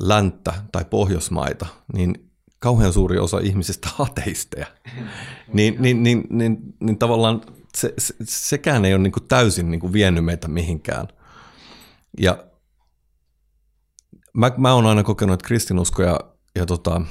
länttä 0.00 0.54
tai 0.72 0.84
pohjoismaita, 0.84 1.66
niin 1.94 2.30
kauhean 2.58 2.92
suuri 2.92 3.18
osa 3.18 3.38
ihmisistä 3.38 3.88
ateisteja. 3.98 4.66
niin, 5.52 5.76
niin, 5.78 6.02
niin, 6.02 6.24
niin, 6.30 6.58
niin 6.80 6.98
tavallaan 6.98 7.40
se, 7.76 7.94
se, 7.98 8.14
sekään 8.22 8.84
ei 8.84 8.94
ole 8.94 9.02
niin 9.02 9.12
kuin 9.12 9.28
täysin 9.28 9.70
niin 9.70 9.80
kuin 9.80 9.92
vienyt 9.92 10.24
meitä 10.24 10.48
mihinkään. 10.48 11.08
Ja 12.20 12.44
mä, 14.32 14.52
mä 14.56 14.74
oon 14.74 14.86
aina 14.86 15.02
kokenut, 15.02 15.34
että 15.34 15.46
kristinusko 15.46 16.02
ja, 16.02 16.20
ja 16.54 16.66
tota, 16.66 17.02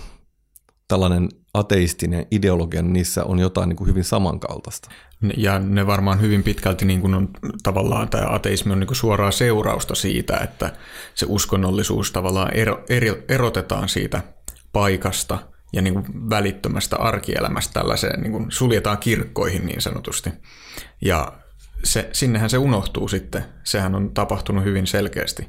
tällainen 0.88 1.30
ateistinen 1.54 2.26
ideologia, 2.32 2.82
niin 2.82 2.94
niissä 2.94 3.24
on 3.24 3.40
jotain 3.40 3.70
niin 3.70 3.78
kuin 3.78 3.88
hyvin 3.88 4.04
samankaltaista. 4.04 4.90
Ja 5.38 5.60
ne 5.60 5.88
varmaan 5.88 6.22
hyvin 6.22 6.44
pitkälti 6.44 6.86
niin 6.86 7.02
kuin 7.02 7.14
on 7.14 7.30
tavallaan, 7.64 8.10
tämä 8.10 8.28
ateismi 8.30 8.72
on 8.72 8.80
niin 8.80 8.88
kuin 8.88 8.98
suoraa 8.98 9.32
seurausta 9.32 9.96
siitä, 9.96 10.38
että 10.38 10.74
se 11.16 11.26
uskonnollisuus 11.30 12.12
tavallaan 12.12 12.54
ero, 12.54 12.84
ero, 12.90 13.16
erotetaan 13.30 13.90
siitä 13.90 14.22
paikasta 14.74 15.40
ja 15.74 15.82
niin 15.82 15.94
kuin 15.94 16.30
välittömästä 16.30 16.96
arkielämästä 16.96 17.74
tällaiseen, 17.74 18.22
niin 18.22 18.32
kuin 18.32 18.52
suljetaan 18.52 18.98
kirkkoihin 18.98 19.66
niin 19.66 19.82
sanotusti. 19.82 20.30
Ja 21.02 21.34
se, 21.84 22.10
sinnehän 22.14 22.50
se 22.50 22.58
unohtuu 22.58 23.08
sitten. 23.08 23.46
Sehän 23.64 23.96
on 23.96 24.14
tapahtunut 24.14 24.64
hyvin 24.64 24.88
selkeästi. 24.88 25.48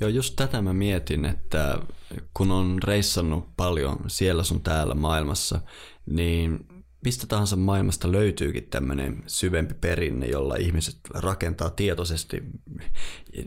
Joo, 0.00 0.10
just 0.10 0.36
tätä 0.36 0.62
mä 0.62 0.72
mietin, 0.72 1.24
että 1.24 1.78
kun 2.34 2.50
on 2.50 2.82
reissannut 2.82 3.56
paljon 3.56 3.98
siellä 4.06 4.44
sun 4.44 4.62
täällä 4.62 4.94
maailmassa, 4.94 5.60
niin 6.06 6.66
mistä 7.04 7.26
tahansa 7.26 7.56
maailmasta 7.56 8.12
löytyykin 8.12 8.68
tämmöinen 8.70 9.22
syvempi 9.26 9.74
perinne, 9.74 10.26
jolla 10.26 10.56
ihmiset 10.56 10.96
rakentaa 11.14 11.70
tietoisesti 11.70 12.42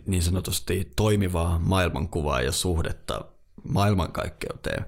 niin 0.05 0.24
sanotusti 0.24 0.91
toimivaa 0.95 1.59
maailmankuvaa 1.59 2.41
ja 2.41 2.51
suhdetta 2.51 3.26
maailmankaikkeuteen 3.63 4.86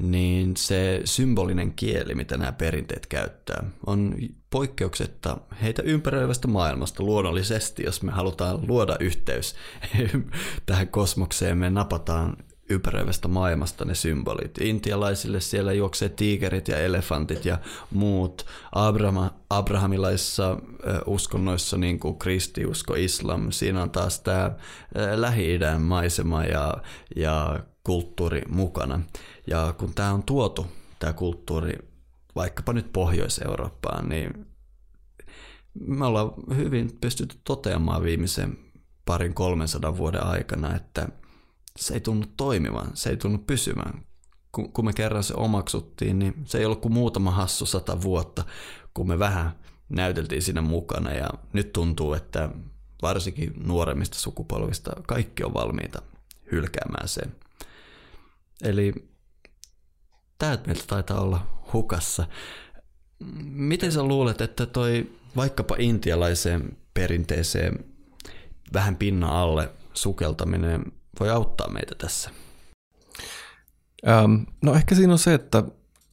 niin 0.00 0.56
se 0.56 1.00
symbolinen 1.04 1.72
kieli, 1.72 2.14
mitä 2.14 2.36
nämä 2.36 2.52
perinteet 2.52 3.06
käyttää, 3.06 3.64
on 3.86 4.16
poikkeuksetta 4.50 5.36
heitä 5.62 5.82
ympäröivästä 5.82 6.48
maailmasta 6.48 7.02
luonnollisesti, 7.02 7.82
jos 7.82 8.02
me 8.02 8.12
halutaan 8.12 8.58
luoda 8.68 8.96
yhteys 9.00 9.54
tähän 10.66 10.88
kosmokseen, 10.88 11.58
me 11.58 11.70
napataan 11.70 12.36
ympäröivästä 12.70 13.28
maailmasta 13.28 13.84
ne 13.84 13.94
symbolit. 13.94 14.58
Intialaisille 14.60 15.40
siellä 15.40 15.72
juoksee 15.72 16.08
tiikerit 16.08 16.68
ja 16.68 16.78
elefantit 16.78 17.44
ja 17.44 17.58
muut. 17.90 18.46
Abraham, 18.72 19.30
abrahamilaisissa 19.50 20.56
uskonnoissa, 21.06 21.76
niin 21.76 21.98
kuin 21.98 22.18
kristiusko, 22.18 22.94
islam, 22.94 23.52
siinä 23.52 23.82
on 23.82 23.90
taas 23.90 24.20
tämä 24.20 24.52
Lähi-idän 25.14 25.82
maisema 25.82 26.44
ja, 26.44 26.74
ja 27.16 27.60
kulttuuri 27.84 28.42
mukana. 28.48 29.00
Ja 29.46 29.74
kun 29.78 29.94
tämä 29.94 30.12
on 30.12 30.22
tuotu, 30.22 30.66
tämä 30.98 31.12
kulttuuri, 31.12 31.78
vaikkapa 32.34 32.72
nyt 32.72 32.92
Pohjois-Eurooppaan, 32.92 34.08
niin 34.08 34.46
me 35.74 36.06
ollaan 36.06 36.32
hyvin 36.56 36.98
pystytty 37.00 37.36
toteamaan 37.44 38.02
viimeisen 38.02 38.58
parin 39.04 39.34
300 39.34 39.96
vuoden 39.96 40.26
aikana, 40.26 40.76
että 40.76 41.08
se 41.78 41.94
ei 41.94 42.00
tunnu 42.00 42.26
toimivan, 42.36 42.90
se 42.94 43.10
ei 43.10 43.16
tunnu 43.16 43.38
pysyvän. 43.38 44.06
Kun 44.72 44.84
me 44.84 44.92
kerran 44.92 45.24
se 45.24 45.34
omaksuttiin, 45.36 46.18
niin 46.18 46.34
se 46.44 46.58
ei 46.58 46.64
ollut 46.64 46.80
kuin 46.80 46.94
muutama 46.94 47.30
hassu 47.30 47.66
sata 47.66 48.02
vuotta, 48.02 48.44
kun 48.94 49.08
me 49.08 49.18
vähän 49.18 49.58
näyteltiin 49.88 50.42
siinä 50.42 50.62
mukana 50.62 51.12
ja 51.12 51.28
nyt 51.52 51.72
tuntuu, 51.72 52.14
että 52.14 52.50
varsinkin 53.02 53.52
nuoremmista 53.64 54.18
sukupolvista 54.18 54.92
kaikki 55.06 55.44
on 55.44 55.54
valmiita 55.54 56.02
hylkäämään 56.52 57.08
sen. 57.08 57.36
Eli 58.62 59.13
tämä 60.38 60.58
meiltä 60.66 60.84
taitaa 60.86 61.20
olla 61.20 61.62
hukassa. 61.72 62.26
Miten 63.44 63.92
sä 63.92 64.02
luulet, 64.02 64.40
että 64.40 64.66
toi 64.66 65.10
vaikkapa 65.36 65.76
intialaiseen 65.78 66.76
perinteeseen 66.94 67.84
vähän 68.72 68.96
pinnan 68.96 69.30
alle 69.30 69.70
sukeltaminen 69.94 70.84
voi 71.20 71.30
auttaa 71.30 71.70
meitä 71.70 71.94
tässä? 71.94 72.30
Ähm, 74.08 74.34
no 74.62 74.74
ehkä 74.74 74.94
siinä 74.94 75.12
on 75.12 75.18
se, 75.18 75.34
että, 75.34 75.62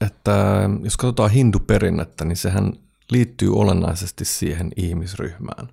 että 0.05 0.61
jos 0.83 0.97
katsotaan 0.97 1.31
hinduperinnettä, 1.31 2.25
niin 2.25 2.37
sehän 2.37 2.73
liittyy 3.11 3.53
olennaisesti 3.53 4.25
siihen 4.25 4.71
ihmisryhmään, 4.75 5.67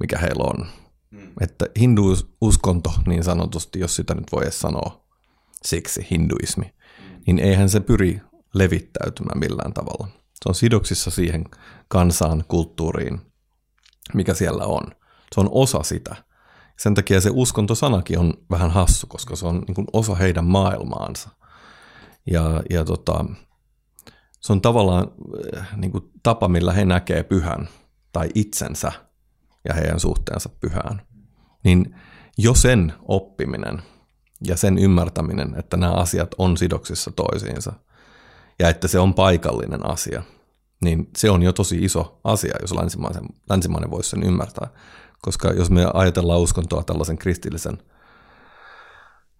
mikä 0.00 0.18
heillä 0.18 0.44
on. 0.44 0.66
Hmm. 1.10 1.32
Että 1.40 1.66
hindu-uskonto 1.78 2.92
niin 3.06 3.24
sanotusti, 3.24 3.80
jos 3.80 3.96
sitä 3.96 4.14
nyt 4.14 4.32
voi 4.32 4.42
edes 4.42 4.60
sanoa 4.60 5.06
siksi 5.64 6.06
hinduismi, 6.10 6.74
niin 7.26 7.38
eihän 7.38 7.68
se 7.68 7.80
pyri 7.80 8.20
levittäytymään 8.54 9.38
millään 9.38 9.72
tavalla. 9.72 10.08
Se 10.12 10.48
on 10.48 10.54
sidoksissa 10.54 11.10
siihen 11.10 11.44
kansaan, 11.88 12.44
kulttuuriin, 12.48 13.20
mikä 14.14 14.34
siellä 14.34 14.64
on. 14.64 14.82
Se 15.34 15.40
on 15.40 15.48
osa 15.52 15.82
sitä. 15.82 16.16
Sen 16.78 16.94
takia 16.94 17.20
se 17.20 17.30
uskontosanakin 17.32 18.18
on 18.18 18.34
vähän 18.50 18.70
hassu, 18.70 19.06
koska 19.06 19.36
se 19.36 19.46
on 19.46 19.62
niin 19.68 19.86
osa 19.92 20.14
heidän 20.14 20.44
maailmaansa. 20.44 21.30
Ja, 22.30 22.62
ja 22.70 22.84
tota, 22.84 23.24
se 24.40 24.52
on 24.52 24.60
tavallaan 24.60 25.10
äh, 25.56 25.76
niin 25.76 25.92
kuin 25.92 26.10
tapa, 26.22 26.48
millä 26.48 26.72
he 26.72 26.84
näkee 26.84 27.22
pyhän 27.22 27.68
tai 28.12 28.28
itsensä 28.34 28.92
ja 29.68 29.74
heidän 29.74 30.00
suhteensa 30.00 30.48
pyhään. 30.60 31.02
Niin 31.64 31.96
jo 32.38 32.54
sen 32.54 32.92
oppiminen 33.02 33.82
ja 34.40 34.56
sen 34.56 34.78
ymmärtäminen, 34.78 35.54
että 35.58 35.76
nämä 35.76 35.92
asiat 35.92 36.34
on 36.38 36.56
sidoksissa 36.56 37.10
toisiinsa 37.10 37.72
ja 38.58 38.68
että 38.68 38.88
se 38.88 38.98
on 38.98 39.14
paikallinen 39.14 39.90
asia, 39.90 40.22
niin 40.84 41.10
se 41.16 41.30
on 41.30 41.42
jo 41.42 41.52
tosi 41.52 41.84
iso 41.84 42.20
asia, 42.24 42.54
jos 42.60 42.72
länsimainen, 42.72 43.22
länsimainen 43.50 43.90
voisi 43.90 44.10
sen 44.10 44.22
ymmärtää. 44.22 44.68
Koska 45.22 45.52
jos 45.52 45.70
me 45.70 45.86
ajatellaan 45.94 46.40
uskontoa 46.40 46.84
tällaisen 46.84 47.18
kristillisen 47.18 47.78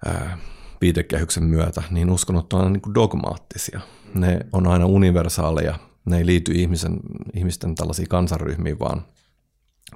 ää, 0.07 0.39
viitekehyksen 0.81 1.45
myötä, 1.45 1.83
niin 1.91 2.11
uskonnot 2.11 2.53
on 2.53 2.61
aina 2.61 2.71
niin 2.71 2.81
kuin 2.81 2.95
dogmaattisia. 2.95 3.81
Ne 4.15 4.41
on 4.53 4.67
aina 4.67 4.87
universaaleja, 4.87 5.79
ne 6.05 6.19
ei 6.19 6.27
liity 6.27 6.53
ihmisen, 6.53 7.01
ihmisten 7.35 7.75
tällaisiin 7.75 8.09
kansanryhmiin, 8.09 8.79
vaan 8.79 9.03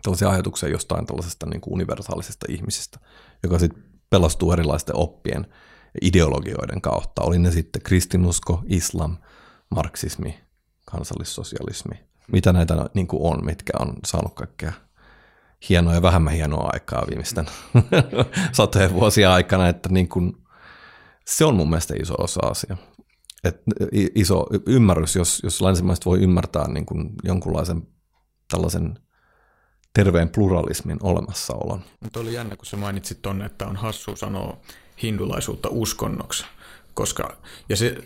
tällaisia 0.03 0.31
ajatuksia 0.31 0.69
jostain 0.69 1.07
tällaisesta 1.07 1.47
niin 1.47 1.61
kuin 1.61 1.75
universaalisesta 1.75 2.47
ihmisestä, 2.49 2.99
joka 3.43 3.59
sitten 3.59 3.90
pelastuu 4.11 4.53
erilaisten 4.53 4.97
oppien 4.97 5.47
ideologioiden 6.03 6.81
kautta. 6.81 7.23
Oli 7.23 7.39
ne 7.39 7.51
sitten 7.51 7.83
kristinusko, 7.83 8.63
islam, 8.67 9.17
marksismi, 9.71 10.41
kansallissosialismi, 10.85 11.95
mitä 12.33 12.53
näitä 12.53 12.91
niin 12.95 13.07
kuin 13.07 13.33
on, 13.33 13.45
mitkä 13.45 13.73
on 13.79 13.93
saanut 14.07 14.35
kaikkea 14.35 14.73
hienoa 15.69 15.95
ja 15.95 16.03
vähemmän 16.03 16.33
hienoa 16.33 16.71
aikaa 16.73 17.07
viimeisten 17.09 17.47
satojen 18.53 18.95
vuosien 18.95 19.31
aikana, 19.31 19.69
että 19.69 19.89
niin 19.89 20.09
kuin, 20.09 20.33
se 21.27 21.45
on 21.45 21.57
mun 21.57 21.71
mielestä 21.71 21.95
iso 22.03 22.15
osa 22.19 22.41
asia. 22.47 22.77
Et 23.45 23.63
iso 24.15 24.47
ymmärrys, 24.67 25.17
jos, 25.17 25.41
jos 25.45 25.61
länsimaiset 25.61 26.07
voi 26.07 26.21
ymmärtää 26.21 26.69
niin 26.69 26.87
kuin 26.87 27.11
jonkunlaisen 27.25 27.83
tällaisen 28.51 28.99
terveen 29.95 30.29
pluralismin 30.29 30.99
olemassaolon. 31.03 31.81
Mutta 32.01 32.21
oli 32.21 32.35
jännä, 32.35 32.57
kun 32.57 32.67
sä 32.67 32.77
mainitsit 32.77 33.23
tonne, 33.23 33.45
että 33.45 33.67
on 33.67 33.77
hassu 33.77 34.17
sanoa 34.17 34.57
hindulaisuutta 35.03 35.69
uskonnoksi, 35.73 36.45
koska, 36.95 37.37
ja 37.69 37.77
se, 37.77 37.97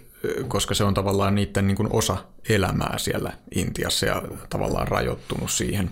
koska 0.48 0.74
se 0.74 0.84
on 0.84 0.94
tavallaan 0.94 1.34
niiden 1.34 1.66
niin 1.66 1.76
kuin 1.76 1.92
osa 1.92 2.16
elämää 2.48 2.98
siellä 2.98 3.32
Intiassa 3.54 4.06
ja 4.06 4.22
tavallaan 4.50 4.88
rajoittunut 4.88 5.50
siihen 5.50 5.90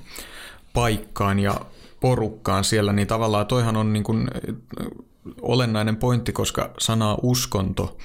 paikkaan 0.73 1.39
ja 1.39 1.61
porukkaan 2.01 2.65
siellä, 2.65 2.93
niin 2.93 3.09
tavallaan 3.09 3.47
toihan 3.47 3.77
on 3.77 3.93
niin 3.93 4.05
kuin 4.05 4.31
olennainen 5.43 5.97
pointti, 5.97 6.33
koska 6.33 6.75
sana 6.79 7.17
uskonto, 7.23 7.97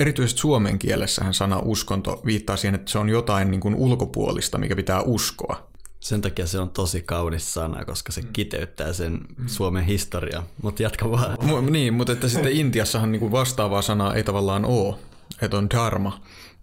erityisesti 0.00 0.40
suomen 0.40 0.78
kielessähän 0.78 1.34
sana 1.34 1.58
uskonto 1.58 2.22
viittaa 2.24 2.56
siihen, 2.56 2.74
että 2.74 2.90
se 2.90 2.98
on 2.98 3.08
jotain 3.08 3.50
niin 3.50 3.60
kuin 3.60 3.74
ulkopuolista, 3.74 4.58
mikä 4.58 4.76
pitää 4.76 5.02
uskoa. 5.02 5.67
Sen 6.00 6.20
takia 6.20 6.46
se 6.46 6.58
on 6.58 6.70
tosi 6.70 7.02
kaunis 7.02 7.54
sana, 7.54 7.84
koska 7.84 8.12
se 8.12 8.22
kiteyttää 8.32 8.92
sen 8.92 9.20
Suomen 9.46 9.84
historiaa. 9.84 10.46
Mutta 10.62 10.82
jatka 10.82 11.10
vaan. 11.10 11.38
M- 11.42 11.72
niin, 11.72 11.94
mutta 11.94 12.12
että 12.12 12.28
sitten 12.28 12.52
Intiassahan 12.52 13.12
niin 13.12 13.20
kuin 13.20 13.32
vastaavaa 13.32 13.82
sanaa 13.82 14.14
ei 14.14 14.24
tavallaan 14.24 14.64
ole. 14.64 14.96
Että 15.42 15.56
on 15.56 15.70
dharma, 15.70 16.20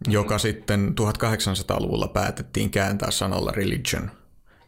joka 0.08 0.38
sitten 0.38 0.94
1800-luvulla 1.02 2.08
päätettiin 2.08 2.70
kääntää 2.70 3.12
sanalla 3.12 3.52
religion, 3.52 4.12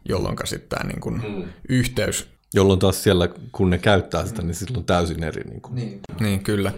jolloin 0.08 0.36
sitten 0.44 0.78
tämä 0.78 0.88
niin 0.88 1.00
kuin 1.00 1.14
mm. 1.14 1.44
yhteys 1.68 2.38
Jolloin 2.54 2.78
taas 2.78 3.02
siellä, 3.02 3.28
kun 3.52 3.70
ne 3.70 3.78
käyttää 3.78 4.26
sitä, 4.26 4.42
niin 4.42 4.54
silloin 4.54 4.78
on 4.78 4.84
täysin 4.84 5.24
eri. 5.24 5.44
Niin, 5.44 5.60
kuin. 5.60 5.74
niin. 5.74 6.00
niin 6.20 6.42
kyllä. 6.42 6.72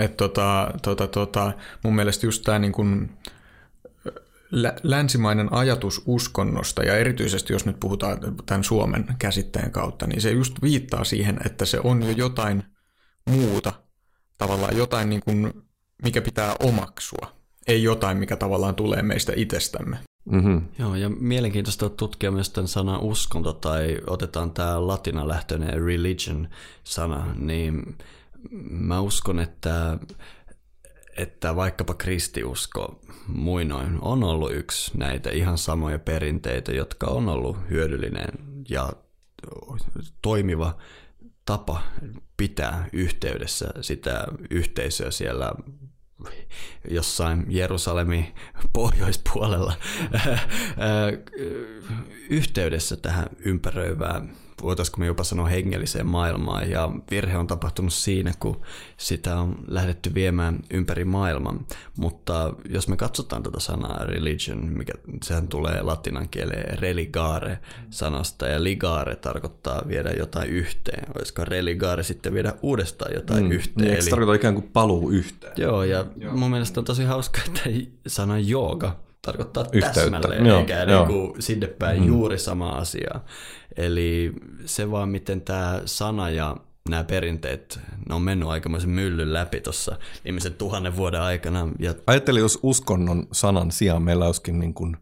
Et 0.00 0.16
tota, 0.16 0.70
tota, 0.82 1.06
tota, 1.06 1.52
mun 1.82 1.94
mielestä 1.94 2.26
just 2.26 2.42
tämä 2.42 2.58
niin 2.58 2.72
kuin 2.72 3.10
länsimainen 4.82 5.52
ajatus 5.52 6.02
uskonnosta, 6.06 6.82
ja 6.82 6.96
erityisesti 6.96 7.52
jos 7.52 7.66
nyt 7.66 7.80
puhutaan 7.80 8.18
tämän 8.46 8.64
Suomen 8.64 9.04
käsitteen 9.18 9.70
kautta, 9.70 10.06
niin 10.06 10.20
se 10.20 10.30
just 10.30 10.62
viittaa 10.62 11.04
siihen, 11.04 11.38
että 11.46 11.64
se 11.64 11.80
on 11.84 12.02
jo 12.02 12.10
jotain 12.10 12.62
muuta, 13.30 13.72
tavallaan 14.38 14.76
jotain, 14.76 15.10
niin 15.10 15.22
kuin, 15.24 15.52
mikä 16.02 16.22
pitää 16.22 16.54
omaksua, 16.60 17.32
ei 17.66 17.82
jotain, 17.82 18.18
mikä 18.18 18.36
tavallaan 18.36 18.74
tulee 18.74 19.02
meistä 19.02 19.32
itsestämme. 19.36 19.98
Mm-hmm. 20.30 20.62
Joo, 20.78 20.94
ja 20.94 21.08
mielenkiintoista 21.08 21.88
tutkia 21.88 22.30
myös 22.30 22.50
tämän 22.50 22.68
sanan 22.68 23.00
uskonto, 23.00 23.52
tai 23.52 23.98
otetaan 24.06 24.50
tämä 24.50 24.86
latinalähtöinen 24.86 25.84
religion-sana, 25.84 27.34
niin 27.34 27.96
mä 28.70 29.00
uskon, 29.00 29.38
että 29.38 29.98
että 31.16 31.56
vaikkapa 31.56 31.94
kristiusko 31.94 33.00
muinoin 33.26 33.98
on 34.00 34.24
ollut 34.24 34.52
yksi 34.52 34.98
näitä 34.98 35.30
ihan 35.30 35.58
samoja 35.58 35.98
perinteitä, 35.98 36.72
jotka 36.72 37.06
on 37.06 37.28
ollut 37.28 37.56
hyödyllinen 37.70 38.28
ja 38.68 38.92
toimiva 40.22 40.76
tapa 41.44 41.82
pitää 42.36 42.88
yhteydessä 42.92 43.66
sitä 43.80 44.24
yhteisöä 44.50 45.10
siellä 45.10 45.52
jossain 46.90 47.44
Jerusalemin 47.48 48.34
pohjoispuolella 48.72 49.74
yhteydessä 52.30 52.96
tähän 52.96 53.26
ympäröivään 53.38 54.32
voitaisiko 54.66 55.00
me 55.00 55.06
jopa 55.06 55.24
sanoa 55.24 55.46
hengelliseen 55.46 56.06
maailmaan. 56.06 56.70
Ja 56.70 56.90
virhe 57.10 57.38
on 57.38 57.46
tapahtunut 57.46 57.92
siinä, 57.92 58.32
kun 58.40 58.60
sitä 58.96 59.40
on 59.40 59.58
lähdetty 59.68 60.14
viemään 60.14 60.58
ympäri 60.70 61.04
maailman. 61.04 61.66
Mutta 61.98 62.54
jos 62.68 62.88
me 62.88 62.96
katsotaan 62.96 63.42
tätä 63.42 63.60
sanaa 63.60 64.04
religion, 64.04 64.58
mikä 64.58 64.92
sehän 65.24 65.48
tulee 65.48 65.82
latinan 65.82 66.28
kieleen 66.28 66.78
religare 66.78 67.58
sanasta, 67.90 68.46
ja 68.46 68.62
ligare 68.62 69.16
tarkoittaa 69.16 69.82
viedä 69.88 70.10
jotain 70.10 70.50
yhteen. 70.50 71.06
Olisiko 71.18 71.44
religare 71.44 72.02
sitten 72.02 72.34
viedä 72.34 72.54
uudestaan 72.62 73.14
jotain 73.14 73.44
mm, 73.44 73.50
yhteen? 73.50 73.88
Niin, 73.88 74.00
Eli... 74.00 74.10
tarkoittaa 74.10 74.34
ikään 74.34 74.54
kuin 74.54 74.70
paluu 74.72 75.10
yhteen? 75.10 75.52
Joo, 75.56 75.82
ja 75.82 76.06
Joo. 76.16 76.36
mun 76.36 76.50
mielestä 76.50 76.80
on 76.80 76.84
tosi 76.84 77.04
hauska, 77.04 77.40
että 77.46 77.70
sana 78.06 78.38
jooga 78.38 79.05
tarkoittaa 79.26 79.64
Yhteyttä. 79.72 80.00
täsmälleen, 80.00 80.46
joo, 80.46 80.60
eikä 80.60 80.82
joo. 80.82 81.06
Niin 81.06 81.20
kuin 81.20 81.42
sinne 81.42 81.66
päin 81.66 82.00
mm. 82.00 82.06
juuri 82.06 82.38
sama 82.38 82.68
asia. 82.68 83.20
Eli 83.76 84.32
se 84.64 84.90
vaan, 84.90 85.08
miten 85.08 85.40
tämä 85.40 85.82
sana 85.84 86.30
ja 86.30 86.56
nämä 86.88 87.04
perinteet, 87.04 87.80
ne 88.08 88.14
on 88.14 88.22
mennyt 88.22 88.48
aikamoisen 88.48 88.90
myllyn 88.90 89.32
läpi 89.32 89.60
tuossa 89.60 89.96
viimeisen 90.24 90.54
tuhannen 90.54 90.96
vuoden 90.96 91.20
aikana. 91.20 91.68
Ja... 91.78 91.94
Ajattelin, 92.06 92.40
jos 92.40 92.58
uskonnon 92.62 93.28
sanan 93.32 93.72
sijaan 93.72 94.02
meillä 94.02 94.26
olisikin 94.26 94.58
niin 94.60 94.74
kuin 94.74 94.96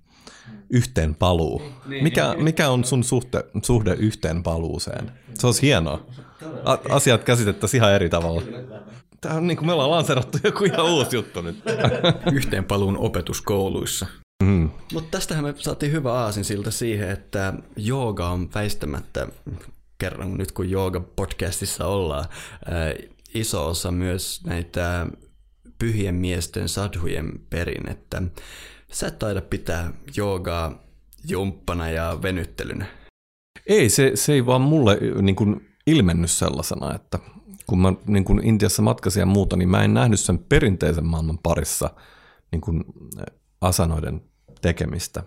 yhteen 0.71 1.15
paluu. 1.15 1.63
Niin, 1.87 2.05
mikä, 2.05 2.33
niin, 2.33 2.45
mikä 2.45 2.69
on 2.69 2.85
sun 2.85 3.05
suhte, 3.05 3.45
suhde 3.63 3.95
yhteen 3.95 4.43
paluuseen? 4.43 5.13
Se 5.35 5.47
olisi 5.47 5.63
hienoa. 5.63 6.07
A- 6.65 6.79
asiat 6.89 7.25
käsitettäisiin 7.25 7.79
ihan 7.79 7.95
eri 7.95 8.09
tavalla. 8.09 8.43
Tämä 9.25 9.37
on 9.37 9.47
niin 9.47 9.57
kuin 9.57 9.67
me 9.67 9.73
ollaan 9.73 9.91
lanserattu 9.91 10.39
joku 10.45 10.65
ihan 10.65 10.87
uusi 10.87 11.17
juttu 11.17 11.43
nyt. 11.43 11.57
Yhteenpaluun 12.33 12.99
opetuskouluissa. 12.99 14.07
Mm. 14.43 14.71
Mutta 14.93 15.11
tästähän 15.11 15.45
me 15.45 15.55
saatiin 15.57 15.93
hyvä 15.93 16.13
aasin 16.13 16.45
siltä 16.45 16.71
siihen, 16.71 17.11
että 17.11 17.55
jooga 17.77 18.29
on 18.29 18.49
väistämättä, 18.55 19.29
kerran 19.99 20.35
nyt 20.35 20.53
kun 20.53 20.71
jooga-podcastissa 20.71 21.85
ollaan, 21.85 22.25
äh, 22.25 23.11
iso 23.35 23.69
osa 23.69 23.91
myös 23.91 24.41
näitä 24.47 25.07
pyhien 25.79 26.15
miesten 26.15 26.69
sadhujen 26.69 27.33
perinnettä. 27.51 28.23
Sä 28.93 29.07
et 29.07 29.19
taida 29.19 29.41
pitää 29.41 29.93
joogaa 30.17 30.83
jumppana 31.29 31.91
ja 31.91 32.19
venyttelynä. 32.23 32.87
Ei, 33.67 33.89
se, 33.89 34.13
se 34.15 34.33
ei 34.33 34.47
vaan 34.47 34.61
mulle 34.61 34.99
niin 35.23 35.37
kuin 35.37 35.69
ilmennyt 35.87 36.31
sellaisena, 36.31 36.95
että 36.95 37.19
kun 37.67 37.79
mä 37.79 37.93
niin 38.07 38.25
kuin 38.25 38.47
Intiassa 38.47 38.83
matkasin 38.83 39.21
ja 39.21 39.27
muuta, 39.27 39.57
niin 39.57 39.69
mä 39.69 39.85
en 39.85 39.95
nähnyt 39.95 40.21
sen 40.21 40.39
perinteisen 40.39 41.07
maailman 41.07 41.39
parissa 41.43 41.91
niin 42.53 42.61
kuin 42.61 42.85
asanoiden 43.61 44.23
tekemistä 44.63 45.23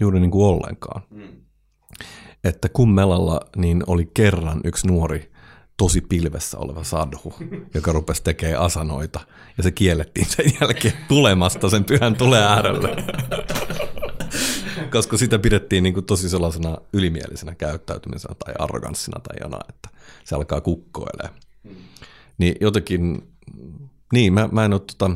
juuri 0.00 0.20
niin 0.20 0.30
kuin 0.30 0.46
ollenkaan. 0.46 1.02
Mm. 1.10 1.28
Että 2.44 2.68
kummelalla 2.68 3.40
niin 3.56 3.82
oli 3.86 4.10
kerran 4.14 4.60
yksi 4.64 4.86
nuori 4.86 5.32
tosi 5.76 6.00
pilvessä 6.00 6.58
oleva 6.58 6.84
sadhu, 6.84 7.34
joka 7.74 7.92
rupesi 7.92 8.22
tekemään 8.22 8.62
asanoita, 8.62 9.20
ja 9.56 9.62
se 9.62 9.70
kiellettiin 9.70 10.26
sen 10.26 10.52
jälkeen 10.60 10.94
tulemasta 11.08 11.70
sen 11.70 11.84
pyhän 11.84 12.16
tulee 12.16 12.42
äärelle. 12.42 12.96
Koska 14.92 15.16
sitä 15.16 15.38
pidettiin 15.38 15.82
niin 15.82 15.94
kuin 15.94 16.06
tosi 16.06 16.28
sellaisena 16.28 16.78
ylimielisenä 16.92 17.54
käyttäytymisenä 17.54 18.34
tai 18.44 18.54
arroganssina 18.58 19.20
tai 19.20 19.36
jonain, 19.40 19.64
että 19.68 19.88
se 20.24 20.34
alkaa 20.34 20.60
kukkoilemaan. 20.60 21.40
Mm. 21.68 21.74
Niin 22.38 22.54
jotenkin, 22.60 23.32
niin 24.12 24.32
mä, 24.32 24.48
mä 24.52 24.64
en 24.64 24.72
ole 24.72 24.80
tota, 24.80 25.10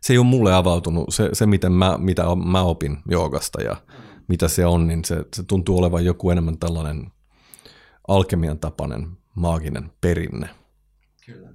se 0.00 0.12
ei 0.12 0.18
ole 0.18 0.26
mulle 0.26 0.54
avautunut. 0.54 1.14
Se, 1.14 1.30
se 1.32 1.46
miten 1.46 1.72
mä, 1.72 1.98
mitä 1.98 2.22
mä 2.46 2.62
opin 2.62 2.98
joogasta 3.08 3.62
ja 3.62 3.76
mitä 4.28 4.48
se 4.48 4.66
on, 4.66 4.86
niin 4.86 5.04
se, 5.04 5.24
se 5.36 5.42
tuntuu 5.42 5.78
olevan 5.78 6.04
joku 6.04 6.30
enemmän 6.30 6.58
tällainen 6.58 7.12
alkemian 8.08 8.58
tapainen 8.58 9.08
maaginen 9.34 9.92
perinne, 10.00 10.48
Kyllä. 11.26 11.48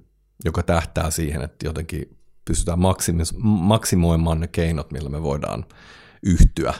joka 0.44 0.62
tähtää 0.62 1.10
siihen, 1.10 1.42
että 1.42 1.66
jotenkin 1.66 2.16
pystytään 2.44 2.78
maksimis- 2.78 3.38
maksimoimaan 3.44 4.40
ne 4.40 4.46
keinot, 4.48 4.92
millä 4.92 5.08
me 5.08 5.22
voidaan 5.22 5.64
yhtyä 6.22 6.74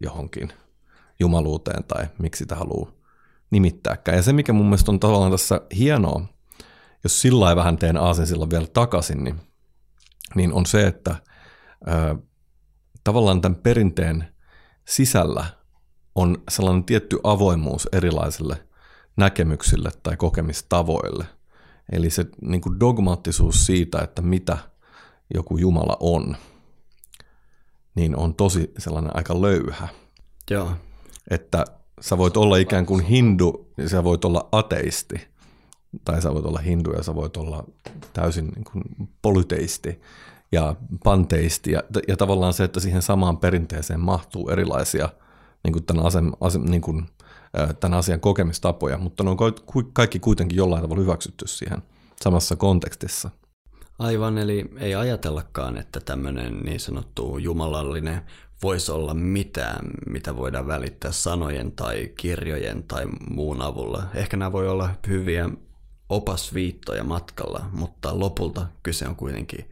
johonkin 0.00 0.52
jumaluuteen 1.20 1.84
tai 1.84 2.06
miksi 2.18 2.38
sitä 2.38 2.56
haluaa 2.56 2.97
nimittääkään. 3.50 4.16
Ja 4.16 4.22
se, 4.22 4.32
mikä 4.32 4.52
mun 4.52 4.66
mielestä 4.66 4.90
on 4.90 5.00
tavallaan 5.00 5.30
tässä 5.30 5.60
hienoa, 5.76 6.22
jos 7.04 7.22
sillä 7.22 7.56
vähän 7.56 7.78
teen 7.78 7.96
aasinsillan 7.96 8.50
vielä 8.50 8.66
takaisin, 8.66 9.24
niin, 9.24 9.40
niin 10.34 10.52
on 10.52 10.66
se, 10.66 10.86
että 10.86 11.16
ö, 11.88 12.16
tavallaan 13.04 13.40
tämän 13.40 13.58
perinteen 13.62 14.24
sisällä 14.88 15.46
on 16.14 16.42
sellainen 16.50 16.84
tietty 16.84 17.18
avoimuus 17.24 17.88
erilaisille 17.92 18.66
näkemyksille 19.16 19.90
tai 20.02 20.16
kokemistavoille. 20.16 21.26
Eli 21.92 22.10
se 22.10 22.26
niin 22.42 22.60
kuin 22.60 22.80
dogmaattisuus 22.80 23.66
siitä, 23.66 23.98
että 23.98 24.22
mitä 24.22 24.58
joku 25.34 25.56
Jumala 25.56 25.96
on, 26.00 26.36
niin 27.94 28.16
on 28.16 28.34
tosi 28.34 28.72
sellainen 28.78 29.16
aika 29.16 29.42
löyhä. 29.42 29.88
Joo. 30.50 30.72
Että 31.30 31.64
sä 32.00 32.18
voit 32.18 32.36
olla 32.36 32.56
ikään 32.56 32.86
kuin 32.86 33.04
hindu, 33.04 33.72
ja 33.76 33.88
sä 33.88 34.04
voit 34.04 34.24
olla 34.24 34.48
ateisti, 34.52 35.28
tai 36.04 36.22
sä 36.22 36.34
voit 36.34 36.46
olla 36.46 36.58
hindu 36.58 36.92
ja 36.92 37.02
sä 37.02 37.14
voit 37.14 37.36
olla 37.36 37.64
täysin 38.12 38.46
niin 38.46 38.64
kuin 38.64 38.82
polyteisti 39.22 40.00
ja 40.52 40.76
panteisti. 41.04 41.72
Ja, 41.72 41.82
ja 42.08 42.16
tavallaan 42.16 42.52
se, 42.52 42.64
että 42.64 42.80
siihen 42.80 43.02
samaan 43.02 43.38
perinteeseen 43.38 44.00
mahtuu 44.00 44.48
erilaisia 44.48 45.08
niin 45.64 45.72
kuin 45.72 45.84
tämän, 45.84 46.06
asem, 46.06 46.32
asem, 46.40 46.62
niin 46.62 46.80
kuin, 46.80 47.06
tämän 47.80 47.98
asian 47.98 48.20
kokemistapoja, 48.20 48.98
mutta 48.98 49.24
ne 49.24 49.30
on 49.30 49.36
kaikki 49.92 50.18
kuitenkin 50.18 50.56
jollain 50.56 50.82
tavalla 50.82 51.02
hyväksytty 51.02 51.46
siihen 51.46 51.82
samassa 52.22 52.56
kontekstissa. 52.56 53.30
Aivan, 53.98 54.38
eli 54.38 54.70
ei 54.76 54.94
ajatellakaan, 54.94 55.76
että 55.76 56.00
tämmöinen 56.00 56.60
niin 56.60 56.80
sanottu 56.80 57.38
jumalallinen 57.38 58.22
voisi 58.62 58.92
olla 58.92 59.14
mitään, 59.14 59.90
mitä 60.06 60.36
voidaan 60.36 60.66
välittää 60.66 61.12
sanojen 61.12 61.72
tai 61.72 62.12
kirjojen 62.16 62.82
tai 62.82 63.06
muun 63.30 63.62
avulla. 63.62 64.02
Ehkä 64.14 64.36
nämä 64.36 64.52
voi 64.52 64.68
olla 64.68 64.90
hyviä 65.08 65.50
opasviittoja 66.08 67.04
matkalla, 67.04 67.64
mutta 67.72 68.18
lopulta 68.20 68.66
kyse 68.82 69.08
on 69.08 69.16
kuitenkin 69.16 69.70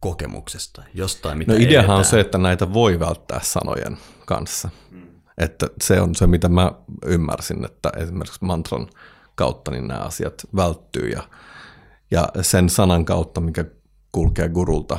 kokemuksesta, 0.00 0.82
jostain 0.94 1.38
mitä 1.38 1.52
No 1.52 1.56
ideahan 1.58 1.72
edetään. 1.78 1.98
on 1.98 2.04
se, 2.04 2.20
että 2.20 2.38
näitä 2.38 2.72
voi 2.72 3.00
välttää 3.00 3.40
sanojen 3.42 3.98
kanssa. 4.26 4.68
Mm. 4.90 5.02
Että 5.38 5.66
se 5.82 6.00
on 6.00 6.14
se, 6.14 6.26
mitä 6.26 6.48
mä 6.48 6.72
ymmärsin, 7.06 7.64
että 7.64 7.92
esimerkiksi 7.96 8.44
mantran 8.44 8.88
kautta 9.34 9.70
niin 9.70 9.88
nämä 9.88 10.00
asiat 10.00 10.34
välttyy 10.56 11.08
ja, 11.08 11.22
ja 12.10 12.28
sen 12.42 12.68
sanan 12.68 13.04
kautta, 13.04 13.40
mikä 13.40 13.64
kulkee 14.12 14.48
gurulta 14.48 14.98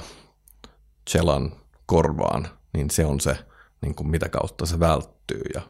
chelan 1.09 1.51
korvaan, 1.85 2.47
niin 2.73 2.89
se 2.89 3.05
on 3.05 3.19
se, 3.19 3.37
niin 3.81 3.95
kuin 3.95 4.07
mitä 4.07 4.29
kautta 4.29 4.65
se 4.65 4.79
välttyy 4.79 5.41
ja 5.53 5.61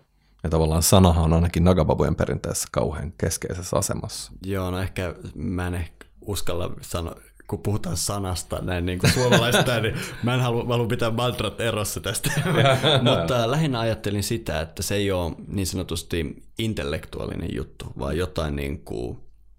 ja 0.44 0.50
tavallaan 0.50 0.84
sanahan 0.84 1.24
on 1.24 1.34
ainakin 1.34 1.64
Nagababujen 1.64 2.16
perinteessä 2.16 2.68
kauhean 2.72 3.14
keskeisessä 3.18 3.78
asemassa. 3.78 4.32
Joo, 4.46 4.72
no 4.72 4.80
ehkä 4.80 5.16
mä 5.36 5.68
en 5.68 5.76
ehkä 5.76 6.06
uskalla 6.22 6.74
sanoa, 6.82 7.16
kun 7.48 7.60
puhutaan 7.60 7.98
sanasta 7.98 8.60
näin 8.62 8.86
niin 8.86 9.00
kuin 9.00 9.14
suomalaista, 9.14 9.80
niin 9.82 9.96
mä 10.24 10.34
en 10.34 10.40
halua, 10.40 10.64
mä 10.64 10.74
haluan 10.74 10.88
pitää 10.88 11.12
mantrat 11.12 11.62
erossa 11.62 12.00
tästä. 12.00 12.32
Mutta 13.10 13.52
lähinnä 13.52 13.80
ajattelin 13.80 14.24
sitä, 14.24 14.62
että 14.62 14.84
se 14.84 14.96
ei 14.96 15.12
ole 15.12 15.36
niin 15.48 15.68
sanotusti 15.68 16.44
intellektuaalinen 16.58 17.50
juttu, 17.56 17.86
vaan 18.00 18.18
jotain 18.18 18.56
niin 18.56 18.86
kuin 18.86 19.18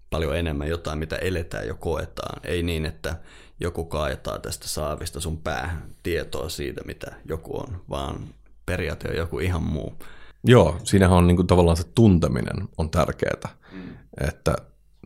paljon 0.09 0.37
enemmän 0.37 0.69
jotain, 0.69 0.99
mitä 0.99 1.15
eletään 1.15 1.67
ja 1.67 1.73
koetaan. 1.73 2.41
Ei 2.43 2.63
niin, 2.63 2.85
että 2.85 3.15
joku 3.59 3.85
kaajetaan 3.85 4.41
tästä 4.41 4.67
saavista 4.67 5.19
sun 5.19 5.37
päähän 5.37 5.89
tietoa 6.03 6.49
siitä, 6.49 6.81
mitä 6.85 7.15
joku 7.25 7.57
on, 7.57 7.81
vaan 7.89 8.27
periaate 8.65 9.09
on 9.09 9.15
joku 9.15 9.39
ihan 9.39 9.63
muu. 9.63 9.93
Joo, 10.43 10.79
siinähän 10.83 11.17
on 11.17 11.27
niin 11.27 11.35
kuin 11.35 11.47
tavallaan 11.47 11.77
se 11.77 11.83
tunteminen 11.95 12.69
on 12.77 12.89
tärkeää, 12.89 13.55
mm. 13.71 13.97
että 14.27 14.55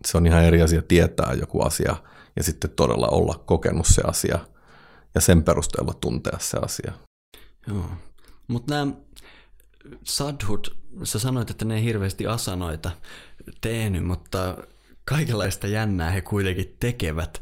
se 0.06 0.18
on 0.18 0.28
ihan 0.28 0.44
eri 0.44 0.62
asia 0.62 0.82
tietää 0.82 1.34
joku 1.34 1.62
asia 1.62 1.96
ja 2.36 2.44
sitten 2.44 2.70
todella 2.70 3.08
olla 3.08 3.44
kokenut 3.46 3.86
se 3.90 4.02
asia 4.06 4.40
ja 5.16 5.22
sen 5.22 5.44
perusteella 5.44 5.94
tuntea 5.94 6.38
se 6.40 6.58
asia. 6.62 6.94
Joo, 7.68 7.90
mutta 8.48 8.76
nämä 8.76 8.92
sadhut, 10.04 10.78
sä 11.04 11.20
sanoit, 11.20 11.50
että 11.50 11.66
ne 11.66 11.76
ei 11.76 11.84
hirveästi 11.84 12.28
asanoita 12.28 12.92
tehnyt, 13.62 14.04
mutta 14.04 14.58
kaikenlaista 15.10 15.68
jännää 15.68 16.12
he 16.12 16.22
kuitenkin 16.22 16.76
tekevät. 16.80 17.42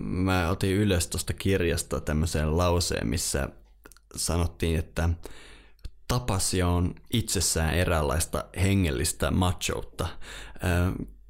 Mä 0.00 0.48
otin 0.48 0.76
ylös 0.76 1.06
tuosta 1.06 1.32
kirjasta 1.32 2.00
tämmöisen 2.00 2.56
lauseen, 2.56 3.06
missä 3.08 3.48
sanottiin, 4.16 4.78
että 4.78 5.08
tapasi 6.08 6.62
on 6.62 6.94
itsessään 7.12 7.74
eräänlaista 7.74 8.44
hengellistä 8.62 9.30
machoutta. 9.30 10.08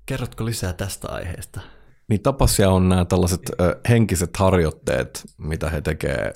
Kerrotko 0.06 0.44
lisää 0.44 0.72
tästä 0.72 1.08
aiheesta? 1.08 1.60
Niin 2.08 2.22
tapasia 2.22 2.70
on 2.70 2.88
nämä 2.88 3.04
tällaiset 3.04 3.42
henkiset 3.88 4.36
harjoitteet, 4.36 5.24
mitä 5.38 5.70
he 5.70 5.80
tekee, 5.80 6.32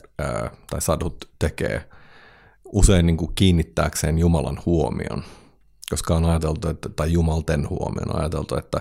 tai 0.71 0.81
sadut 0.81 1.31
tekee, 1.39 1.89
usein 2.65 3.07
niin 3.07 3.17
kuin 3.17 3.35
kiinnittääkseen 3.35 4.19
Jumalan 4.19 4.61
huomion. 4.67 5.25
Koska 5.91 6.15
on 6.15 6.25
ajateltu, 6.25 6.69
että, 6.69 6.89
tai 6.89 7.13
Jumalten 7.13 7.69
huomion 7.69 8.15
on 8.15 8.21
ajateltu, 8.21 8.57
että 8.57 8.81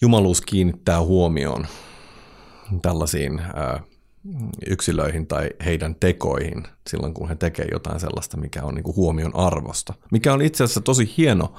Jumaluus 0.00 0.40
kiinnittää 0.40 1.02
huomioon 1.02 1.66
tällaisiin 2.82 3.42
yksilöihin 4.66 5.26
tai 5.26 5.50
heidän 5.64 5.94
tekoihin 5.94 6.62
silloin, 6.90 7.14
kun 7.14 7.28
he 7.28 7.34
tekevät 7.34 7.70
jotain 7.72 8.00
sellaista, 8.00 8.36
mikä 8.36 8.62
on 8.62 8.74
niin 8.74 8.96
huomion 8.96 9.36
arvosta. 9.36 9.94
Mikä 10.12 10.32
on 10.32 10.42
itse 10.42 10.64
asiassa 10.64 10.80
tosi 10.80 11.14
hieno 11.16 11.54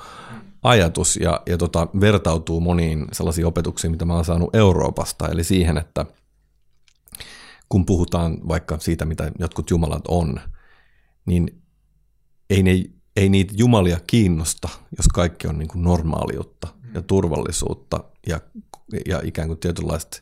ajatus 0.63 1.15
ja, 1.15 1.41
ja 1.45 1.57
tota, 1.57 1.87
vertautuu 2.01 2.59
moniin 2.59 3.05
sellaisiin 3.11 3.47
opetuksiin, 3.47 3.91
mitä 3.91 4.05
mä 4.05 4.15
oon 4.15 4.25
saanut 4.25 4.55
Euroopasta, 4.55 5.29
eli 5.29 5.43
siihen, 5.43 5.77
että 5.77 6.05
kun 7.69 7.85
puhutaan 7.85 8.47
vaikka 8.47 8.79
siitä, 8.79 9.05
mitä 9.05 9.31
jotkut 9.39 9.69
jumalat 9.69 10.07
on, 10.07 10.39
niin 11.25 11.61
ei, 12.49 12.63
ne, 12.63 12.71
ei 13.15 13.29
niitä 13.29 13.53
jumalia 13.57 13.99
kiinnosta, 14.07 14.69
jos 14.97 15.07
kaikki 15.07 15.47
on 15.47 15.57
niin 15.57 15.67
kuin 15.67 15.83
normaaliutta 15.83 16.67
ja 16.93 17.01
turvallisuutta 17.01 18.03
ja, 18.27 18.39
ja 19.05 19.21
ikään 19.23 19.47
kuin 19.47 19.59
tietynlaista 19.59 20.21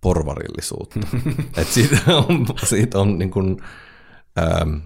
porvarillisuutta. 0.00 1.00
Et 1.56 1.68
siitä 1.68 1.98
on, 2.06 2.46
siitä 2.64 2.98
on 2.98 3.18
niin 3.18 3.30
kuin, 3.30 3.56
ähm, 4.38 4.76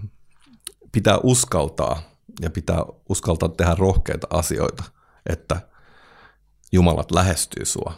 pitää 0.91 1.17
uskaltaa 1.23 2.01
ja 2.41 2.49
pitää 2.49 2.83
uskaltaa 3.09 3.49
tehdä 3.49 3.75
rohkeita 3.75 4.27
asioita, 4.29 4.83
että 5.29 5.61
Jumalat 6.71 7.11
lähestyy 7.11 7.65
sua. 7.65 7.93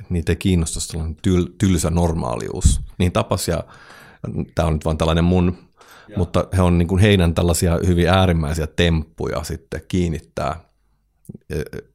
Et 0.00 0.10
niitä 0.10 0.32
ei 0.32 0.36
kiinnosta 0.36 0.80
sellainen 0.80 1.16
tyl, 1.22 1.46
tylsä 1.58 1.90
normaalius. 1.90 2.80
Niin 2.98 3.12
tapas 3.12 3.48
ja 3.48 3.64
tämä 4.54 4.68
on 4.68 4.74
nyt 4.74 4.84
vain 4.84 4.98
tällainen 4.98 5.24
mun, 5.24 5.58
ja. 6.08 6.18
mutta 6.18 6.48
he 6.56 6.62
on 6.62 6.78
niin 6.78 6.88
kuin 6.88 7.00
heidän 7.00 7.34
tällaisia 7.34 7.78
hyvin 7.86 8.08
äärimmäisiä 8.08 8.66
temppuja 8.66 9.44
sitten 9.44 9.80
kiinnittää 9.88 10.60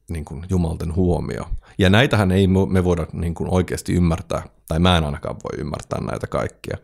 niin 0.08 0.24
kuin 0.24 0.46
Jumalten 0.48 0.94
huomio. 0.94 1.44
Ja 1.78 1.90
näitähän 1.90 2.32
ei 2.32 2.46
me 2.46 2.84
voida 2.84 3.06
niin 3.12 3.34
kuin 3.34 3.54
oikeasti 3.54 3.92
ymmärtää, 3.92 4.42
tai 4.68 4.78
mä 4.78 4.98
en 4.98 5.04
ainakaan 5.04 5.36
voi 5.36 5.60
ymmärtää 5.60 6.00
näitä 6.00 6.26
kaikkia, 6.26 6.76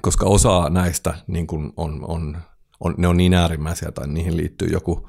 koska 0.00 0.26
osa 0.26 0.68
näistä 0.70 1.14
niin 1.26 1.46
kuin 1.46 1.72
on, 1.76 2.00
on 2.08 2.36
on, 2.82 2.94
ne 2.98 3.08
on 3.08 3.16
niin 3.16 3.34
äärimmäisiä 3.34 3.92
tai 3.92 4.08
niihin 4.08 4.36
liittyy 4.36 4.68
joku 4.68 5.08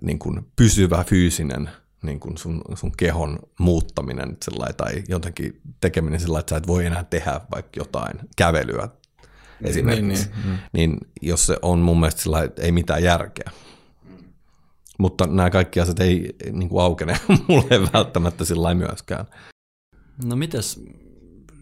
niin 0.00 0.18
kuin 0.18 0.46
pysyvä 0.56 1.04
fyysinen 1.04 1.70
niin 2.02 2.20
kuin 2.20 2.38
sun, 2.38 2.62
sun 2.74 2.92
kehon 2.96 3.38
muuttaminen 3.58 4.36
sillä 4.44 4.66
tai 4.76 5.04
jotenkin 5.08 5.60
tekeminen 5.80 6.20
sillä 6.20 6.40
että 6.40 6.50
sä 6.50 6.56
et 6.56 6.66
voi 6.66 6.86
enää 6.86 7.04
tehdä 7.04 7.40
vaikka 7.54 7.80
jotain 7.80 8.18
kävelyä 8.36 8.88
esimerkiksi, 9.64 10.04
niin, 10.04 10.44
niin, 10.44 10.58
niin. 10.72 10.90
niin 10.90 10.98
jos 11.22 11.46
se 11.46 11.56
on 11.62 11.78
mun 11.78 12.00
mielestä 12.00 12.22
sillä 12.22 12.42
että 12.42 12.62
ei 12.62 12.72
mitään 12.72 13.02
järkeä. 13.02 13.50
Mutta 14.98 15.26
nämä 15.26 15.50
kaikki 15.50 15.80
asiat 15.80 16.00
ei 16.00 16.36
niin 16.52 16.68
kuin 16.68 16.82
aukene 16.82 17.16
mulle 17.48 17.92
välttämättä 17.92 18.44
sillä 18.44 18.74
myöskään. 18.74 19.26
No 20.24 20.36
mitäs 20.36 20.80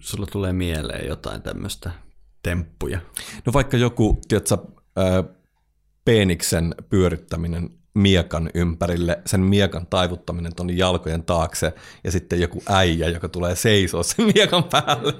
sulla 0.00 0.26
tulee 0.32 0.52
mieleen 0.52 1.08
jotain 1.08 1.42
tämmöistä 1.42 1.90
temppuja? 2.42 2.98
No 3.46 3.52
vaikka 3.52 3.76
joku, 3.76 4.20
tiedätkö, 4.28 4.56
peeniksen 6.04 6.74
pyörittäminen 6.88 7.70
miekan 7.94 8.50
ympärille, 8.54 9.22
sen 9.26 9.40
miekan 9.40 9.86
taivuttaminen 9.86 10.54
tuonne 10.54 10.72
jalkojen 10.72 11.24
taakse 11.24 11.74
ja 12.04 12.12
sitten 12.12 12.40
joku 12.40 12.62
äijä, 12.68 13.08
joka 13.08 13.28
tulee 13.28 13.56
seisoo 13.56 14.02
sen 14.02 14.24
miekan 14.34 14.64
päälle. 14.64 15.14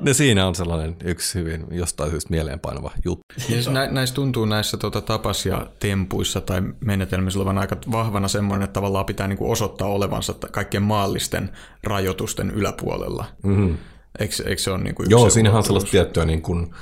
Ne 0.00 0.14
siinä 0.14 0.46
on 0.46 0.54
sellainen 0.54 0.96
yksi 1.04 1.38
hyvin 1.38 1.66
jostain 1.70 2.10
syystä 2.10 2.30
mieleenpainava 2.30 2.90
juttu. 3.04 3.24
Siis 3.38 3.68
nä, 3.68 3.86
näissä 3.86 4.14
tuntuu 4.14 4.44
näissä 4.44 4.76
tota, 4.76 5.00
tapas- 5.00 5.46
ja 5.46 5.66
tempuissa 5.78 6.40
tai 6.40 6.62
menetelmissä 6.80 7.38
olevan 7.38 7.58
aika 7.58 7.76
vahvana 7.92 8.28
semmoinen, 8.28 8.64
että 8.64 8.74
tavallaan 8.74 9.06
pitää 9.06 9.28
niinku 9.28 9.50
osoittaa 9.50 9.88
olevansa 9.88 10.34
kaikkien 10.50 10.82
maallisten 10.82 11.50
rajoitusten 11.84 12.50
yläpuolella. 12.50 13.24
Mm-hmm. 13.42 13.76
Eikö, 14.18 14.34
eikö 14.46 14.62
se 14.62 14.70
ole 14.70 14.82
niinku 14.82 15.02
yksi 15.02 15.12
Joo, 15.12 15.30
siinähän 15.30 15.58
on 15.58 15.64
sellaista 15.64 15.90
tiettyä 15.90 16.24
niin 16.24 16.42
kuin, 16.42 16.74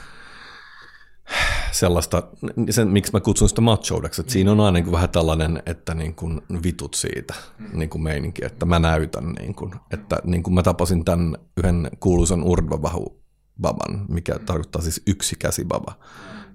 sellaista, 1.72 2.22
sen, 2.70 2.88
miksi 2.88 3.12
mä 3.12 3.20
kutsun 3.20 3.48
sitä 3.48 3.60
machoudeksi, 3.60 4.20
että 4.20 4.32
siinä 4.32 4.52
on 4.52 4.60
aina 4.60 4.78
niin 4.78 4.92
vähän 4.92 5.10
tällainen, 5.10 5.62
että 5.66 5.94
niin 5.94 6.14
kuin 6.14 6.40
vitut 6.62 6.94
siitä 6.94 7.34
niin 7.72 7.90
kuin 7.90 8.02
meininki, 8.02 8.44
että 8.44 8.66
mä 8.66 8.78
näytän, 8.78 9.32
niin 9.32 9.54
kuin, 9.54 9.74
että 9.90 10.18
niin 10.24 10.42
kuin 10.42 10.54
mä 10.54 10.62
tapasin 10.62 11.04
tämän 11.04 11.36
yhden 11.56 11.90
kuuluisan 12.00 12.42
urdvabahu 12.42 13.22
baban, 13.60 14.04
mikä 14.08 14.38
tarkoittaa 14.38 14.82
siis 14.82 15.02
yksi 15.06 15.36
käsibaba, 15.38 15.94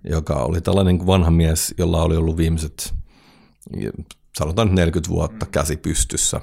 joka 0.03 0.33
oli 0.33 0.61
tällainen 0.61 0.95
niin 0.95 1.07
vanha 1.07 1.31
mies, 1.31 1.73
jolla 1.77 2.03
oli 2.03 2.15
ollut 2.15 2.37
viimeiset, 2.37 2.93
sanotaan 4.37 4.75
40 4.75 5.09
vuotta 5.09 5.45
käsi 5.45 5.77
pystyssä. 5.77 6.41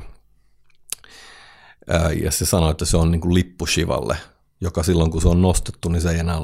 Ja 2.22 2.31
se 2.31 2.47
sanoi, 2.47 2.70
että 2.70 2.85
se 2.85 2.97
on 2.97 3.11
niin 3.11 3.20
kuin 3.20 3.35
lippu 3.35 3.66
Shivalle, 3.66 4.16
joka 4.61 4.83
silloin 4.83 5.11
kun 5.11 5.22
se 5.22 5.28
on 5.28 5.43
nostettu, 5.43 5.89
niin 5.89 6.03
se 6.03 6.11
ei 6.11 6.18
enää 6.18 6.41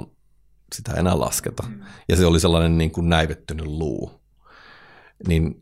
sitä 0.74 0.92
ei 0.92 1.00
enää 1.00 1.20
lasketa. 1.20 1.62
Mm. 1.62 1.80
Ja 2.08 2.16
se 2.16 2.26
oli 2.26 2.40
sellainen 2.40 2.78
niin 2.78 2.90
kuin 2.90 3.08
näivettynyt 3.08 3.66
luu. 3.66 4.20
Niin, 5.28 5.58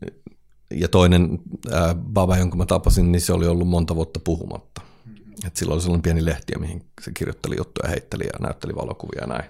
ja 0.71 0.87
toinen 0.87 1.39
ää, 1.71 1.95
baba, 1.95 2.37
jonka 2.37 2.57
mä 2.57 2.65
tapasin, 2.65 3.11
niin 3.11 3.21
se 3.21 3.33
oli 3.33 3.47
ollut 3.47 3.67
monta 3.67 3.95
vuotta 3.95 4.19
puhumatta. 4.23 4.81
Mm. 5.05 5.15
Et 5.47 5.55
sillä 5.55 5.73
oli 5.73 5.81
sellainen 5.81 6.01
pieni 6.01 6.25
lehtiä, 6.25 6.57
mihin 6.59 6.85
se 7.01 7.11
kirjoitteli 7.11 7.55
juttuja, 7.57 7.89
heitteli 7.89 8.23
ja 8.23 8.39
näytteli 8.39 8.75
valokuvia 8.75 9.21
ja 9.21 9.27
näin. 9.27 9.45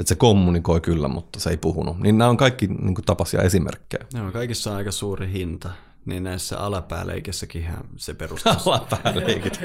Et 0.00 0.06
se 0.06 0.14
kommunikoi 0.14 0.80
kyllä, 0.80 1.08
mutta 1.08 1.40
se 1.40 1.50
ei 1.50 1.56
puhunut. 1.56 2.00
Niin 2.00 2.18
nämä 2.18 2.30
on 2.30 2.36
kaikki 2.36 2.66
niin 2.66 2.94
kuin 2.94 3.04
tapaisia 3.04 3.42
esimerkkejä. 3.42 4.06
Kaikissa 4.32 4.70
on 4.70 4.76
aika 4.76 4.92
suuri 4.92 5.32
hinta. 5.32 5.70
Niin 6.08 6.24
näissä 6.24 6.58
alapääleikissäkin 6.58 7.68
se 7.96 8.14
perustuu. 8.14 8.52
Alapääleikit. 8.66 9.60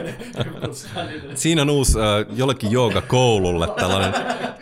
Siinä 1.35 1.61
on 1.61 1.69
uusi 1.69 1.99
äh, 1.99 2.37
jollekin 2.37 2.69
koululle 3.07 3.67
tällainen 3.67 4.13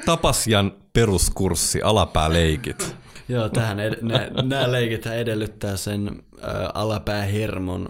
tapasian 0.05 0.71
peruskurssi, 0.93 1.81
alapääleikit. 1.81 2.95
Joo, 3.29 3.49
tähän 3.49 3.79
ed- 3.79 3.99
nämä 4.43 4.71
leikit 4.71 5.05
edellyttää 5.05 5.77
sen 5.77 6.07
äh, 6.07 6.49
alapäähermon 6.73 7.89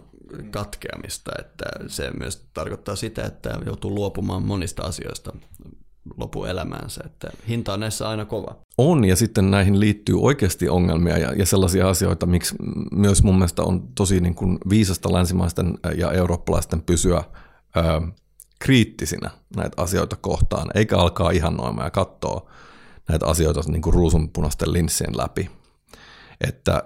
katkeamista, 0.51 1.31
että 1.39 1.65
se 1.87 2.11
myös 2.19 2.45
tarkoittaa 2.53 2.95
sitä, 2.95 3.23
että 3.23 3.59
joutuu 3.65 3.95
luopumaan 3.95 4.43
monista 4.43 4.83
asioista 4.83 5.33
lopuelämäänsä, 6.17 7.01
että 7.05 7.31
hinta 7.47 7.73
on 7.73 7.79
näissä 7.79 8.09
aina 8.09 8.25
kova. 8.25 8.55
On, 8.77 9.05
ja 9.05 9.15
sitten 9.15 9.51
näihin 9.51 9.79
liittyy 9.79 10.21
oikeasti 10.21 10.69
ongelmia 10.69 11.17
ja, 11.17 11.33
ja 11.33 11.45
sellaisia 11.45 11.89
asioita, 11.89 12.25
miksi 12.25 12.55
myös 12.91 13.23
mun 13.23 13.35
mielestä 13.35 13.63
on 13.63 13.87
tosi 13.95 14.19
niin 14.19 14.35
kuin 14.35 14.57
viisasta 14.69 15.13
länsimaisten 15.13 15.77
ja 15.95 16.11
eurooppalaisten 16.11 16.81
pysyä 16.81 17.23
ö, 17.77 17.81
kriittisinä 18.59 19.29
näitä 19.55 19.81
asioita 19.81 20.15
kohtaan, 20.15 20.67
eikä 20.75 20.97
alkaa 20.97 21.31
ihannoimaan 21.31 21.85
ja 21.85 21.91
katsoa 21.91 22.49
näitä 23.09 23.25
asioita 23.25 23.61
niin 23.67 23.81
kuin 23.81 23.93
ruusunpunaisten 23.93 24.73
linssien 24.73 25.17
läpi. 25.17 25.49
Että 26.47 26.83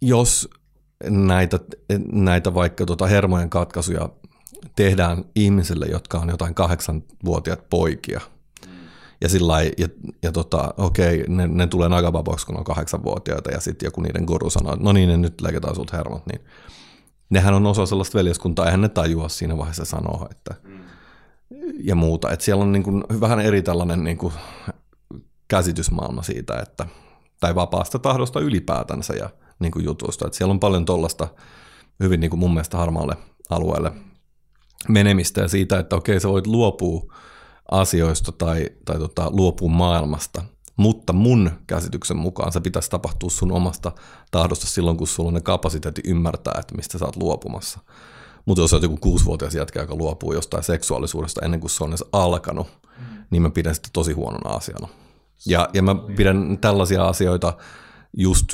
jos 0.00 0.48
näitä, 1.08 1.58
näitä 2.12 2.54
vaikka 2.54 2.86
tuota 2.86 3.06
hermojen 3.06 3.50
katkaisuja 3.50 4.08
tehdään 4.76 5.24
ihmisille, 5.34 5.86
jotka 5.86 6.18
on 6.18 6.28
jotain 6.28 6.54
kahdeksanvuotiaat 6.54 7.68
poikia. 7.70 8.20
Ja 9.20 9.28
sillä 9.28 9.62
ja, 9.62 9.88
ja 10.22 10.32
tota, 10.32 10.74
okei, 10.76 11.24
ne, 11.28 11.46
ne 11.46 11.66
tulee 11.66 11.88
nagababoksi, 11.88 12.46
kun 12.46 12.58
on 12.58 12.64
kahdeksanvuotiaita, 12.64 13.50
ja 13.50 13.60
sitten 13.60 13.86
joku 13.86 14.00
niiden 14.00 14.24
guru 14.24 14.50
sanoo, 14.50 14.76
no 14.80 14.92
niin, 14.92 15.22
nyt 15.22 15.40
leikataan 15.40 15.74
sut 15.74 15.92
hermot, 15.92 16.26
niin 16.26 16.40
nehän 17.30 17.54
on 17.54 17.66
osa 17.66 17.86
sellaista 17.86 18.18
veljeskuntaa, 18.18 18.64
eihän 18.66 18.80
ne 18.80 18.88
tajua 18.88 19.28
siinä 19.28 19.58
vaiheessa 19.58 19.84
sanoa, 19.84 20.28
että 20.30 20.54
ja 21.82 21.94
muuta. 21.94 22.30
Että 22.30 22.44
siellä 22.44 22.62
on 22.62 22.72
niin 22.72 22.82
kuin 22.82 23.04
vähän 23.20 23.40
eri 23.40 23.62
tällainen 23.62 24.04
niin 24.04 24.18
kuin 24.18 24.32
käsitysmaailma 25.48 26.22
siitä, 26.22 26.58
että, 26.58 26.86
tai 27.40 27.54
vapaasta 27.54 27.98
tahdosta 27.98 28.40
ylipäätänsä 28.40 29.14
ja 29.14 29.30
niin 29.58 29.72
kuin 29.72 29.84
jutusta. 29.84 30.26
Että 30.26 30.38
siellä 30.38 30.52
on 30.52 30.60
paljon 30.60 30.84
tuollaista 30.84 31.28
hyvin 32.00 32.20
niin 32.20 32.30
kuin 32.30 32.40
mun 32.40 32.54
mielestä 32.54 32.76
harmaalle 32.76 33.16
alueelle 33.50 33.92
menemistä 34.88 35.40
ja 35.40 35.48
siitä, 35.48 35.78
että 35.78 35.96
okei, 35.96 36.20
sä 36.20 36.28
voit 36.28 36.46
luopua 36.46 37.14
asioista 37.70 38.32
tai, 38.32 38.66
tai 38.84 38.98
tota, 38.98 39.30
luopua 39.30 39.68
maailmasta, 39.68 40.42
mutta 40.76 41.12
mun 41.12 41.50
käsityksen 41.66 42.16
mukaan 42.16 42.52
se 42.52 42.60
pitäisi 42.60 42.90
tapahtua 42.90 43.30
sun 43.30 43.52
omasta 43.52 43.92
tahdosta 44.30 44.66
silloin, 44.66 44.96
kun 44.96 45.06
sulla 45.06 45.28
on 45.28 45.34
ne 45.34 45.40
kapasiteetti 45.40 46.02
ymmärtää, 46.04 46.54
että 46.60 46.74
mistä 46.74 46.98
sä 46.98 47.04
oot 47.04 47.16
luopumassa. 47.16 47.80
Mutta 48.44 48.62
jos 48.62 48.72
olet 48.72 48.82
joku 48.82 48.96
kuusivuotias 48.96 49.54
jätkä, 49.54 49.80
joka 49.80 49.94
luopuu 49.94 50.32
jostain 50.32 50.64
seksuaalisuudesta 50.64 51.44
ennen 51.44 51.60
kuin 51.60 51.70
se 51.70 51.84
on 51.84 51.90
edes 51.90 52.04
alkanut, 52.12 52.66
mm. 52.82 53.24
niin 53.30 53.42
mä 53.42 53.50
pidän 53.50 53.74
sitä 53.74 53.88
tosi 53.92 54.12
huonona 54.12 54.50
asiana. 54.50 54.88
Ja, 55.46 55.68
ja 55.74 55.82
mä 55.82 55.94
pidän 56.16 56.58
tällaisia 56.60 57.04
asioita 57.04 57.56
just 58.16 58.46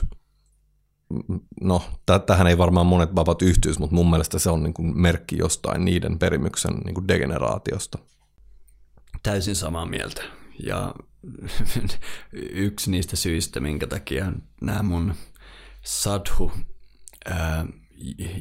no, 1.61 1.83
tähän 2.27 2.47
ei 2.47 2.59
varmaan 2.59 2.87
monet 2.87 3.11
babat 3.11 3.43
yhtyisi, 3.43 3.81
mutta 3.81 3.95
mun 3.95 4.11
mielestä 4.11 4.39
se 4.39 4.51
on 4.51 4.63
niin 4.63 4.75
kuin 4.75 5.01
merkki 5.01 5.39
jostain 5.39 5.85
niiden 5.85 6.19
perimyksen 6.19 6.75
niin 6.85 6.95
kuin 6.95 7.09
degeneraatiosta. 7.09 7.99
Täysin 9.23 9.57
samaa 9.57 9.87
mieltä. 9.87 10.23
Ja 10.67 10.95
yksi 12.51 12.91
niistä 12.91 13.17
syistä, 13.17 13.61
minkä 13.61 13.87
takia 13.87 14.33
nämä 14.61 14.83
mun 14.83 15.15
sadhu 15.83 16.53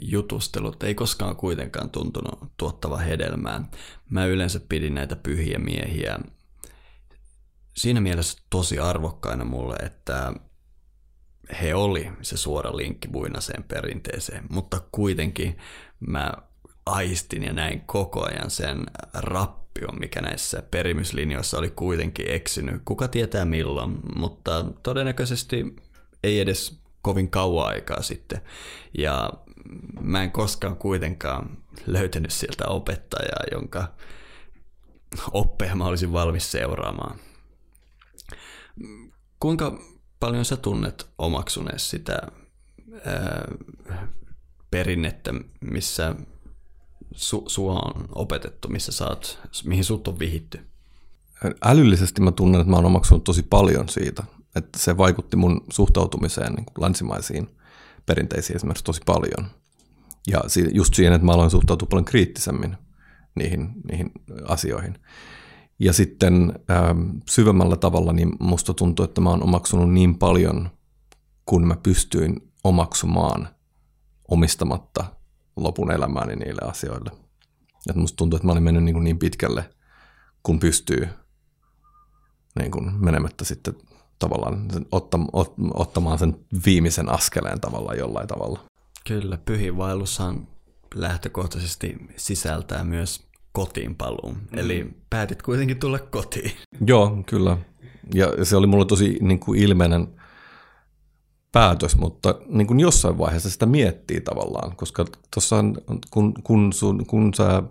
jutustelut 0.02 0.84
ei 0.84 0.96
koskaan 0.96 1.36
kuitenkaan 1.36 1.90
tuntunut 1.90 2.40
tuottava 2.58 2.98
hedelmää. 2.98 3.64
Mä 4.10 4.26
yleensä 4.26 4.60
pidin 4.70 4.96
näitä 4.96 5.16
pyhiä 5.16 5.60
miehiä 5.60 6.20
siinä 7.78 8.02
mielessä 8.02 8.38
tosi 8.50 8.80
arvokkaina 8.80 9.46
mulle, 9.46 9.76
että 9.76 10.34
he 11.62 11.76
oli 11.76 12.12
se 12.22 12.38
suora 12.38 12.78
linkki 12.78 13.08
buinaseen 13.08 13.64
perinteeseen, 13.64 14.44
mutta 14.50 14.82
kuitenkin 14.92 15.58
mä 16.00 16.32
aistin 16.86 17.44
ja 17.44 17.54
näin 17.54 17.82
koko 17.82 18.26
ajan 18.26 18.52
sen 18.52 18.84
rappion, 19.14 20.00
mikä 20.00 20.22
näissä 20.22 20.62
perimyslinjoissa 20.72 21.58
oli 21.58 21.70
kuitenkin 21.70 22.26
eksynyt. 22.32 22.82
Kuka 22.86 23.08
tietää 23.08 23.46
milloin, 23.46 24.00
mutta 24.16 24.66
todennäköisesti 24.84 25.76
ei 26.24 26.40
edes 26.40 26.80
kovin 27.02 27.30
kauan 27.30 27.68
aikaa 27.68 28.02
sitten. 28.02 28.42
Ja 28.98 29.30
mä 30.02 30.24
en 30.24 30.32
koskaan 30.32 30.78
kuitenkaan 30.78 31.58
löytänyt 31.86 32.32
sieltä 32.32 32.68
opettajaa, 32.68 33.44
jonka 33.52 33.94
oppeja 35.32 35.76
mä 35.76 35.86
olisin 35.86 36.14
valmis 36.14 36.52
seuraamaan. 36.52 37.20
Kuinka 39.40 39.80
paljon 40.20 40.46
sä 40.46 40.58
tunnet 40.58 41.10
omaksunees 41.18 41.90
sitä 41.90 42.22
ää, 43.06 43.48
perinnettä, 44.72 45.34
missä 45.62 46.16
su, 47.16 47.44
sua 47.48 47.74
on 47.74 48.10
opetettu, 48.16 48.68
missä 48.68 48.92
saat, 48.92 49.40
mihin 49.66 49.84
sut 49.84 50.08
on 50.08 50.20
vihitty? 50.20 50.60
Älyllisesti 51.66 52.22
mä 52.22 52.32
tunnen, 52.32 52.62
että 52.62 52.72
mä 52.72 52.76
oon 52.76 52.86
omaksunut 52.86 53.24
tosi 53.24 53.44
paljon 53.44 53.90
siitä. 53.90 54.24
Että 54.56 54.80
se 54.80 54.98
vaikutti 54.98 55.38
mun 55.38 55.62
suhtautumiseen 55.74 56.54
niin 56.54 56.66
kuin 56.66 56.84
länsimaisiin 56.84 57.58
perinteisiin 58.06 58.56
esimerkiksi 58.56 58.84
tosi 58.84 59.02
paljon. 59.06 59.48
Ja 60.28 60.42
just 60.74 60.94
siihen, 60.94 61.14
että 61.14 61.26
mä 61.26 61.32
aloin 61.32 61.52
suhtautua 61.52 61.88
paljon 61.90 62.06
kriittisemmin 62.06 62.78
niihin, 63.36 63.70
niihin 63.92 64.12
asioihin. 64.48 65.00
Ja 65.80 65.94
sitten 65.94 66.60
ähm, 66.72 67.10
syvemmällä 67.30 67.78
tavalla 67.78 68.14
niin 68.14 68.32
musta 68.40 68.74
tuntuu, 68.74 69.06
että 69.06 69.22
mä 69.22 69.30
oon 69.30 69.44
omaksunut 69.44 69.94
niin 69.94 70.18
paljon, 70.18 70.70
kun 71.46 71.68
mä 71.68 71.76
pystyin 71.84 72.52
omaksumaan 72.64 73.48
omistamatta 74.28 75.06
lopun 75.56 75.92
elämääni 75.92 76.36
niille 76.36 76.70
asioille. 76.70 77.12
Et 77.90 77.96
musta 77.96 78.16
tuntuu, 78.16 78.38
että 78.38 78.46
mä 78.48 78.52
olin 78.52 78.64
mennyt 78.64 78.84
niin, 78.84 79.04
niin 79.04 79.20
pitkälle, 79.20 79.70
kun 80.44 80.60
pystyy 80.60 81.08
niin 82.60 82.72
kuin 82.72 83.06
menemättä 83.06 83.46
sitten 83.46 83.76
tavallaan 84.20 84.66
otta, 84.92 85.20
ot, 85.34 85.54
ottamaan 85.74 86.20
sen 86.20 86.40
viimeisen 86.66 87.10
askeleen 87.10 87.62
tavallaan 87.62 87.98
jollain 87.98 88.28
tavalla. 88.28 88.60
Kyllä, 89.08 89.38
pyhiinvaellushan 89.38 90.48
lähtökohtaisesti 90.96 91.98
sisältää 92.18 92.84
myös 92.84 93.27
kotiin 93.58 93.96
paluun. 93.96 94.36
Mm. 94.52 94.58
Eli 94.58 94.90
päätit 95.10 95.42
kuitenkin 95.42 95.80
tulla 95.80 96.00
kotiin. 96.00 96.52
Joo, 96.88 97.24
kyllä. 97.26 97.58
Ja 98.14 98.46
se 98.46 98.56
oli 98.56 98.68
mulle 98.68 98.86
tosi 98.86 99.18
niin 99.22 99.40
kuin 99.40 99.60
ilmeinen 99.60 100.08
päätös, 101.52 101.98
mutta 101.98 102.36
niin 102.48 102.68
kuin 102.68 102.80
jossain 102.80 103.18
vaiheessa 103.18 103.50
sitä 103.50 103.66
miettii 103.66 104.22
tavallaan, 104.22 104.76
koska 104.76 105.06
tuossa 105.34 105.56
kun, 106.10 106.34
kun, 106.44 106.74
sun, 106.74 107.06
kun 107.06 107.34
sä 107.34 107.64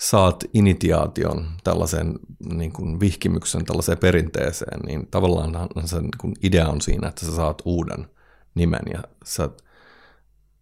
saat 0.00 0.44
initiaation 0.54 1.46
tällaisen 1.64 2.14
niin 2.52 2.72
kuin 2.72 3.00
vihkimyksen 3.00 3.64
tällaiseen 3.64 3.98
perinteeseen, 3.98 4.80
niin 4.86 5.06
tavallaan 5.10 5.68
se 5.84 6.00
niin 6.00 6.10
kuin 6.20 6.34
idea 6.42 6.68
on 6.68 6.80
siinä, 6.80 7.08
että 7.08 7.26
sä 7.26 7.36
saat 7.36 7.62
uuden 7.64 8.06
nimen 8.54 8.84
ja 8.92 9.02
sä, 9.24 9.50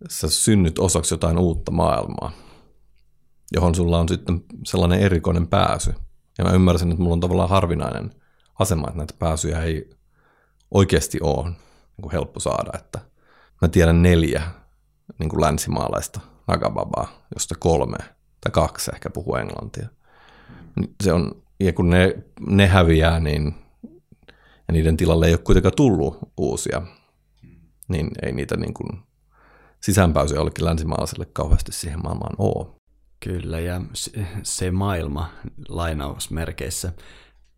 sä 0.09 0.31
synnyt 0.31 0.79
osaksi 0.79 1.15
jotain 1.15 1.39
uutta 1.39 1.71
maailmaa, 1.71 2.33
johon 3.55 3.75
sulla 3.75 3.99
on 3.99 4.09
sitten 4.09 4.45
sellainen 4.67 5.01
erikoinen 5.01 5.47
pääsy. 5.47 5.95
Ja 6.39 6.45
mä 6.45 6.51
ymmärsin, 6.51 6.91
että 6.91 7.03
mulla 7.03 7.13
on 7.13 7.21
tavallaan 7.21 7.49
harvinainen 7.49 8.11
asema, 8.59 8.87
että 8.87 8.99
näitä 8.99 9.15
pääsyjä 9.19 9.63
ei 9.63 9.91
oikeasti 10.71 11.19
ole 11.23 11.45
niin 11.45 12.03
kuin 12.03 12.13
helppo 12.13 12.41
saada. 12.41 12.71
Että 12.75 12.99
mä 13.63 13.69
tiedän 13.69 14.03
neljä 14.03 14.43
niin 15.19 15.29
kuin 15.29 15.41
länsimaalaista 15.41 16.21
nagababaa, 16.47 17.09
josta 17.35 17.55
kolme 17.59 17.99
tai 18.41 18.51
kaksi 18.53 18.91
ehkä 18.95 19.11
puhuu 19.11 19.35
englantia. 19.35 19.89
Se 21.03 21.13
on, 21.13 21.43
ja 21.61 21.73
kun 21.73 21.91
ne, 21.91 22.15
ne 22.47 22.67
häviää, 22.67 23.21
niin 23.21 23.55
ja 24.69 24.73
niiden 24.73 24.97
tilalle 24.97 25.27
ei 25.27 25.33
ole 25.33 25.39
kuitenkaan 25.39 25.77
tullut 25.77 26.19
uusia, 26.37 26.83
niin 27.89 28.11
ei 28.23 28.33
niitä 28.33 28.57
niin 28.57 28.75
kuin 28.75 28.89
sisäänpääsyä 29.81 30.37
jollekin 30.37 30.65
länsimaalaiselle 30.65 31.27
kauheasti 31.33 31.73
siihen 31.73 32.03
maailmaan 32.03 32.35
ole. 32.39 32.82
Kyllä, 33.25 33.61
ja 33.61 33.81
se 34.43 34.71
maailma 34.71 35.31
lainausmerkeissä 35.69 36.93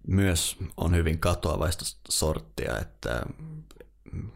myös 0.06 0.56
on 0.76 0.94
hyvin 0.94 1.18
katoavaista 1.18 1.84
sorttia, 2.08 2.78
että 2.78 3.22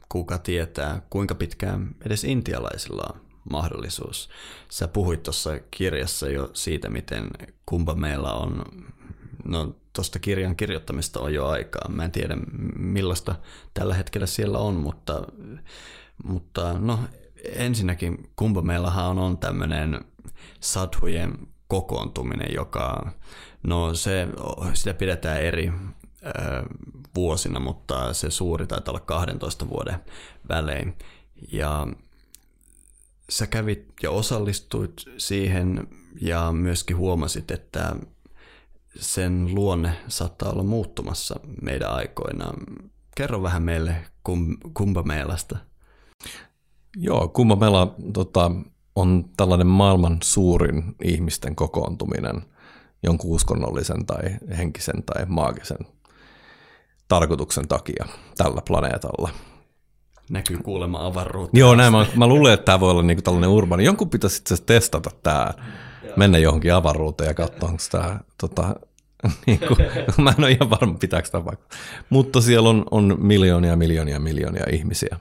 kuka 0.08 0.38
tietää, 0.38 1.02
kuinka 1.10 1.34
pitkään 1.34 1.94
edes 2.06 2.24
intialaisilla 2.24 3.02
on 3.14 3.20
mahdollisuus. 3.50 4.28
Sä 4.70 4.88
puhuit 4.88 5.22
tuossa 5.22 5.58
kirjassa 5.70 6.28
jo 6.28 6.50
siitä, 6.52 6.88
miten 6.88 7.30
kumpa 7.66 7.94
meillä 7.94 8.32
on, 8.32 8.64
no 9.44 9.76
tuosta 9.92 10.18
kirjan 10.18 10.56
kirjoittamista 10.56 11.20
on 11.20 11.34
jo 11.34 11.46
aikaa. 11.46 11.88
Mä 11.88 12.04
en 12.04 12.12
tiedä 12.12 12.36
millaista 12.76 13.34
tällä 13.74 13.94
hetkellä 13.94 14.26
siellä 14.26 14.58
on, 14.58 14.74
mutta, 14.74 15.22
mutta 16.24 16.72
no 16.78 17.00
ensinnäkin 17.44 18.30
kumpa 18.36 18.62
meillähän 18.62 19.06
on, 19.06 19.18
on 19.18 19.38
tämmöinen 19.38 20.00
sadhujen 20.60 21.38
kokoontuminen, 21.68 22.54
joka, 22.54 23.12
no 23.62 23.94
se, 23.94 24.28
sitä 24.74 24.94
pidetään 24.94 25.42
eri 25.42 25.72
vuosina, 27.14 27.60
mutta 27.60 28.12
se 28.12 28.30
suuri 28.30 28.66
taitaa 28.66 28.92
olla 28.92 29.00
12 29.00 29.68
vuoden 29.68 29.98
välein. 30.48 30.98
Ja 31.52 31.86
sä 33.30 33.46
kävit 33.46 33.92
ja 34.02 34.10
osallistuit 34.10 34.92
siihen 35.18 35.88
ja 36.20 36.52
myöskin 36.52 36.96
huomasit, 36.96 37.50
että 37.50 37.96
sen 38.96 39.54
luonne 39.54 39.92
saattaa 40.08 40.50
olla 40.52 40.62
muuttumassa 40.62 41.40
meidän 41.62 41.90
aikoina. 41.90 42.52
Kerro 43.16 43.42
vähän 43.42 43.62
meille 43.62 43.96
kum, 44.24 44.56
Kumpameelasta. 44.74 45.58
Joo, 46.96 47.28
Kumpameela 47.28 47.94
tota, 48.12 48.50
on 48.98 49.24
tällainen 49.36 49.66
maailman 49.66 50.18
suurin 50.22 50.82
ihmisten 51.04 51.56
kokoontuminen 51.56 52.42
jonkun 53.02 53.30
uskonnollisen 53.30 54.06
tai 54.06 54.22
henkisen 54.58 55.02
tai 55.02 55.26
maagisen 55.26 55.78
tarkoituksen 57.08 57.68
takia 57.68 58.04
tällä 58.36 58.62
planeetalla. 58.66 59.30
Näkyy 60.30 60.56
kuulemma 60.56 61.06
avaruutta. 61.06 61.58
Joo, 61.58 61.74
näin. 61.74 61.92
Mä, 61.92 62.06
mä 62.16 62.26
luulen, 62.26 62.54
että 62.54 62.64
tämä 62.64 62.80
voi 62.80 62.90
olla 62.90 63.02
niinku 63.02 63.22
tällainen 63.22 63.50
urbani. 63.50 63.84
Jonkun 63.84 64.10
pitäisi 64.10 64.40
itse 64.42 64.56
testata 64.66 65.10
tämä, 65.22 65.54
mennä 66.16 66.38
johonkin 66.38 66.74
avaruuteen 66.74 67.28
ja 67.28 67.34
katsoa, 67.34 67.68
onko 67.68 67.82
tämä 67.90 68.20
tota, 68.40 68.74
niin 69.46 69.58
kuin, 69.58 69.78
mä 70.18 70.34
en 70.38 70.44
ole 70.44 70.50
ihan 70.50 70.70
varma, 70.70 70.94
pitääkö 70.94 71.28
tämä 71.28 71.44
vaikka. 71.44 71.66
Mutta 72.10 72.40
siellä 72.40 72.68
on, 72.68 72.84
on 72.90 73.16
miljoonia, 73.18 73.76
miljoonia, 73.76 74.20
miljoonia 74.20 74.64
ihmisiä, 74.72 75.16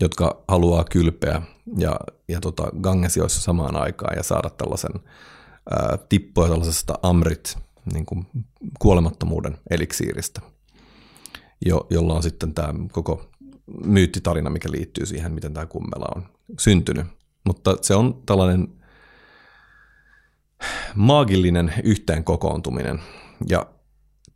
jotka 0.00 0.44
haluaa 0.48 0.84
kylpeä 0.84 1.42
ja, 1.76 2.00
ja 2.28 2.40
tota, 2.40 2.68
gangesioissa 2.80 3.40
samaan 3.40 3.76
aikaan 3.76 4.16
ja 4.16 4.22
saada 4.22 4.50
tällaisen 4.50 5.00
ää, 5.70 5.98
tippoja 6.08 6.48
tällaisesta 6.48 6.94
amrit, 7.02 7.58
niin 7.92 8.06
kuin 8.06 8.26
kuolemattomuuden 8.78 9.58
eliksiiristä, 9.70 10.40
jo, 11.66 11.86
jolla 11.90 12.14
on 12.14 12.22
sitten 12.22 12.54
tämä 12.54 12.74
koko 12.92 13.30
myyttitarina, 13.84 14.50
mikä 14.50 14.70
liittyy 14.70 15.06
siihen, 15.06 15.32
miten 15.32 15.54
tämä 15.54 15.66
kummela 15.66 16.06
on 16.16 16.28
syntynyt. 16.58 17.06
Mutta 17.44 17.76
se 17.82 17.94
on 17.94 18.22
tällainen 18.26 18.68
maagillinen 20.94 21.74
yhteen 21.84 22.24
kokoontuminen. 22.24 23.00
Ja 23.48 23.66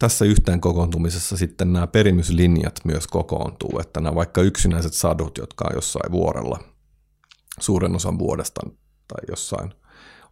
tässä 0.02 0.24
yhteen 0.24 0.60
kokoontumisessa 0.60 1.36
sitten 1.36 1.72
nämä 1.72 1.86
perimyslinjat 1.86 2.80
myös 2.84 3.06
kokoontuu, 3.06 3.78
että 3.80 4.00
nämä 4.00 4.14
vaikka 4.14 4.42
yksinäiset 4.42 4.94
sadut, 4.94 5.38
jotka 5.38 5.64
on 5.68 5.74
jossain 5.74 6.12
vuorella 6.12 6.58
suuren 7.60 7.96
osan 7.96 8.18
vuodesta 8.18 8.60
tai 9.08 9.24
jossain 9.30 9.74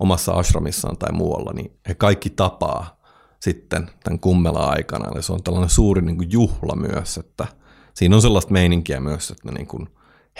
omassa 0.00 0.32
ashramissaan 0.32 0.96
tai 0.96 1.12
muualla, 1.12 1.52
niin 1.52 1.78
he 1.88 1.94
kaikki 1.94 2.30
tapaa 2.30 3.00
sitten 3.40 3.90
tämän 4.04 4.20
kummela 4.20 4.66
aikana. 4.66 5.10
Eli 5.14 5.22
se 5.22 5.32
on 5.32 5.42
tällainen 5.42 5.70
suuri 5.70 6.02
niin 6.02 6.16
kuin 6.16 6.32
juhla 6.32 6.76
myös, 6.76 7.18
että– 7.18 7.46
siinä 7.94 8.16
on 8.16 8.22
sellaista 8.22 8.52
meininkiä 8.52 9.00
myös, 9.00 9.30
että 9.30 9.48
ne 9.48 9.54
niin 9.54 9.66
kuin 9.66 9.88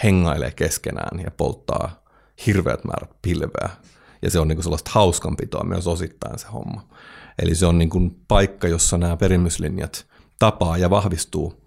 hengailee 0.03 0.51
keskenään 0.51 1.19
ja 1.19 1.31
polttaa 1.31 2.03
hirveät 2.45 2.83
määrät 2.83 3.11
pilveä. 3.21 3.69
Ja 4.21 4.29
se 4.29 4.39
on 4.39 4.47
niin 4.47 4.55
kuin 4.55 4.63
sellaista 4.63 4.91
hauskanpitoa 4.93 5.63
myös 5.63 5.87
osittain 5.87 6.39
se 6.39 6.47
homma. 6.47 6.87
Eli 7.39 7.55
se 7.55 7.65
on 7.65 7.77
niin 7.77 7.89
kuin 7.89 8.21
paikka, 8.27 8.67
jossa 8.67 8.97
nämä 8.97 9.17
perimyslinjat 9.17 10.07
tapaa 10.39 10.77
ja 10.77 10.89
vahvistuu. 10.89 11.61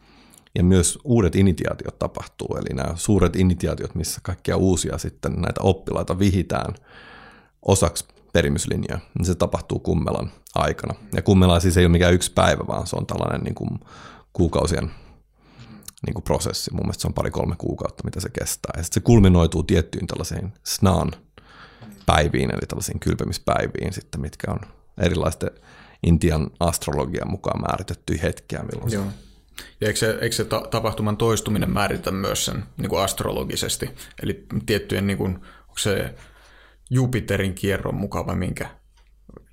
Ja 0.54 0.64
myös 0.64 0.98
uudet 1.04 1.36
initiaatiot 1.36 1.98
tapahtuu, 1.98 2.56
eli 2.56 2.74
nämä 2.74 2.96
suuret 2.96 3.36
initiaatiot, 3.36 3.94
missä 3.94 4.20
kaikkia 4.22 4.56
uusia 4.56 4.98
sitten 4.98 5.32
näitä 5.32 5.60
oppilaita 5.62 6.18
vihitään 6.18 6.74
osaksi 7.62 8.04
perimyslinjaa, 8.32 8.98
niin 9.18 9.26
se 9.26 9.34
tapahtuu 9.34 9.78
kummelan 9.78 10.30
aikana. 10.54 10.94
Ja 11.14 11.22
kummela 11.22 11.60
siis 11.60 11.76
ei 11.76 11.84
ole 11.84 11.92
mikään 11.92 12.14
yksi 12.14 12.32
päivä, 12.32 12.66
vaan 12.66 12.86
se 12.86 12.96
on 12.96 13.06
tällainen 13.06 13.40
niin 13.40 13.54
kuin 13.54 13.80
kuukausien 14.32 14.90
niin 16.06 16.14
kuin 16.14 16.24
prosessi. 16.24 16.70
Mun 16.72 16.82
mielestä 16.82 17.02
se 17.02 17.08
on 17.08 17.14
pari-kolme 17.14 17.54
kuukautta, 17.58 18.04
mitä 18.04 18.20
se 18.20 18.28
kestää. 18.28 18.72
Ja 18.76 18.82
sitten 18.82 19.02
se 19.02 19.04
kulminoituu 19.04 19.62
tiettyyn 19.62 20.06
tällaisiin 20.06 20.52
snaan 20.64 21.12
päiviin, 22.06 22.54
eli 22.54 22.66
tällaisiin 22.68 23.00
kylpemispäiviin 23.00 23.92
sitten, 23.92 24.20
mitkä 24.20 24.50
on 24.50 24.60
erilaisten 24.98 25.50
Intian 26.06 26.50
astrologian 26.60 27.30
mukaan 27.30 27.60
määritettyjä 27.60 28.22
hetkiä, 28.22 28.62
milloin 28.62 28.92
Joo. 28.92 29.06
Ja 29.80 29.86
eikö 29.86 29.98
se, 29.98 30.18
eikö 30.20 30.36
se 30.36 30.44
ta- 30.44 30.66
tapahtuman 30.70 31.16
toistuminen 31.16 31.70
määritä 31.70 32.10
myös 32.10 32.44
sen 32.44 32.64
niin 32.76 32.88
kuin 32.88 33.02
astrologisesti? 33.02 33.90
Eli 34.22 34.46
tiettyjen, 34.66 35.06
niin 35.06 35.18
kuin, 35.18 35.34
onko 35.34 35.78
se 35.78 36.14
Jupiterin 36.90 37.54
kierron 37.54 37.94
mukaan 37.94 38.26
vai 38.26 38.36
minkä? 38.36 38.70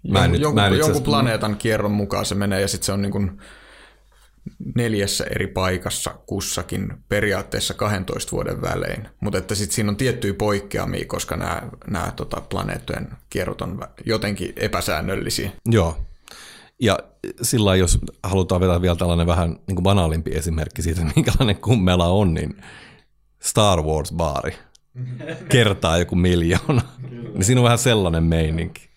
Mä 0.08 0.26
en 0.26 0.32
nyt, 0.32 0.42
jonkun, 0.42 0.62
mä 0.62 0.68
en 0.68 0.78
jonkun 0.78 1.04
planeetan 1.04 1.58
kierron 1.58 1.92
mukaan 1.92 2.26
se 2.26 2.36
menee 2.36 2.62
ja 2.62 2.68
sitten 2.68 2.86
se 2.86 2.92
on 2.92 3.02
niin 3.02 3.12
kuin 3.12 3.42
neljässä 4.76 5.24
eri 5.24 5.48
paikassa 5.48 6.16
kussakin 6.26 6.94
periaatteessa 7.10 7.74
12 7.74 8.32
vuoden 8.32 8.62
välein. 8.62 9.08
Mutta 9.20 9.38
että 9.38 9.56
sitten 9.56 9.76
siinä 9.76 9.89
on 9.89 9.98
tiettyjä 9.98 10.34
poikkeamia, 10.34 11.06
koska 11.06 11.36
nämä, 11.36 11.62
nämä 11.88 12.14
tota, 12.16 12.42
planeettojen 12.42 13.08
kierrot 13.30 13.62
on 13.62 13.80
jotenkin 14.06 14.54
epäsäännöllisiä. 14.56 15.52
Joo. 15.66 15.98
Ja 16.80 17.00
sillä 17.42 17.76
jos 17.76 18.00
halutaan 18.24 18.62
vetää 18.62 18.82
vielä 18.82 18.96
tällainen 18.96 19.28
vähän 19.28 19.50
niin 19.50 19.76
kuin 19.76 19.84
banaalimpi 19.84 20.32
esimerkki 20.36 20.82
siitä, 20.82 21.02
minkälainen 21.16 21.62
kummela 21.62 22.08
on, 22.08 22.34
niin 22.34 22.62
Star 23.39 23.80
Wars-baari 23.80 24.54
kertaa 25.50 25.98
joku 25.98 26.16
miljoona. 26.16 26.82
niin 27.10 27.44
siinä 27.44 27.62
on 27.62 27.64
vähän 27.64 27.78
sellainen 27.78 28.24
meininki. 28.24 28.91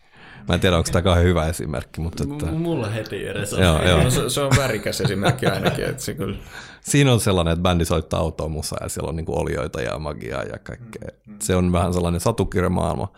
Mä 0.49 0.55
en 0.55 0.61
tiedä, 0.61 0.77
onko 0.77 0.91
tämä 0.93 1.03
kauhean 1.03 1.27
hyvä 1.27 1.47
esimerkki. 1.47 2.01
Mutta 2.01 2.25
että... 2.25 2.47
Mulla 2.47 2.89
heti 2.89 3.27
edes 3.27 3.53
on. 3.53 3.63
Joo, 3.63 3.83
joo. 3.83 4.11
Se, 4.11 4.31
se, 4.31 4.41
on 4.41 4.53
värikäs 4.57 5.01
esimerkki 5.01 5.47
ainakin. 5.47 5.85
Että 5.85 6.03
se 6.03 6.15
kyllä... 6.15 6.39
Siinä 6.81 7.13
on 7.13 7.21
sellainen, 7.21 7.53
että 7.53 7.63
bändi 7.63 7.85
soittaa 7.85 8.21
autoa 8.21 8.49
musa 8.49 8.77
ja 8.81 8.89
siellä 8.89 9.09
on 9.09 9.17
niinku 9.17 9.39
olioita 9.39 9.81
ja 9.81 9.99
magiaa 9.99 10.43
ja 10.43 10.59
kaikkea. 10.59 11.09
Se 11.39 11.57
on 11.57 11.73
vähän 11.73 11.95
sellainen 11.95 12.21
satukirjamaailma. 12.21 13.13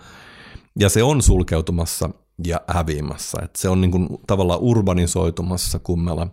Ja 0.78 0.88
se 0.88 1.02
on 1.02 1.22
sulkeutumassa 1.22 2.10
ja 2.46 2.60
häviämässä. 2.66 3.38
Että 3.44 3.60
se 3.60 3.68
on 3.68 3.80
niinku 3.80 4.20
tavallaan 4.26 4.60
urbanisoitumassa 4.60 5.78
kummella 5.78 6.28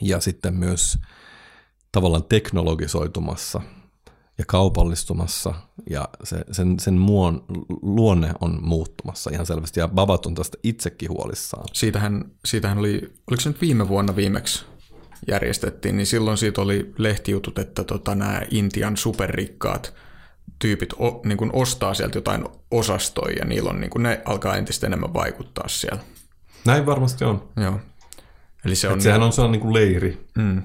ja 0.00 0.20
sitten 0.20 0.54
myös 0.54 0.98
tavallaan 1.92 2.24
teknologisoitumassa– 2.24 3.60
ja 4.40 4.44
kaupallistumassa 4.46 5.54
ja 5.90 6.08
se, 6.24 6.44
sen, 6.52 6.80
sen 6.80 6.94
muon, 6.94 7.44
luonne 7.82 8.32
on 8.40 8.58
muuttumassa 8.62 9.30
ihan 9.32 9.46
selvästi 9.46 9.80
ja 9.80 9.88
Babat 9.88 10.26
on 10.26 10.34
tästä 10.34 10.58
itsekin 10.62 11.10
huolissaan. 11.10 11.64
Siitähän, 11.72 12.24
siitähän 12.44 12.78
oli, 12.78 13.12
oliko 13.30 13.40
se 13.40 13.48
nyt 13.48 13.60
viime 13.60 13.88
vuonna 13.88 14.16
viimeksi 14.16 14.64
järjestettiin, 15.28 15.96
niin 15.96 16.06
silloin 16.06 16.38
siitä 16.38 16.60
oli 16.60 16.94
lehtijutut, 16.98 17.58
että 17.58 17.84
tota, 17.84 18.14
nämä 18.14 18.42
Intian 18.50 18.96
superrikkaat 18.96 19.94
tyypit 20.58 20.92
o, 20.92 21.20
niin 21.24 21.38
kuin 21.38 21.50
ostaa 21.52 21.94
sieltä 21.94 22.18
jotain 22.18 22.44
osastoja 22.70 23.36
ja 23.38 23.44
niillä 23.44 23.70
on, 23.70 23.80
niin 23.80 23.90
kuin, 23.90 24.02
ne 24.02 24.22
alkaa 24.24 24.56
entistä 24.56 24.86
enemmän 24.86 25.14
vaikuttaa 25.14 25.68
siellä. 25.68 26.00
Näin 26.64 26.86
varmasti 26.86 27.24
on. 27.24 27.48
Joo. 27.56 27.80
Eli 28.64 28.76
se 28.76 28.88
on, 28.88 29.00
sehän 29.00 29.22
on 29.22 29.32
sellainen 29.32 29.52
niin 29.52 29.60
kuin 29.62 29.74
leiri. 29.74 30.28
mm, 30.34 30.62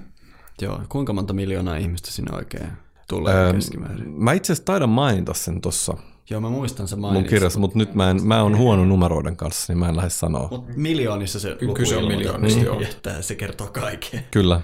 Joo, 0.62 0.82
kuinka 0.90 1.14
monta 1.14 1.34
miljoonaa 1.34 1.76
ihmistä 1.76 2.12
sinne 2.12 2.36
oikein 2.36 2.85
tulee 3.08 3.36
Öö, 3.36 3.54
keskimäärin? 3.54 4.24
Mä 4.24 4.34
itse 4.34 4.54
asiassa 4.54 4.66
taidan 4.66 4.90
mainita 4.90 5.34
sen 5.34 5.62
tuossa 5.62 5.98
Joo, 6.30 6.42
mä 6.42 6.50
muistan 6.50 6.88
se 6.88 6.96
mun 6.96 7.02
mainitsit. 7.02 7.30
kirjassa, 7.30 7.60
mutta 7.60 7.78
nyt 7.78 7.96
mä, 7.96 8.10
en, 8.10 8.24
mä 8.28 8.42
oon 8.44 8.58
huono 8.58 8.86
numeroiden 8.86 9.38
kanssa, 9.38 9.74
niin 9.74 9.80
mä 9.80 9.90
en 9.90 9.96
lähde 9.96 10.10
sanoa. 10.10 10.48
Mutta 10.52 10.74
miljoonissa 10.76 11.40
se 11.40 11.58
luku 11.62 11.74
kyse 11.74 11.98
on 11.98 12.08
miljoonista, 12.08 12.64
joo. 12.64 12.82
Että 12.82 13.22
se 13.22 13.36
kertoo 13.36 13.68
kaiken. 13.68 14.26
Kyllä. 14.32 14.62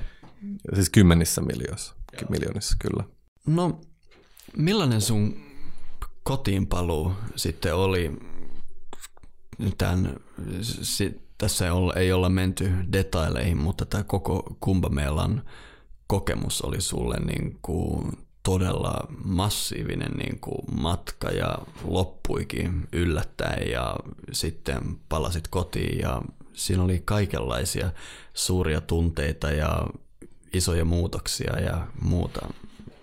Siis 0.74 0.90
kymmenissä 0.90 1.42
miljoonissa. 1.42 1.96
miljoonissa, 2.30 2.76
kyllä. 2.82 3.04
No, 3.48 3.82
millainen 4.58 5.02
sun 5.02 5.36
kotiinpaluu 6.24 7.12
sitten 7.36 7.76
oli? 7.76 8.12
Tämän, 9.78 10.16
si, 10.62 11.22
tässä 11.38 11.66
ei 11.66 11.72
olla, 11.72 11.94
ei 11.94 12.12
olla 12.14 12.30
menty 12.30 12.72
detaileihin, 12.92 13.58
mutta 13.58 13.86
tämä 13.86 14.04
koko 14.04 14.56
Kumbamelan 14.60 15.44
kokemus 16.08 16.62
oli 16.62 16.82
sulle 16.82 17.18
niin 17.26 17.60
kuin 17.62 18.12
todella 18.44 19.08
massiivinen 19.24 20.12
niin 20.12 20.40
kuin 20.40 20.82
matka 20.82 21.30
ja 21.30 21.58
loppuikin 21.84 22.88
yllättäen 22.94 23.72
ja 23.72 23.96
sitten 24.32 25.00
palasit 25.10 25.48
kotiin 25.48 26.00
ja 26.00 26.22
siinä 26.54 26.84
oli 26.84 27.02
kaikenlaisia 27.06 27.92
suuria 28.34 28.82
tunteita 28.82 29.52
ja 29.52 29.88
isoja 30.54 30.86
muutoksia 30.86 31.60
ja 31.60 31.88
muuta. 32.02 32.48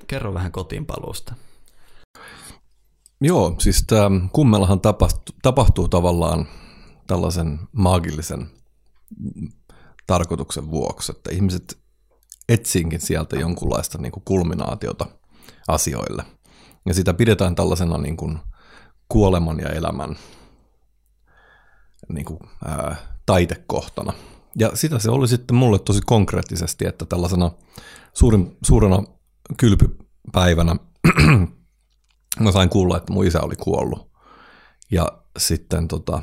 Kerro 0.07 0.35
vähän 0.35 0.53
kotiinpaluusta. 0.53 1.35
Joo, 3.21 3.55
siis 3.59 3.85
tämä 3.87 4.11
kummellahan 4.33 4.81
tapahtuu, 4.81 5.35
tapahtuu 5.43 5.89
tavallaan 5.89 6.47
tällaisen 7.07 7.59
maagillisen 7.73 8.51
tarkoituksen 10.07 10.71
vuoksi, 10.71 11.13
että 11.13 11.31
ihmiset 11.31 11.79
etsiinkin 12.49 13.01
sieltä 13.01 13.37
jonkunlaista 13.37 13.99
niin 13.99 14.13
kuin 14.13 14.23
kulminaatiota 14.25 15.07
asioille. 15.69 16.25
Ja 16.87 16.95
sitä 16.95 17.15
pidetään 17.15 17.55
tällaisena 17.55 17.99
niin 17.99 18.17
kuin 18.17 18.39
kuoleman 19.09 19.61
ja 19.61 19.69
elämän 19.69 20.17
niin 22.09 22.25
kuin, 22.25 22.41
ää, 22.65 22.97
taitekohtana. 23.27 24.13
Ja 24.59 24.71
sitä 24.75 24.99
se 24.99 25.11
oli 25.11 25.29
sitten 25.29 25.57
mulle 25.57 25.79
tosi 25.79 26.01
konkreettisesti, 26.07 26.87
että 26.87 27.07
tällaisena 27.07 27.51
suurin, 28.13 28.57
suurena 28.67 29.03
kylpypäivänä 29.57 30.77
mä 32.41 32.53
sain 32.53 32.69
kuulla, 32.69 32.97
että 32.97 33.13
mun 33.13 33.27
isä 33.27 33.41
oli 33.41 33.57
kuollut. 33.57 34.11
Ja 34.91 35.23
sitten 35.39 35.89
tota, 35.89 36.23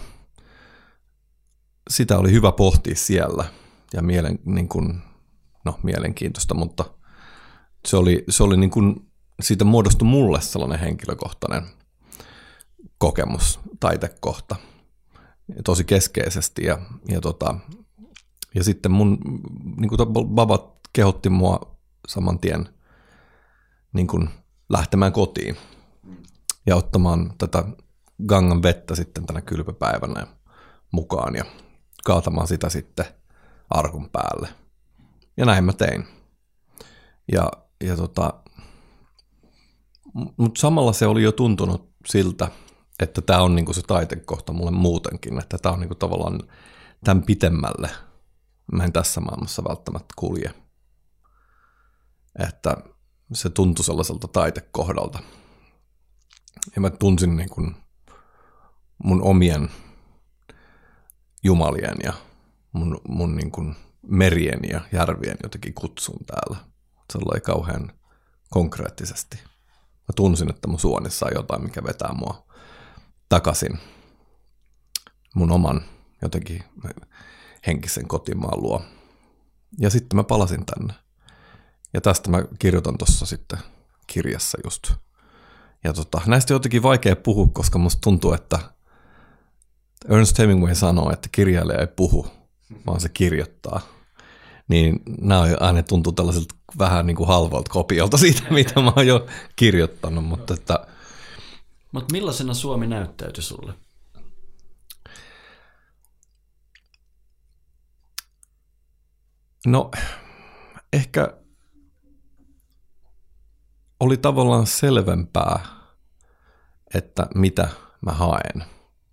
sitä 1.90 2.18
oli 2.18 2.32
hyvä 2.32 2.52
pohtia 2.52 2.96
siellä 2.96 3.46
ja 3.94 4.02
mielen, 4.02 4.40
niin 4.46 4.70
kuin, 4.70 5.02
no, 5.66 5.80
mielenkiintoista, 5.84 6.54
mutta 6.56 6.86
se 7.88 7.98
oli, 7.98 8.24
se 8.30 8.44
oli 8.44 8.58
niin 8.58 8.72
kuin, 8.72 9.05
siitä 9.42 9.66
muodostui 9.66 10.08
mulle 10.08 10.42
sellainen 10.42 10.80
henkilökohtainen 10.80 11.64
kokemus, 12.98 13.60
taitekohta 13.80 14.56
tosi 15.64 15.84
keskeisesti 15.84 16.66
ja, 16.66 16.80
ja, 17.08 17.22
tota, 17.22 17.56
ja 18.56 18.64
sitten 18.64 18.92
mun 18.92 19.18
niin 19.78 19.90
kuin 19.90 20.28
babat 20.28 20.76
kehotti 20.94 21.30
mua 21.30 21.78
saman 22.08 22.40
tien 22.40 22.70
niin 23.94 24.08
kuin 24.08 24.30
lähtemään 24.70 25.12
kotiin 25.12 25.58
ja 26.66 26.76
ottamaan 26.76 27.34
tätä 27.38 27.64
gangan 28.28 28.64
vettä 28.64 28.96
sitten 28.96 29.26
tänä 29.26 29.42
kylpypäivänä 29.42 30.28
mukaan 30.92 31.36
ja 31.36 31.46
kaatamaan 32.06 32.48
sitä 32.48 32.70
sitten 32.70 33.06
arkun 33.70 34.10
päälle. 34.10 34.50
Ja 35.38 35.46
näin 35.46 35.64
mä 35.64 35.74
tein. 35.74 36.08
Ja, 37.32 37.52
ja 37.84 37.96
tota, 37.96 38.34
mutta 40.38 40.62
samalla 40.62 40.94
se 40.94 41.08
oli 41.08 41.24
jo 41.24 41.32
tuntunut 41.32 41.90
siltä, 42.06 42.52
että 43.00 43.22
tämä 43.22 43.42
on 43.42 43.56
niinku 43.56 43.74
se 43.74 43.82
taitekohta 43.82 44.54
mulle 44.54 44.72
muutenkin, 44.72 45.40
että 45.40 45.58
tämä 45.58 45.74
on 45.74 45.80
niinku 45.80 45.96
tavallaan 45.96 46.40
tämän 47.04 47.24
pitemmälle. 47.24 47.90
Mä 48.72 48.84
en 48.84 48.94
tässä 48.94 49.22
maailmassa 49.22 49.64
välttämättä 49.64 50.14
kulje. 50.16 50.54
Että 52.40 52.78
se 53.34 53.50
tuntui 53.50 53.86
sellaiselta 53.86 54.28
taitekohdalta. 54.28 55.20
Ja 56.76 56.82
mä 56.82 56.90
tunsin 56.90 57.38
niin 57.38 57.50
kuin 57.50 57.76
mun 59.04 59.22
omien 59.22 59.70
jumalien 61.44 61.98
ja 62.04 62.14
mun, 62.72 63.02
mun 63.08 63.36
niin 63.36 63.52
kuin 63.52 63.76
merien 64.08 64.60
ja 64.70 64.82
järvien 64.92 65.38
jotenkin 65.44 65.74
kutsun 65.74 66.26
täällä. 66.26 66.58
Se 67.14 67.18
oli 67.18 67.42
kauhean 67.42 67.92
konkreettisesti. 68.50 69.55
Mä 70.08 70.14
tunsin, 70.16 70.50
että 70.50 70.68
mun 70.68 70.80
suonissa 70.80 71.26
on 71.26 71.32
jotain, 71.36 71.64
mikä 71.64 71.84
vetää 71.84 72.14
mua 72.14 72.46
takaisin 73.30 73.80
mun 75.36 75.52
oman 75.52 75.82
jotenkin 76.22 76.64
henkisen 77.68 78.08
kotimaan 78.08 78.62
luo. 78.62 78.82
Ja 79.80 79.90
sitten 79.90 80.18
mä 80.18 80.24
palasin 80.24 80.66
tänne. 80.66 80.94
Ja 81.94 82.02
tästä 82.02 82.30
mä 82.30 82.44
kirjoitan 82.60 82.98
tuossa 82.98 83.26
sitten 83.26 83.60
kirjassa 84.08 84.58
just. 84.64 84.94
Ja 85.84 85.94
tota, 85.94 86.22
näistä 86.26 86.54
on 86.54 86.56
jotenkin 86.56 86.84
vaikea 86.84 87.16
puhua, 87.16 87.48
koska 87.54 87.80
musta 87.80 88.02
tuntuu, 88.02 88.34
että 88.34 88.60
Ernest 90.10 90.40
Hemingway 90.40 90.76
sanoo, 90.76 91.12
että 91.12 91.30
kirjailija 91.32 91.80
ei 91.80 91.88
puhu, 91.88 92.28
vaan 92.88 93.00
se 93.00 93.10
kirjoittaa. 93.10 93.82
Niin 94.68 95.00
nämä 95.22 95.42
aina 95.60 95.84
tuntuu 95.84 96.14
tällaiselta 96.14 96.56
vähän 96.78 97.08
niin 97.08 97.18
kuin 97.18 97.28
halvalta 97.28 97.72
kopiolta 97.72 98.18
siitä, 98.18 98.42
mitä 98.50 98.82
mä 98.82 98.94
oon 98.96 99.08
jo 99.08 99.28
kirjoittanut, 99.56 100.26
mutta 100.26 100.54
että 100.54 100.88
Mutta 101.92 102.12
millaisena 102.12 102.54
Suomi 102.54 102.88
näyttäytyi 102.88 103.44
sulle? 103.44 103.74
No, 109.66 109.92
ehkä 110.94 111.34
oli 114.00 114.18
tavallaan 114.18 114.68
selvempää, 114.68 115.60
että 116.94 117.28
mitä 117.36 117.70
mä 118.02 118.12
haen 118.12 118.64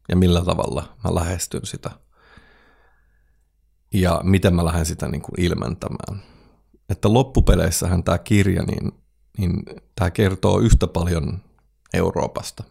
ja 0.08 0.16
millä 0.16 0.44
tavalla 0.44 0.96
mä 1.04 1.14
lähestyn 1.14 1.66
sitä. 1.66 1.90
Ja 3.94 4.20
miten 4.24 4.54
mä 4.54 4.64
lähden 4.64 4.86
sitä 4.86 5.08
niin 5.08 5.22
kuin 5.22 5.40
ilmentämään. 5.40 6.31
Että 6.92 7.12
loppupeleissähän 7.12 8.04
tämä 8.04 8.18
kirja, 8.18 8.62
niin, 8.62 8.92
niin 9.38 9.62
tämä 9.94 10.10
kertoo 10.10 10.58
yhtä 10.58 10.86
paljon 10.86 11.40
Euroopasta 11.94 12.64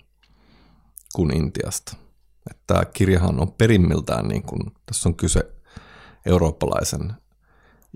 kuin 1.16 1.38
Intiasta. 1.38 1.98
Että 2.52 2.64
tämä 2.68 2.86
kirjahan 2.86 3.40
on 3.42 3.52
perimmiltään, 3.52 4.28
niin 4.28 4.44
kuin, 4.44 4.62
tässä 4.86 5.10
on 5.10 5.16
kyse 5.16 5.52
eurooppalaisen 6.26 7.14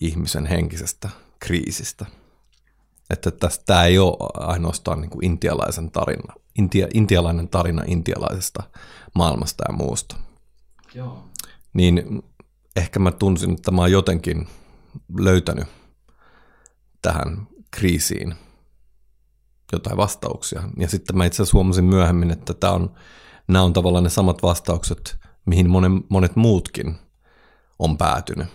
ihmisen 0.02 0.46
henkisestä 0.46 1.10
kriisistä. 1.40 2.06
Että 3.10 3.32
tästä, 3.32 3.64
tämä 3.66 3.84
ei 3.84 4.00
ole 4.00 4.48
ainoastaan 4.48 5.02
niin 5.02 5.10
kuin 5.10 5.26
intialaisen 5.26 5.92
tarina, 5.92 6.34
intia, 6.58 6.88
intialainen 6.94 7.50
tarina 7.50 7.84
intialaisesta 7.88 8.64
maailmasta 9.16 9.64
ja 9.68 9.74
muusta. 9.74 10.16
Joo. 10.94 11.24
Niin 11.74 12.24
ehkä 12.76 13.00
mä 13.00 13.12
tunsin, 13.12 13.52
että 13.52 13.72
mä 13.72 13.82
oon 13.82 13.92
jotenkin 13.92 14.48
löytänyt 15.20 15.68
tähän 17.06 17.48
kriisiin 17.72 18.36
jotain 19.72 19.98
vastauksia. 19.98 20.64
Ja 20.78 20.88
sitten 20.88 21.18
mä 21.18 21.26
itse 21.26 21.36
asiassa 21.36 21.58
huomasin 21.58 21.86
myöhemmin, 21.86 22.32
että 22.32 22.54
tämä 22.54 22.74
on, 22.74 22.96
nämä 23.48 23.64
on 23.64 23.74
tavallaan 23.74 24.04
ne 24.04 24.10
samat 24.10 24.44
vastaukset, 24.44 25.18
mihin 25.46 25.70
monen, 25.70 26.04
monet 26.10 26.36
muutkin 26.36 26.96
on 27.80 27.98
päätynyt. 27.98 28.48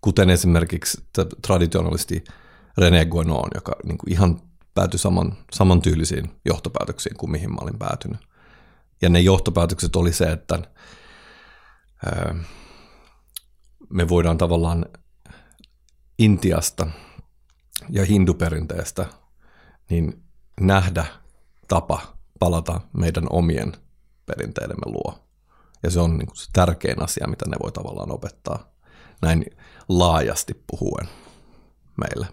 Kuten 0.00 0.30
esimerkiksi 0.30 1.04
traditionalisti 1.46 2.24
René 2.80 3.04
Guénon, 3.04 3.48
joka 3.54 3.72
niin 3.84 3.98
kuin 3.98 4.12
ihan 4.12 4.40
päätyi 4.74 4.98
saman, 4.98 5.36
samantyylisiin 5.52 6.30
johtopäätöksiin 6.44 7.16
kuin 7.16 7.30
mihin 7.30 7.50
mä 7.50 7.58
olin 7.60 7.78
päätynyt. 7.78 8.20
Ja 9.02 9.08
ne 9.08 9.20
johtopäätökset 9.20 9.96
oli 9.96 10.12
se, 10.12 10.24
että 10.24 10.58
ää, 12.06 12.34
me 13.90 14.08
voidaan 14.08 14.38
tavallaan 14.38 14.86
Intiasta 16.18 16.86
ja 17.90 18.04
hinduperinteestä 18.04 19.06
niin 19.90 20.22
nähdä 20.60 21.06
tapa 21.68 22.00
palata 22.38 22.80
meidän 22.92 23.24
omien 23.30 23.72
perinteidemme 24.26 24.86
luo. 24.86 25.18
Ja 25.82 25.90
se 25.90 26.00
on 26.00 26.18
niin 26.18 26.26
kuin 26.26 26.36
se 26.36 26.48
tärkein 26.52 27.02
asia, 27.02 27.26
mitä 27.26 27.44
ne 27.48 27.56
voi 27.62 27.72
tavallaan 27.72 28.12
opettaa 28.12 28.74
näin 29.22 29.44
laajasti 29.88 30.64
puhuen 30.66 31.08
meille. 31.96 32.26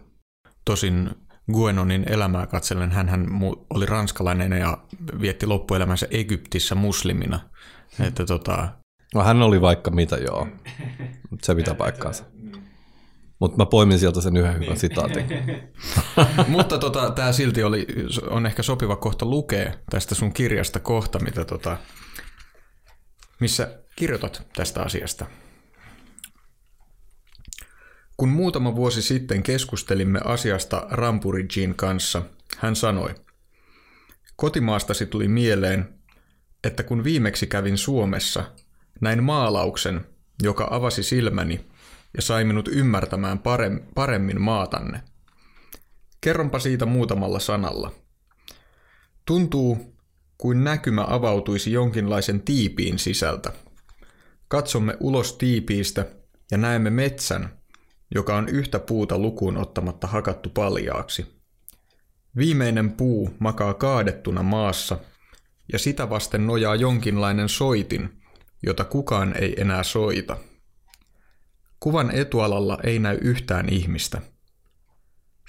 Tosin 0.66 1.10
Guenonin 1.54 2.06
elämää 2.10 2.48
katsellen. 2.48 2.92
hän 2.92 3.28
oli 3.70 3.86
ranskalainen 3.86 4.52
ja 4.52 4.78
vietti 5.22 5.46
loppuelämänsä 5.46 6.08
Egyptissä 6.12 6.76
muslimina. 6.76 7.40
Että 8.00 8.26
tota... 8.26 8.70
no, 9.16 9.24
hän 9.24 9.42
oli 9.42 9.62
vaikka 9.62 9.92
mitä, 9.92 10.16
joo. 10.16 10.48
Se 11.42 11.56
pitää 11.56 11.76
paikkaansa. 11.76 12.24
Mutta 13.42 13.58
mä 13.58 13.66
poimin 13.66 14.00
sieltä 14.00 14.22
sen 14.22 14.38
yhden 14.38 14.60
hyvän 14.60 14.78
sitaatin. 14.78 15.26
Mutta 16.48 16.78
tota, 16.78 17.12
tämä 17.12 17.32
silti 17.32 17.64
oli, 17.64 17.88
on 18.30 18.46
ehkä 18.46 18.64
sopiva 18.64 18.96
kohta 18.96 19.26
lukea 19.26 19.74
tästä 19.90 20.16
sun 20.16 20.34
kirjasta 20.34 20.80
kohta, 20.80 21.20
mitä 21.20 21.46
tota, 21.46 21.78
missä 23.40 23.80
kirjoitat 23.96 24.48
tästä 24.56 24.82
asiasta. 24.82 25.26
Kun 28.18 28.30
muutama 28.30 28.76
vuosi 28.76 29.02
sitten 29.02 29.44
keskustelimme 29.44 30.20
asiasta 30.26 30.88
Rampurijin 30.90 31.76
kanssa, 31.76 32.22
hän 32.58 32.76
sanoi, 32.76 33.16
kotimaastasi 34.36 35.06
tuli 35.06 35.28
mieleen, 35.28 36.00
että 36.64 36.84
kun 36.84 37.04
viimeksi 37.04 37.48
kävin 37.48 37.78
Suomessa, 37.78 38.44
näin 39.02 39.24
maalauksen, 39.24 40.06
joka 40.44 40.68
avasi 40.72 41.04
silmäni 41.04 41.71
ja 42.16 42.22
sai 42.22 42.44
minut 42.44 42.68
ymmärtämään 42.68 43.40
paremmin 43.96 44.42
maatanne. 44.42 45.04
Kerronpa 46.22 46.60
siitä 46.60 46.86
muutamalla 46.86 47.40
sanalla. 47.40 47.92
Tuntuu, 49.26 49.98
kuin 50.38 50.64
näkymä 50.64 51.06
avautuisi 51.08 51.72
jonkinlaisen 51.72 52.42
tiipiin 52.42 53.00
sisältä. 53.00 53.52
Katsomme 54.48 54.98
ulos 55.00 55.34
tiipiistä 55.38 56.06
ja 56.52 56.58
näemme 56.58 56.90
metsän, 56.90 57.58
joka 58.16 58.36
on 58.36 58.50
yhtä 58.50 58.80
puuta 58.80 59.18
lukuun 59.18 59.58
ottamatta 59.58 60.08
hakattu 60.08 60.50
paljaaksi. 60.50 61.42
Viimeinen 62.38 62.92
puu 62.92 63.30
makaa 63.40 63.74
kaadettuna 63.74 64.44
maassa, 64.44 64.98
ja 65.74 65.80
sitä 65.80 66.10
vasten 66.10 66.48
nojaa 66.48 66.76
jonkinlainen 66.76 67.50
soitin, 67.50 68.22
jota 68.64 68.84
kukaan 68.84 69.36
ei 69.38 69.62
enää 69.62 69.84
soita. 69.84 70.38
Kuvan 71.84 72.12
etualalla 72.12 72.78
ei 72.84 73.00
näy 73.00 73.18
yhtään 73.22 73.70
ihmistä. 73.70 74.22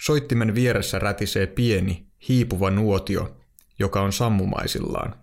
Soittimen 0.01 0.55
vieressä 0.55 0.99
rätisee 0.99 1.47
pieni, 1.47 2.07
hiipuva 2.29 2.71
nuotio, 2.71 3.37
joka 3.79 4.01
on 4.01 4.13
sammumaisillaan. 4.13 5.15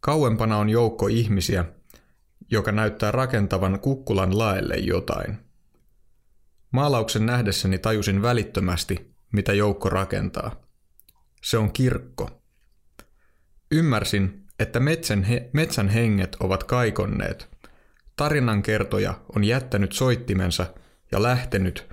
Kauempana 0.00 0.56
on 0.56 0.68
joukko 0.68 1.06
ihmisiä, 1.06 1.64
joka 2.50 2.72
näyttää 2.72 3.12
rakentavan 3.12 3.80
kukkulan 3.80 4.38
laelle 4.38 4.76
jotain. 4.76 5.38
Maalauksen 6.70 7.26
nähdessäni 7.26 7.78
tajusin 7.78 8.22
välittömästi, 8.22 9.14
mitä 9.32 9.52
joukko 9.52 9.88
rakentaa. 9.88 10.56
Se 11.42 11.58
on 11.58 11.72
kirkko. 11.72 12.42
Ymmärsin, 13.70 14.46
että 14.58 14.80
metsän, 14.80 15.22
he, 15.22 15.50
metsän 15.52 15.88
henget 15.88 16.36
ovat 16.40 16.64
kaikonneet. 16.64 17.57
Tarinankertoja 18.18 19.14
on 19.36 19.44
jättänyt 19.44 19.92
soittimensa 19.92 20.66
ja 21.12 21.22
lähtenyt, 21.22 21.88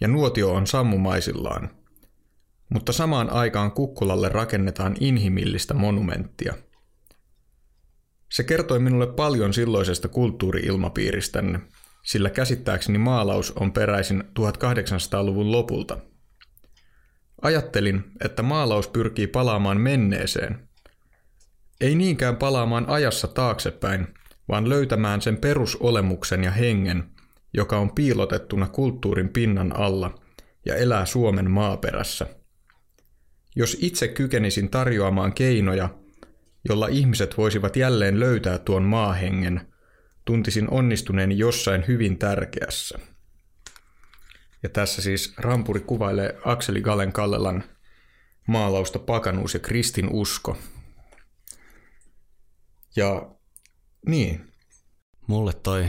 ja 0.00 0.08
nuotio 0.08 0.52
on 0.52 0.66
sammumaisillaan. 0.66 1.70
Mutta 2.68 2.92
samaan 2.92 3.30
aikaan 3.30 3.72
kukkulalle 3.72 4.28
rakennetaan 4.28 4.96
inhimillistä 5.00 5.74
monumenttia. 5.74 6.54
Se 8.32 8.44
kertoi 8.44 8.78
minulle 8.78 9.06
paljon 9.06 9.54
silloisesta 9.54 10.08
kulttuuriilmapiiristänne, 10.08 11.60
sillä 12.04 12.30
käsittääkseni 12.30 12.98
maalaus 12.98 13.52
on 13.52 13.72
peräisin 13.72 14.22
1800-luvun 14.22 15.52
lopulta. 15.52 15.98
Ajattelin, 17.42 18.04
että 18.24 18.42
maalaus 18.42 18.88
pyrkii 18.88 19.26
palaamaan 19.26 19.80
menneeseen. 19.80 20.68
Ei 21.80 21.94
niinkään 21.94 22.36
palaamaan 22.36 22.88
ajassa 22.88 23.28
taaksepäin, 23.28 24.17
vaan 24.48 24.68
löytämään 24.68 25.22
sen 25.22 25.36
perusolemuksen 25.36 26.44
ja 26.44 26.50
hengen, 26.50 27.04
joka 27.54 27.78
on 27.78 27.94
piilotettuna 27.94 28.68
kulttuurin 28.68 29.28
pinnan 29.28 29.76
alla 29.76 30.18
ja 30.66 30.76
elää 30.76 31.06
Suomen 31.06 31.50
maaperässä. 31.50 32.26
Jos 33.56 33.76
itse 33.80 34.08
kykenisin 34.08 34.70
tarjoamaan 34.70 35.32
keinoja, 35.32 35.88
jolla 36.68 36.88
ihmiset 36.88 37.38
voisivat 37.38 37.76
jälleen 37.76 38.20
löytää 38.20 38.58
tuon 38.58 38.82
maahengen– 38.82 39.60
tuntisin 40.28 40.70
onnistuneeni 40.70 41.38
jossain 41.38 41.84
hyvin 41.88 42.18
tärkeässä. 42.18 42.98
Ja 44.62 44.68
tässä 44.68 45.02
siis 45.02 45.34
Rampuri 45.38 45.80
kuvailee 45.80 46.38
Akseli 46.44 46.80
Galen 46.80 47.12
Kallelan 47.12 47.64
maalausta 48.48 48.98
Pakanuus 48.98 49.54
ja 49.54 49.60
Kristin 49.60 50.08
usko. 50.12 50.58
Ja 52.96 53.30
niin. 54.06 54.52
Mulle 55.26 55.52
toi 55.52 55.88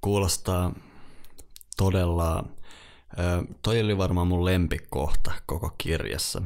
kuulostaa 0.00 0.72
todella, 1.76 2.44
toi 3.62 3.80
oli 3.80 3.98
varmaan 3.98 4.26
mun 4.26 4.44
lempikohta 4.44 5.32
koko 5.46 5.74
kirjassa, 5.78 6.42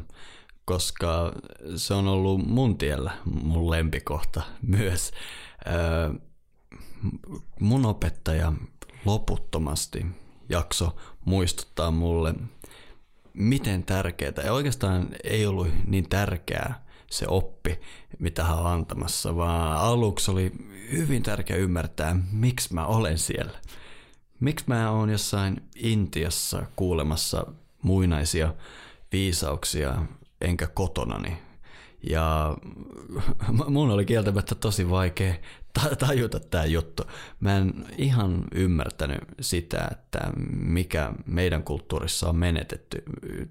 koska 0.64 1.32
se 1.76 1.94
on 1.94 2.08
ollut 2.08 2.46
mun 2.46 2.78
tiellä 2.78 3.12
mun 3.24 3.70
lempikohta 3.70 4.42
myös 4.62 5.12
mun 7.60 7.86
opettaja 7.86 8.52
loputtomasti 9.04 10.06
jakso 10.48 10.96
muistuttaa 11.24 11.90
mulle, 11.90 12.34
miten 13.32 13.84
tärkeää, 13.84 14.32
ja 14.44 14.52
oikeastaan 14.52 15.08
ei 15.24 15.46
ollut 15.46 15.68
niin 15.86 16.08
tärkeää 16.08 16.84
se 17.12 17.26
oppi, 17.28 17.80
mitä 18.18 18.44
hän 18.44 18.59
on 18.59 18.66
antamassa, 18.66 19.36
vaan 19.36 19.78
aluksi 19.78 20.30
oli 20.30 20.52
hyvin 20.93 21.22
tärkeää 21.22 21.59
ymmärtää, 21.59 22.16
miksi 22.32 22.74
mä 22.74 22.86
olen 22.86 23.18
siellä. 23.18 23.59
Miksi 24.40 24.64
mä 24.68 24.90
oon 24.90 25.10
jossain 25.10 25.62
Intiassa 25.76 26.66
kuulemassa 26.76 27.47
muinaisia 27.82 28.55
viisauksia, 29.12 30.02
enkä 30.40 30.66
kotonani. 30.66 31.39
Ja 32.10 32.56
mun 33.68 33.90
oli 33.90 34.05
kieltämättä 34.05 34.55
tosi 34.55 34.90
vaikea 34.90 35.34
tajuta 35.98 36.40
tämä 36.40 36.64
juttu. 36.64 37.02
Mä 37.40 37.56
en 37.56 37.86
ihan 37.98 38.44
ymmärtänyt 38.54 39.18
sitä, 39.40 39.88
että 39.90 40.20
mikä 40.50 41.12
meidän 41.26 41.62
kulttuurissa 41.62 42.28
on 42.28 42.36
menetetty. 42.36 43.02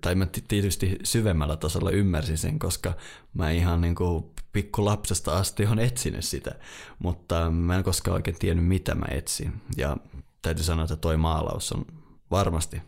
Tai 0.02 0.16
mä 0.16 0.28
tietysti 0.48 1.00
syvemmällä 1.04 1.58
tasolla 1.58 1.92
ymmärsin 1.92 2.38
sen, 2.38 2.60
koska 2.60 2.94
mä 3.34 3.52
ihan 3.52 3.82
niin 3.82 3.96
kuin 3.96 4.26
pikku 4.54 4.86
lapsesta 4.86 5.38
asti 5.38 5.66
on 5.66 5.80
etsinyt 5.80 6.26
sitä. 6.26 6.52
Mutta 7.00 7.52
mä 7.52 7.78
en 7.78 7.84
koskaan 7.84 8.16
oikein 8.16 8.40
tiennyt, 8.40 8.68
mitä 8.68 8.96
mä 8.96 9.06
etsin. 9.12 9.54
Ja 9.78 9.98
täytyy 10.42 10.64
sanoa, 10.64 10.84
että 10.84 10.96
toi 10.96 11.18
maalaus 11.18 11.72
on 11.72 11.86
varmasti 12.32 12.82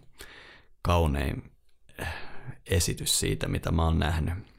kaunein 0.82 1.52
esitys 2.66 3.20
siitä, 3.20 3.48
mitä 3.48 3.72
mä 3.72 3.84
oon 3.84 4.00
nähnyt. 4.00 4.53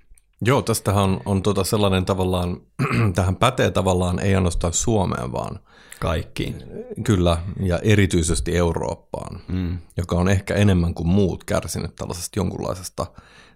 Joo, 0.46 0.62
tästähän 0.62 1.04
on, 1.04 1.20
on 1.24 1.42
tota 1.42 1.64
sellainen 1.64 2.04
tavallaan, 2.04 2.60
tähän 3.14 3.36
pätee 3.36 3.70
tavallaan 3.70 4.18
ei 4.18 4.34
ainoastaan 4.34 4.72
Suomeen, 4.72 5.32
vaan 5.32 5.58
kaikkiin. 6.00 6.62
Kyllä, 7.04 7.38
ja 7.60 7.78
erityisesti 7.78 8.56
Eurooppaan, 8.56 9.40
mm. 9.48 9.78
joka 9.96 10.16
on 10.16 10.28
ehkä 10.28 10.54
enemmän 10.54 10.94
kuin 10.94 11.08
muut 11.08 11.44
kärsinyt 11.44 11.96
tällaisesta 11.96 12.38
jonkunlaisesta 12.38 13.06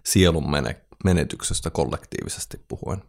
sielun 0.05 0.51
menetyksestä 1.03 1.69
kollektiivisesti 1.69 2.65
puhuen. 2.67 3.03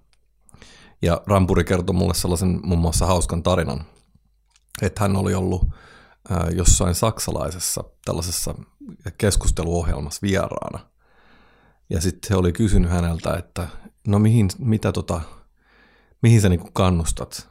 Ja 1.02 1.22
Rampuri 1.26 1.64
kertoi 1.64 1.94
mulle 1.94 2.14
sellaisen 2.14 2.60
muun 2.62 2.80
muassa 2.80 3.06
hauskan 3.06 3.42
tarinan, 3.42 3.84
että 4.82 5.00
hän 5.00 5.16
oli 5.16 5.34
ollut 5.34 5.62
jossain 6.54 6.94
saksalaisessa 6.94 7.84
tällaisessa 8.04 8.54
keskusteluohjelmassa 9.18 10.20
vieraana. 10.22 10.89
Ja 11.90 12.00
sitten 12.00 12.28
he 12.30 12.36
oli 12.36 12.52
kysynyt 12.52 12.90
häneltä, 12.90 13.34
että 13.34 13.68
no 14.06 14.18
mihin, 14.18 14.48
mitä 14.58 14.92
tota, 14.92 15.20
mihin 16.22 16.40
sä 16.40 16.48
niinku 16.48 16.70
kannustat, 16.72 17.48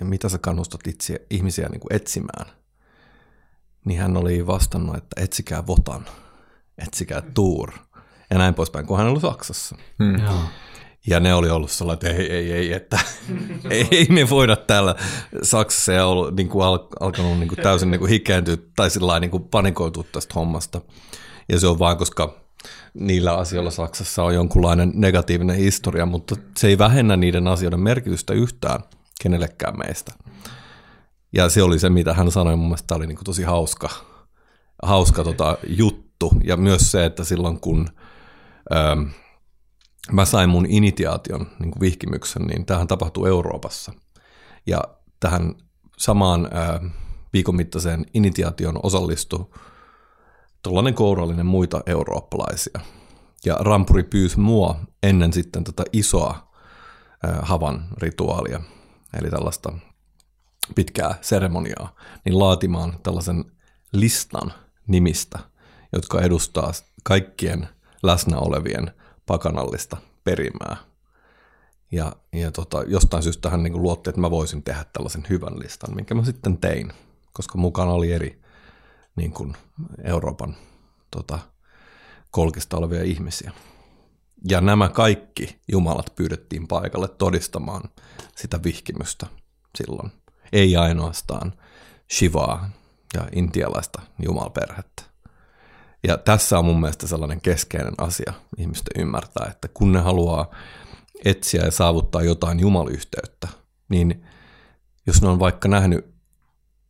ja 0.00 0.06
mitä 0.06 0.28
sä 0.28 0.38
kannustat 0.38 0.86
itse, 0.86 1.26
ihmisiä 1.30 1.68
niinku 1.68 1.88
etsimään. 1.90 2.46
Niin 3.84 4.00
hän 4.00 4.16
oli 4.16 4.46
vastannut, 4.46 4.96
että 4.96 5.22
etsikää 5.22 5.66
Votan, 5.66 6.04
etsikää 6.78 7.22
Tuur 7.34 7.72
ja 8.30 8.38
näin 8.38 8.54
poispäin, 8.54 8.86
kun 8.86 8.98
hän 8.98 9.06
oli 9.06 9.20
Saksassa. 9.20 9.76
Hmm. 10.04 10.48
Ja 11.06 11.20
ne 11.20 11.34
oli 11.34 11.50
ollut 11.50 11.70
sellainen, 11.70 12.10
että 12.10 12.22
ei, 12.22 12.32
ei, 12.32 12.52
ei, 12.52 12.72
että 12.72 12.98
ei, 13.70 14.06
me 14.10 14.30
voida 14.30 14.56
täällä 14.56 14.94
Saksassa 15.42 15.92
ja 15.92 16.06
ollut 16.06 16.36
niin 16.36 16.48
kuin 16.48 16.66
al, 16.66 16.78
alkanut 17.00 17.38
niin 17.38 17.48
kuin 17.48 17.62
täysin 17.62 17.90
niin 17.90 17.98
kuin 17.98 18.10
hikääntyä 18.10 18.56
tai 18.76 18.90
sillä 18.90 19.20
niin 19.20 19.30
kuin 19.30 19.44
panikoitua 19.44 20.04
tästä 20.12 20.34
hommasta. 20.34 20.80
Ja 21.48 21.60
se 21.60 21.66
on 21.66 21.78
vain, 21.78 21.98
koska 21.98 22.47
niillä 22.94 23.36
asioilla 23.36 23.70
Saksassa 23.70 24.22
on 24.22 24.34
jonkunlainen 24.34 24.92
negatiivinen 24.94 25.56
historia, 25.56 26.06
mutta 26.06 26.36
se 26.56 26.68
ei 26.68 26.78
vähennä 26.78 27.16
niiden 27.16 27.48
asioiden 27.48 27.80
merkitystä 27.80 28.32
yhtään 28.32 28.80
kenellekään 29.22 29.78
meistä. 29.78 30.12
Ja 31.32 31.48
se 31.48 31.62
oli 31.62 31.78
se, 31.78 31.90
mitä 31.90 32.14
hän 32.14 32.30
sanoi, 32.30 32.56
mun 32.56 32.66
mielestä 32.66 32.94
oli 32.94 33.06
niin 33.06 33.18
tosi 33.24 33.42
hauska, 33.42 33.88
hauska 34.82 35.24
tota 35.24 35.58
juttu. 35.66 36.32
Ja 36.44 36.56
myös 36.56 36.90
se, 36.90 37.04
että 37.04 37.24
silloin 37.24 37.60
kun 37.60 37.88
öö, 38.74 38.96
mä 40.12 40.24
sain 40.24 40.50
mun 40.50 40.66
initiaation, 40.66 41.46
niin 41.58 41.70
kuin 41.70 41.80
vihkimyksen, 41.80 42.42
niin 42.42 42.66
tähän 42.66 42.86
tapahtuu 42.86 43.26
Euroopassa. 43.26 43.92
Ja 44.66 44.80
tähän 45.20 45.54
samaan 45.98 46.48
öö, 46.52 46.88
viikon 47.32 47.56
mittaiseen 47.56 48.06
initiaation 48.14 48.80
osallistui 48.82 49.46
tuollainen 50.62 50.94
kourallinen 50.94 51.46
muita 51.46 51.80
eurooppalaisia. 51.86 52.80
Ja 53.44 53.56
Rampuri 53.60 54.02
pyysi 54.02 54.40
mua 54.40 54.80
ennen 55.02 55.32
sitten 55.32 55.64
tätä 55.64 55.84
isoa 55.92 56.52
havan 57.42 57.88
rituaalia, 57.98 58.60
eli 59.18 59.30
tällaista 59.30 59.72
pitkää 60.74 61.14
seremoniaa, 61.20 61.94
niin 62.24 62.38
laatimaan 62.38 62.98
tällaisen 63.02 63.44
listan 63.92 64.52
nimistä, 64.86 65.38
jotka 65.92 66.22
edustaa 66.22 66.72
kaikkien 67.02 67.68
läsnä 68.02 68.38
olevien 68.38 68.90
pakanallista 69.26 69.96
perimää. 70.24 70.76
Ja, 71.92 72.12
ja 72.32 72.52
tota, 72.52 72.82
jostain 72.82 73.22
syystä 73.22 73.50
hän 73.50 73.62
niin 73.62 73.82
luotti, 73.82 74.10
että 74.10 74.20
mä 74.20 74.30
voisin 74.30 74.62
tehdä 74.62 74.84
tällaisen 74.92 75.26
hyvän 75.28 75.58
listan, 75.58 75.94
minkä 75.94 76.14
mä 76.14 76.24
sitten 76.24 76.58
tein, 76.58 76.92
koska 77.32 77.58
mukana 77.58 77.92
oli 77.92 78.12
eri 78.12 78.42
niin 79.18 79.32
kuin 79.32 79.56
Euroopan 80.04 80.56
tota, 81.10 81.38
kolkista 82.30 82.76
olevia 82.76 83.02
ihmisiä. 83.02 83.52
Ja 84.48 84.60
nämä 84.60 84.88
kaikki 84.88 85.60
jumalat 85.72 86.12
pyydettiin 86.16 86.68
paikalle 86.68 87.08
todistamaan 87.08 87.82
sitä 88.36 88.62
vihkimystä 88.64 89.26
silloin. 89.78 90.12
Ei 90.52 90.76
ainoastaan 90.76 91.52
Shivaa 92.12 92.70
ja 93.14 93.28
intialaista 93.32 94.02
jumalperhettä. 94.24 95.02
Ja 96.06 96.18
tässä 96.18 96.58
on 96.58 96.64
mun 96.64 96.80
mielestä 96.80 97.06
sellainen 97.06 97.40
keskeinen 97.40 97.94
asia 97.98 98.32
ihmisten 98.56 99.02
ymmärtää, 99.02 99.46
että 99.50 99.68
kun 99.68 99.92
ne 99.92 100.00
haluaa 100.00 100.50
etsiä 101.24 101.64
ja 101.64 101.70
saavuttaa 101.70 102.22
jotain 102.22 102.60
jumalyhteyttä, 102.60 103.48
niin 103.88 104.24
jos 105.06 105.22
ne 105.22 105.28
on 105.28 105.38
vaikka 105.38 105.68
nähnyt 105.68 106.14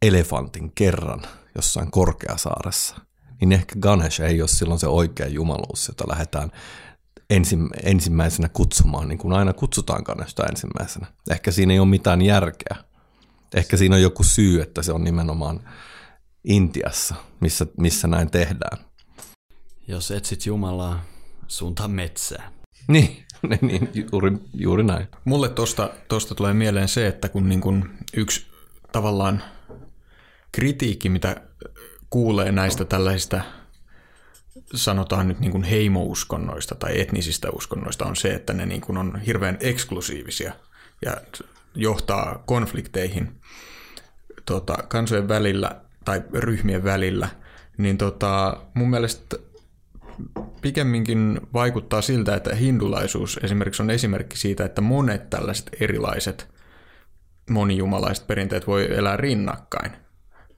elefantin 0.02 0.72
kerran 0.74 1.22
jossain 1.58 1.90
Korkeasaaressa, 1.90 2.96
niin 3.40 3.52
ehkä 3.52 3.74
Ganesh 3.80 4.20
ei 4.20 4.42
ole 4.42 4.48
silloin 4.48 4.80
se 4.80 4.86
oikea 4.86 5.28
jumaluus, 5.28 5.88
jota 5.88 6.04
lähdetään 6.08 6.50
ensimmäisenä 7.84 8.48
kutsumaan, 8.48 9.08
niin 9.08 9.18
kuin 9.18 9.32
aina 9.32 9.52
kutsutaan 9.52 10.02
Ganeshta 10.04 10.46
ensimmäisenä. 10.46 11.06
Ehkä 11.30 11.50
siinä 11.50 11.72
ei 11.72 11.78
ole 11.78 11.88
mitään 11.88 12.22
järkeä. 12.22 12.76
Ehkä 13.54 13.76
siinä 13.76 13.96
on 13.96 14.02
joku 14.02 14.24
syy, 14.24 14.60
että 14.60 14.82
se 14.82 14.92
on 14.92 15.04
nimenomaan 15.04 15.60
Intiassa, 16.44 17.14
missä, 17.40 17.66
missä 17.78 18.08
näin 18.08 18.30
tehdään. 18.30 18.78
Jos 19.88 20.10
etsit 20.10 20.46
Jumalaa, 20.46 21.04
suunta 21.46 21.88
metsää. 21.88 22.52
Niin, 22.88 23.26
niin 23.60 23.90
juuri, 24.12 24.38
juuri 24.54 24.82
näin. 24.82 25.08
Mulle 25.24 25.48
tosta, 25.48 25.90
tosta 26.08 26.34
tulee 26.34 26.54
mieleen 26.54 26.88
se, 26.88 27.06
että 27.06 27.28
kun, 27.28 27.48
niin 27.48 27.60
kun 27.60 27.90
yksi 28.16 28.46
tavallaan 28.92 29.42
kritiikki, 30.52 31.08
mitä 31.08 31.47
kuulee 32.10 32.52
näistä 32.52 32.84
tällaisista 32.84 33.40
sanotaan 34.74 35.28
nyt 35.28 35.40
niin 35.40 35.52
kuin 35.52 35.62
heimouskonnoista 35.62 36.74
tai 36.74 37.00
etnisistä 37.00 37.50
uskonnoista 37.50 38.04
on 38.04 38.16
se, 38.16 38.34
että 38.34 38.52
ne 38.52 38.66
niin 38.66 38.80
kuin 38.80 38.96
on 38.96 39.20
hirveän 39.20 39.56
eksklusiivisia 39.60 40.52
ja 41.04 41.16
johtaa 41.74 42.42
konflikteihin 42.46 43.40
tota, 44.46 44.76
kansojen 44.88 45.28
välillä 45.28 45.80
tai 46.04 46.22
ryhmien 46.32 46.84
välillä, 46.84 47.28
niin 47.78 47.98
tota, 47.98 48.60
mun 48.74 48.90
mielestä 48.90 49.36
pikemminkin 50.60 51.40
vaikuttaa 51.52 52.02
siltä, 52.02 52.36
että 52.36 52.54
hindulaisuus 52.54 53.40
esimerkiksi 53.42 53.82
on 53.82 53.90
esimerkki 53.90 54.36
siitä, 54.36 54.64
että 54.64 54.80
monet 54.80 55.30
tällaiset 55.30 55.70
erilaiset 55.80 56.48
monijumalaiset 57.50 58.26
perinteet 58.26 58.66
voi 58.66 58.96
elää 58.96 59.16
rinnakkain 59.16 59.92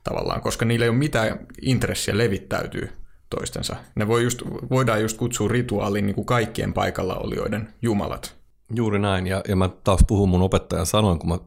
tavallaan, 0.05 0.41
koska 0.41 0.65
niillä 0.65 0.85
ei 0.85 0.89
ole 0.89 0.99
mitään 0.99 1.47
intressiä 1.63 2.19
levittäytyy 2.19 2.89
toistensa. 3.31 3.77
Ne 3.95 4.09
voi 4.09 4.23
just, 4.23 4.43
voidaan 4.71 5.03
just 5.03 5.17
kutsua 5.17 5.49
rituaaliin 5.49 6.07
niin 6.07 6.15
kuin 6.15 6.25
kaikkien 6.25 6.73
paikalla 6.73 7.15
olijoiden 7.15 7.75
jumalat. 7.83 8.37
Juuri 8.75 8.99
näin, 8.99 9.27
ja, 9.27 9.43
ja 9.49 9.57
mä 9.57 9.69
taas 9.85 10.01
puhun 10.07 10.29
mun 10.29 10.43
opettajan 10.43 10.87
sanoin, 10.87 11.19
kun 11.19 11.29
mä 11.29 11.39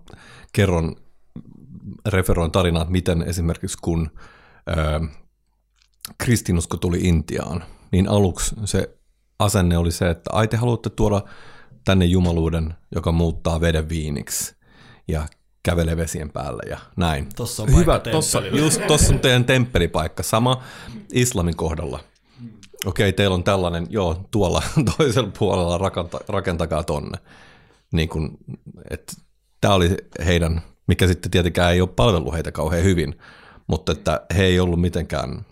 kerron, 0.53 0.95
referoin 2.09 2.51
tarinaa, 2.51 2.81
että 2.81 2.91
miten 2.91 3.21
esimerkiksi 3.21 3.77
kun 3.81 4.09
ö, 4.69 5.07
kristinusko 6.17 6.77
tuli 6.77 6.99
Intiaan, 7.01 7.63
niin 7.91 8.09
aluksi 8.09 8.55
se 8.65 8.97
asenne 9.39 9.77
oli 9.77 9.91
se, 9.91 10.09
että 10.09 10.29
ai 10.33 10.47
te 10.47 10.57
haluatte 10.57 10.89
tuoda 10.89 11.21
tänne 11.85 12.05
jumaluuden, 12.05 12.73
joka 12.95 13.11
muuttaa 13.11 13.61
veden 13.61 13.89
viiniksi 13.89 14.55
ja 15.07 15.27
kävelee 15.63 15.97
vesien 15.97 16.29
päällä 16.29 16.63
ja 16.69 16.77
näin. 16.95 17.27
Tossa 17.35 17.63
on 17.63 17.75
Hyvä, 17.75 17.99
tossa, 17.99 18.41
just 18.47 18.81
tossa 18.87 19.13
on 19.13 19.19
teidän 19.19 19.45
temppelipaikka. 19.45 20.23
Sama 20.23 20.63
islamin 21.13 21.55
kohdalla. 21.55 21.99
Okei, 22.85 23.09
okay, 23.09 23.13
teillä 23.13 23.33
on 23.33 23.43
tällainen, 23.43 23.87
joo, 23.89 24.25
tuolla 24.31 24.63
toisella 24.97 25.31
puolella 25.39 25.77
rakenta, 25.77 26.19
rakentakaa 26.27 26.83
tonne. 26.83 27.17
Niin 27.93 28.09
kun, 28.09 28.37
et, 28.89 29.15
tämä 29.61 29.73
oli 29.73 29.97
heidän, 30.25 30.61
mikä 30.87 31.07
sitten 31.07 31.31
tietenkään 31.31 31.73
ei 31.73 31.81
ole 31.81 31.89
palvellut 31.95 32.33
heitä 32.33 32.51
kauhean 32.51 32.83
hyvin, 32.83 33.15
mutta 33.67 33.91
että 33.91 34.21
he 34.37 34.43
ei 34.43 34.59
ollut 34.59 34.81
mitenkään, 34.81 35.45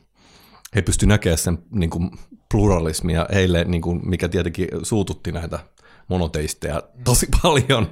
he 0.76 0.82
pysty 0.82 1.06
näkemään 1.06 1.38
sen 1.38 1.58
niin 1.72 1.90
kuin 1.90 2.12
pluralismia 2.52 3.26
heille, 3.34 3.64
niin 3.64 3.82
kuin, 3.82 4.10
mikä 4.10 4.30
tietenkin 4.30 4.68
suututti 4.84 5.32
näitä 5.32 5.60
monoteisteja 6.12 6.84
tosi 7.04 7.28
paljon, 7.42 7.90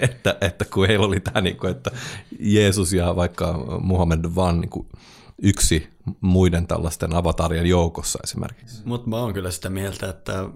että, 0.00 0.36
että 0.40 0.64
kun 0.64 0.86
heillä 0.86 1.06
oli 1.06 1.20
tämä, 1.20 1.40
niin 1.40 1.56
kuin, 1.56 1.70
että 1.70 1.90
Jeesus 2.38 2.92
ja 2.92 3.16
vaikka 3.16 3.52
Muhammed 3.80 4.24
vaan 4.34 4.60
niin 4.60 4.70
kuin 4.70 4.88
yksi 5.42 5.88
muiden 6.20 6.66
tällaisten 6.66 7.14
avatarien 7.14 7.66
joukossa 7.66 8.18
esimerkiksi. 8.24 8.82
Mutta 8.84 9.08
mä 9.08 9.16
oon 9.16 9.34
kyllä 9.34 9.50
sitä 9.50 9.70
mieltä, 9.70 10.08
että 10.08 10.48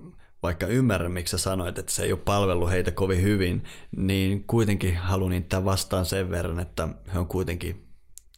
vaikka 0.43 0.67
ymmärrän, 0.67 1.13
miksi 1.13 1.31
sä 1.31 1.39
sanoit, 1.39 1.79
että 1.79 1.93
se 1.93 2.03
ei 2.03 2.13
ole 2.13 2.21
palvellut 2.25 2.71
heitä 2.71 2.91
kovin 2.91 3.23
hyvin, 3.23 3.65
niin 3.97 4.45
kuitenkin 4.45 4.97
haluan 4.97 5.31
niitä 5.31 5.65
vastaan 5.65 6.07
sen 6.07 6.31
verran, 6.31 6.61
että 6.61 6.89
he 7.15 7.19
on 7.19 7.27
kuitenkin 7.27 7.89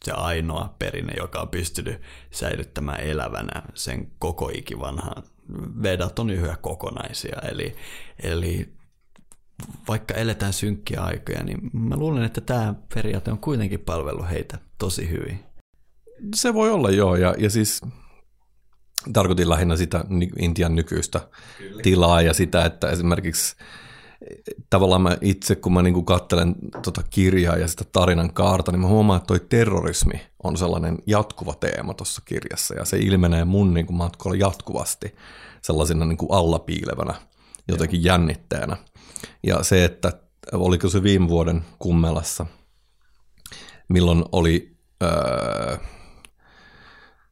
se 0.03 0.11
ainoa 0.11 0.75
perinne, 0.79 1.13
joka 1.17 1.41
on 1.41 1.49
pystynyt 1.49 2.01
säilyttämään 2.31 2.99
elävänä 2.99 3.63
sen 3.73 4.11
koko 4.19 4.51
ikivanhan 4.53 5.23
vedat 5.83 6.19
on 6.19 6.29
yhä 6.29 6.57
kokonaisia. 6.61 7.37
Eli, 7.51 7.75
eli 8.23 8.73
vaikka 9.87 10.13
eletään 10.13 10.53
synkkiä 10.53 11.01
aikoja, 11.01 11.43
niin 11.43 11.59
mä 11.73 11.97
luulen, 11.97 12.23
että 12.23 12.41
tämä 12.41 12.73
periaate 12.93 13.31
on 13.31 13.39
kuitenkin 13.39 13.79
palvellut 13.79 14.29
heitä 14.29 14.57
tosi 14.77 15.09
hyvin. 15.09 15.39
Se 16.35 16.53
voi 16.53 16.71
olla 16.71 16.89
joo, 16.89 17.15
ja, 17.15 17.35
ja 17.37 17.49
siis 17.49 17.81
tarkoitin 19.13 19.49
lähinnä 19.49 19.75
sitä 19.75 20.05
Intian 20.39 20.75
nykyistä 20.75 21.21
Kyllä. 21.57 21.81
tilaa 21.81 22.21
ja 22.21 22.33
sitä, 22.33 22.65
että 22.65 22.89
esimerkiksi 22.89 23.55
tavallaan 24.69 25.01
mä 25.01 25.17
itse, 25.21 25.55
kun 25.55 25.73
mä 25.73 25.81
niinku 25.81 26.03
katselen 26.03 26.55
tota 26.83 27.03
kirjaa 27.09 27.57
ja 27.57 27.67
sitä 27.67 27.83
tarinan 27.91 28.33
kaarta, 28.33 28.71
niin 28.71 28.79
mä 28.79 28.87
huomaan, 28.87 29.17
että 29.17 29.27
toi 29.27 29.39
terrorismi 29.39 30.21
on 30.43 30.57
sellainen 30.57 30.97
jatkuva 31.07 31.53
teema 31.53 31.93
tuossa 31.93 32.21
kirjassa. 32.25 32.75
Ja 32.75 32.85
se 32.85 32.97
ilmenee 32.97 33.45
mun 33.45 33.73
niinku 33.73 33.93
matkalla 33.93 34.37
jatkuvasti 34.37 35.15
sellaisena 35.61 36.05
niinku 36.05 36.27
allapiilevänä 36.33 37.13
jotenkin 37.67 38.03
jännitteenä. 38.03 38.77
Ja 39.43 39.63
se, 39.63 39.85
että 39.85 40.13
oliko 40.53 40.89
se 40.89 41.03
viime 41.03 41.27
vuoden 41.27 41.61
kummelassa, 41.79 42.45
milloin 43.89 44.25
oli 44.31 44.77
öö, 45.03 45.77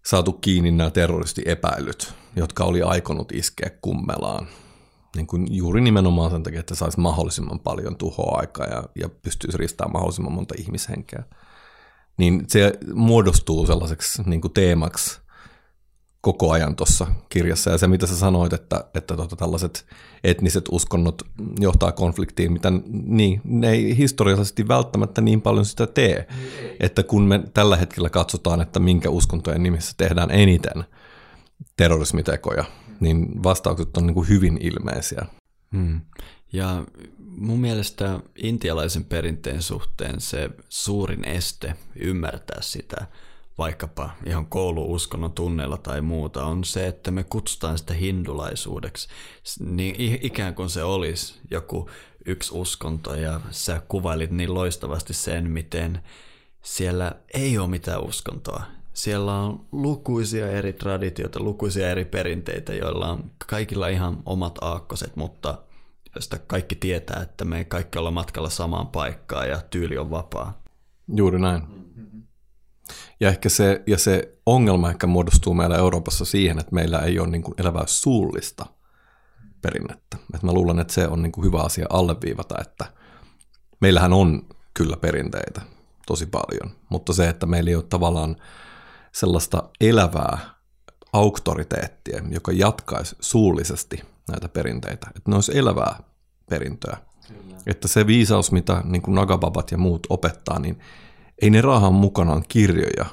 saatu 0.06 0.34
kiinni 0.34 0.72
nämä 0.72 0.90
terroristiepäilyt, 0.90 2.14
jotka 2.36 2.64
oli 2.64 2.82
aikonut 2.82 3.32
iskeä 3.32 3.70
kummelaan 3.82 4.48
niin 5.20 5.28
kuin 5.28 5.48
juuri 5.56 5.82
nimenomaan 5.82 6.32
sen 6.32 6.44
takia, 6.44 6.60
että 6.60 6.76
saisi 6.76 7.00
mahdollisimman 7.00 7.60
paljon 7.60 7.96
tuhoa 7.96 8.40
aikaa 8.40 8.66
ja, 8.66 8.84
ja 8.96 9.10
pystyisi 9.10 9.58
riistämään 9.58 9.94
mahdollisimman 9.94 10.34
monta 10.34 10.56
ihmishenkeä. 10.58 11.24
Niin 12.18 12.46
se 12.48 12.74
muodostuu 12.94 13.66
sellaiseksi 13.66 14.22
niin 14.26 14.42
kuin 14.42 14.54
teemaksi 14.54 15.20
koko 16.22 16.52
ajan 16.52 16.76
tuossa 16.76 17.08
kirjassa. 17.30 17.72
Ja 17.72 17.78
se, 17.78 17.88
mitä 17.88 18.08
sä 18.08 18.16
sanoit, 18.16 18.54
että, 18.54 18.86
että 18.96 19.16
tota, 19.16 19.36
tällaiset 19.36 19.86
etniset 20.24 20.66
uskonnot 20.72 21.22
johtaa 21.60 21.92
konfliktiin, 21.92 22.54
mitä 22.54 22.72
niin, 22.92 23.42
ne 23.44 23.70
ei 23.70 23.98
historiallisesti 23.98 24.68
välttämättä 24.68 25.22
niin 25.22 25.42
paljon 25.42 25.66
sitä 25.66 25.88
tee. 25.88 26.28
Että 26.80 27.04
kun 27.04 27.24
me 27.24 27.44
tällä 27.54 27.78
hetkellä 27.78 28.10
katsotaan, 28.10 28.62
että 28.62 28.80
minkä 28.80 29.10
uskontojen 29.10 29.64
nimissä 29.64 29.94
tehdään 29.98 30.32
eniten 30.32 30.86
terrorismitekoja, 31.78 32.66
niin 33.00 33.44
vastaukset 33.44 33.98
on 33.98 34.08
niin 34.08 34.16
kuin 34.16 34.30
hyvin 34.30 34.58
ilmeisiä. 34.62 35.26
Hmm. 35.72 36.02
Ja 36.54 36.84
mun 37.18 37.60
mielestä 37.60 38.20
intialaisen 38.36 39.06
perinteen 39.06 39.62
suhteen 39.62 40.22
se 40.22 40.50
suurin 40.70 41.28
este 41.28 41.74
ymmärtää 41.96 42.62
sitä 42.62 43.08
vaikkapa 43.60 44.10
ihan 44.26 44.46
kouluuskonnon 44.46 45.32
tunneilla 45.32 45.78
tai 45.78 46.02
muuta, 46.02 46.46
on 46.46 46.64
se, 46.64 46.88
että 46.88 47.12
me 47.12 47.24
kutsutaan 47.24 47.78
sitä 47.78 47.94
hindulaisuudeksi. 47.94 49.08
Niin 49.60 50.20
ikään 50.22 50.56
kuin 50.56 50.70
se 50.70 50.84
olisi 50.84 51.36
joku 51.52 51.90
yksi 52.26 52.52
uskonto 52.56 53.16
ja 53.16 53.42
sä 53.52 53.82
kuvailit 53.88 54.32
niin 54.32 54.54
loistavasti 54.54 55.14
sen, 55.14 55.52
miten 55.52 56.04
siellä 56.62 57.16
ei 57.34 57.58
ole 57.58 57.68
mitään 57.68 58.04
uskontoa. 58.04 58.64
Siellä 58.94 59.36
on 59.36 59.66
lukuisia 59.72 60.52
eri 60.52 60.74
traditioita, 60.74 61.44
lukuisia 61.44 61.90
eri 61.90 62.06
perinteitä, 62.06 62.74
joilla 62.74 63.12
on 63.12 63.32
kaikilla 63.48 63.88
ihan 63.88 64.18
omat 64.26 64.58
aakkoset, 64.62 65.16
mutta 65.16 65.58
josta 66.16 66.40
kaikki 66.40 66.76
tietää, 66.76 67.22
että 67.22 67.46
me 67.46 67.64
kaikki 67.64 67.98
ollaan 67.98 68.14
matkalla 68.14 68.50
samaan 68.50 68.88
paikkaan 68.88 69.50
ja 69.50 69.62
tyyli 69.70 69.98
on 69.98 70.10
vapaa. 70.10 70.62
Juuri 71.16 71.40
näin. 71.40 71.62
Ja 73.20 73.30
ehkä 73.30 73.50
se, 73.50 73.84
ja 73.88 73.98
se 73.98 74.38
ongelma 74.46 74.90
ehkä 74.90 75.08
muodostuu 75.08 75.54
meillä 75.54 75.76
Euroopassa 75.76 76.26
siihen, 76.26 76.60
että 76.60 76.76
meillä 76.76 77.00
ei 77.00 77.20
ole 77.20 77.28
niin 77.28 77.42
kuin 77.42 77.56
elävää 77.58 77.84
suullista 77.86 78.66
perinnettä. 79.62 80.18
Et 80.36 80.44
mä 80.44 80.54
luulen, 80.54 80.80
että 80.80 80.94
se 80.94 81.08
on 81.08 81.22
niin 81.22 81.32
kuin 81.32 81.46
hyvä 81.46 81.60
asia 81.60 81.86
alleviivata, 81.90 82.56
että 82.62 82.86
meillähän 83.82 84.14
on 84.14 84.42
kyllä 84.74 84.98
perinteitä 84.98 85.62
tosi 86.08 86.26
paljon, 86.26 86.72
mutta 86.90 87.14
se, 87.14 87.30
että 87.30 87.46
meillä 87.46 87.70
ei 87.70 87.76
ole 87.76 87.84
tavallaan 87.90 88.36
sellaista 89.20 89.64
elävää 89.82 90.40
auktoriteettia, 91.14 92.22
joka 92.30 92.52
jatkaisi 92.52 93.16
suullisesti 93.20 94.04
näitä 94.32 94.50
perinteitä, 94.50 95.08
että 95.16 95.32
ne 95.32 95.36
olisi 95.36 95.58
elävää 95.58 96.00
perintöä. 96.50 96.98
Kyllä. 97.28 97.58
Että 97.66 97.88
se 97.88 98.08
viisaus, 98.08 98.52
mitä 98.52 98.82
niin 98.86 99.02
kuin 99.02 99.16
Nagababat 99.16 99.72
ja 99.72 99.78
muut 99.78 100.08
opettaa, 100.10 100.60
niin 100.60 100.80
ei 101.42 101.50
ne 101.50 101.62
raahan 101.62 101.94
mukanaan 101.94 102.44
kirjoja, 102.48 103.06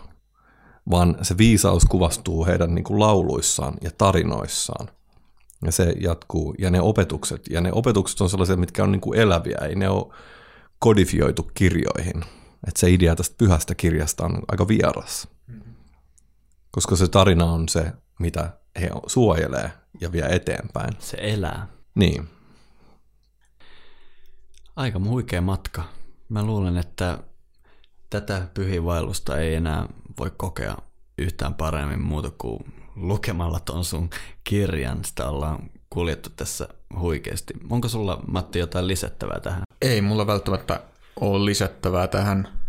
vaan 0.91 1.17
se 1.23 1.39
viisaus 1.39 1.85
kuvastuu 1.85 2.47
heidän 2.47 2.75
niin 2.75 2.85
kuin 2.85 3.01
lauluissaan 3.01 3.75
ja 3.81 3.91
tarinoissaan. 3.99 4.89
Ja 5.65 5.73
se 5.73 5.95
jatkuu, 6.01 6.55
ja 6.59 6.71
ne 6.71 6.81
opetukset, 6.81 7.43
ja 7.51 7.61
ne 7.61 7.73
opetukset 7.73 8.21
on 8.21 8.31
sellaisia, 8.31 8.57
mitkä 8.57 8.85
on 8.85 8.93
niin 8.93 9.01
kuin 9.01 9.19
eläviä, 9.19 9.59
ei 9.69 9.75
ne 9.75 9.89
ole 9.89 10.15
kodifioitu 10.79 11.51
kirjoihin. 11.55 12.25
Että 12.69 12.81
se 12.81 12.91
idea 12.91 13.17
tästä 13.17 13.35
pyhästä 13.39 13.75
kirjasta 13.75 14.25
on 14.25 14.43
aika 14.49 14.69
vieras. 14.69 15.29
Koska 16.77 16.97
se 16.97 17.09
tarina 17.09 17.45
on 17.45 17.69
se, 17.69 17.93
mitä 18.19 18.51
he 18.81 18.91
suojelee 19.07 19.71
ja 20.01 20.13
vie 20.13 20.27
eteenpäin. 20.31 20.97
Se 20.99 21.17
elää. 21.21 21.67
Niin. 21.95 22.29
Aika 24.77 24.99
huikea 24.99 25.41
matka. 25.41 25.85
Mä 26.29 26.43
luulen, 26.43 26.77
että 26.77 27.19
tätä 28.11 28.49
pyhiinvaellusta 28.55 29.39
ei 29.39 29.55
enää 29.55 29.87
voi 30.19 30.33
kokea 30.37 30.77
yhtään 31.19 31.55
paremmin 31.55 32.03
muuta 32.03 32.31
kuin 32.39 32.75
lukemalla 32.97 33.61
ton 33.61 33.85
sun 33.85 34.11
kirjan. 34.45 35.05
Sitä 35.05 35.29
ollaan 35.29 35.71
kuljettu 35.91 36.31
tässä 36.31 36.69
huikeasti. 36.99 37.55
Onko 37.71 37.89
sulla, 37.89 38.23
Matti, 38.27 38.59
jotain 38.59 38.89
lisättävää 38.89 39.41
tähän? 39.41 39.63
Ei 39.83 40.01
mulla 40.01 40.27
välttämättä 40.27 40.81
ole 41.21 41.45
lisättävää 41.45 42.07
tähän 42.07 42.66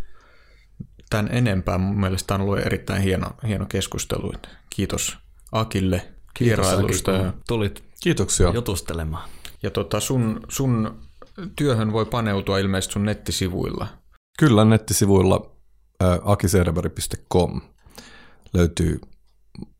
tämän 1.09 1.29
enempää. 1.31 1.77
Mun 1.77 1.99
mielestä 1.99 2.35
on 2.35 2.41
ollut 2.41 2.59
erittäin 2.59 3.01
hieno, 3.01 3.31
hieno 3.47 3.65
keskustelu. 3.65 4.33
Kiitos 4.69 5.17
Akille 5.51 6.07
vierailusta. 6.39 7.11
Kiitos, 7.11 7.29
Aki, 7.29 7.41
tulit 7.47 7.83
Kiitoksia. 8.03 8.51
jutustelemaan. 8.53 9.29
Ja 9.63 9.71
tota 9.71 9.99
sun, 9.99 10.39
sun 10.49 10.99
työhön 11.55 11.93
voi 11.93 12.05
paneutua 12.05 12.59
ilmeisesti 12.59 12.93
sun 12.93 13.05
nettisivuilla. 13.05 13.87
Kyllä, 14.39 14.65
nettisivuilla 14.65 15.51
äh, 16.03 16.19
akiserveri.com 16.23 17.61
löytyy 18.53 18.99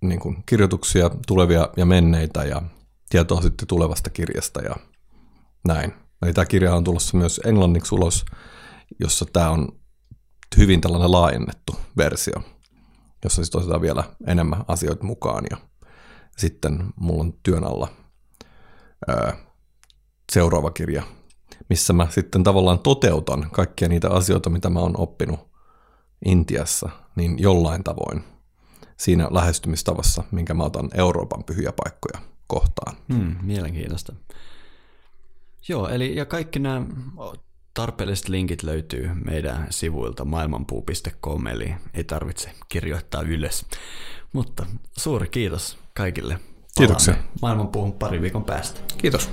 niin 0.02 0.20
kuin, 0.20 0.44
kirjoituksia 0.46 1.12
tulevia 1.28 1.70
ja 1.78 1.86
menneitä 1.86 2.44
ja 2.44 2.62
tietoa 3.10 3.42
sitten 3.42 3.68
tulevasta 3.68 4.10
kirjasta 4.10 4.62
ja 4.62 4.76
näin. 5.68 5.94
Eli 6.22 6.34
tämä 6.34 6.46
kirja 6.46 6.76
on 6.76 6.84
tulossa 6.84 7.18
myös 7.18 7.42
englanniksi 7.46 7.96
ulos, 7.96 8.26
jossa 9.00 9.26
tämä 9.34 9.50
on 9.50 9.77
hyvin 10.58 10.82
tällainen 10.82 11.12
laajennettu 11.12 11.76
versio, 11.98 12.34
jossa 13.24 13.44
sitten 13.44 13.62
otetaan 13.62 13.82
vielä 13.82 14.04
enemmän 14.28 14.64
asioita 14.68 15.04
mukaan 15.04 15.44
ja 15.50 15.58
sitten 16.38 16.84
mulla 16.96 17.22
on 17.22 17.34
työn 17.44 17.64
alla 17.64 17.88
ää, 19.08 19.38
seuraava 20.32 20.72
kirja, 20.72 21.04
missä 21.70 21.94
mä 21.94 22.08
sitten 22.10 22.44
tavallaan 22.44 22.80
toteutan 22.80 23.50
kaikkia 23.52 23.88
niitä 23.90 24.10
asioita, 24.10 24.50
mitä 24.50 24.70
mä 24.70 24.80
oon 24.80 25.00
oppinut 25.00 25.40
Intiassa, 26.26 26.90
niin 27.16 27.40
jollain 27.40 27.84
tavoin 27.84 28.24
siinä 28.98 29.28
lähestymistavassa, 29.32 30.24
minkä 30.32 30.54
mä 30.54 30.64
otan 30.64 30.90
Euroopan 30.94 31.44
pyhiä 31.44 31.74
paikkoja 31.84 32.22
kohtaan. 32.48 32.98
Hmm, 33.14 33.36
mielenkiintoista. 33.42 34.14
Joo, 35.70 35.88
eli 35.88 36.16
ja 36.16 36.26
kaikki 36.26 36.60
nämä 36.60 36.86
tarpeelliset 37.78 38.30
linkit 38.30 38.64
löytyy 38.64 39.10
meidän 39.26 39.68
sivuilta 39.70 40.26
maailmanpuu.com, 40.26 41.48
eli 41.48 41.74
ei 41.94 42.04
tarvitse 42.04 42.52
kirjoittaa 42.70 43.22
ylös. 43.22 43.66
Mutta 44.34 44.66
suuri 44.98 45.28
kiitos 45.30 45.78
kaikille. 45.94 46.40
Kiitoksia. 46.78 47.16
Maailmanpuuhun 47.42 47.94
pari 47.94 48.22
viikon 48.22 48.44
päästä. 48.44 48.80
Kiitos. 48.98 49.30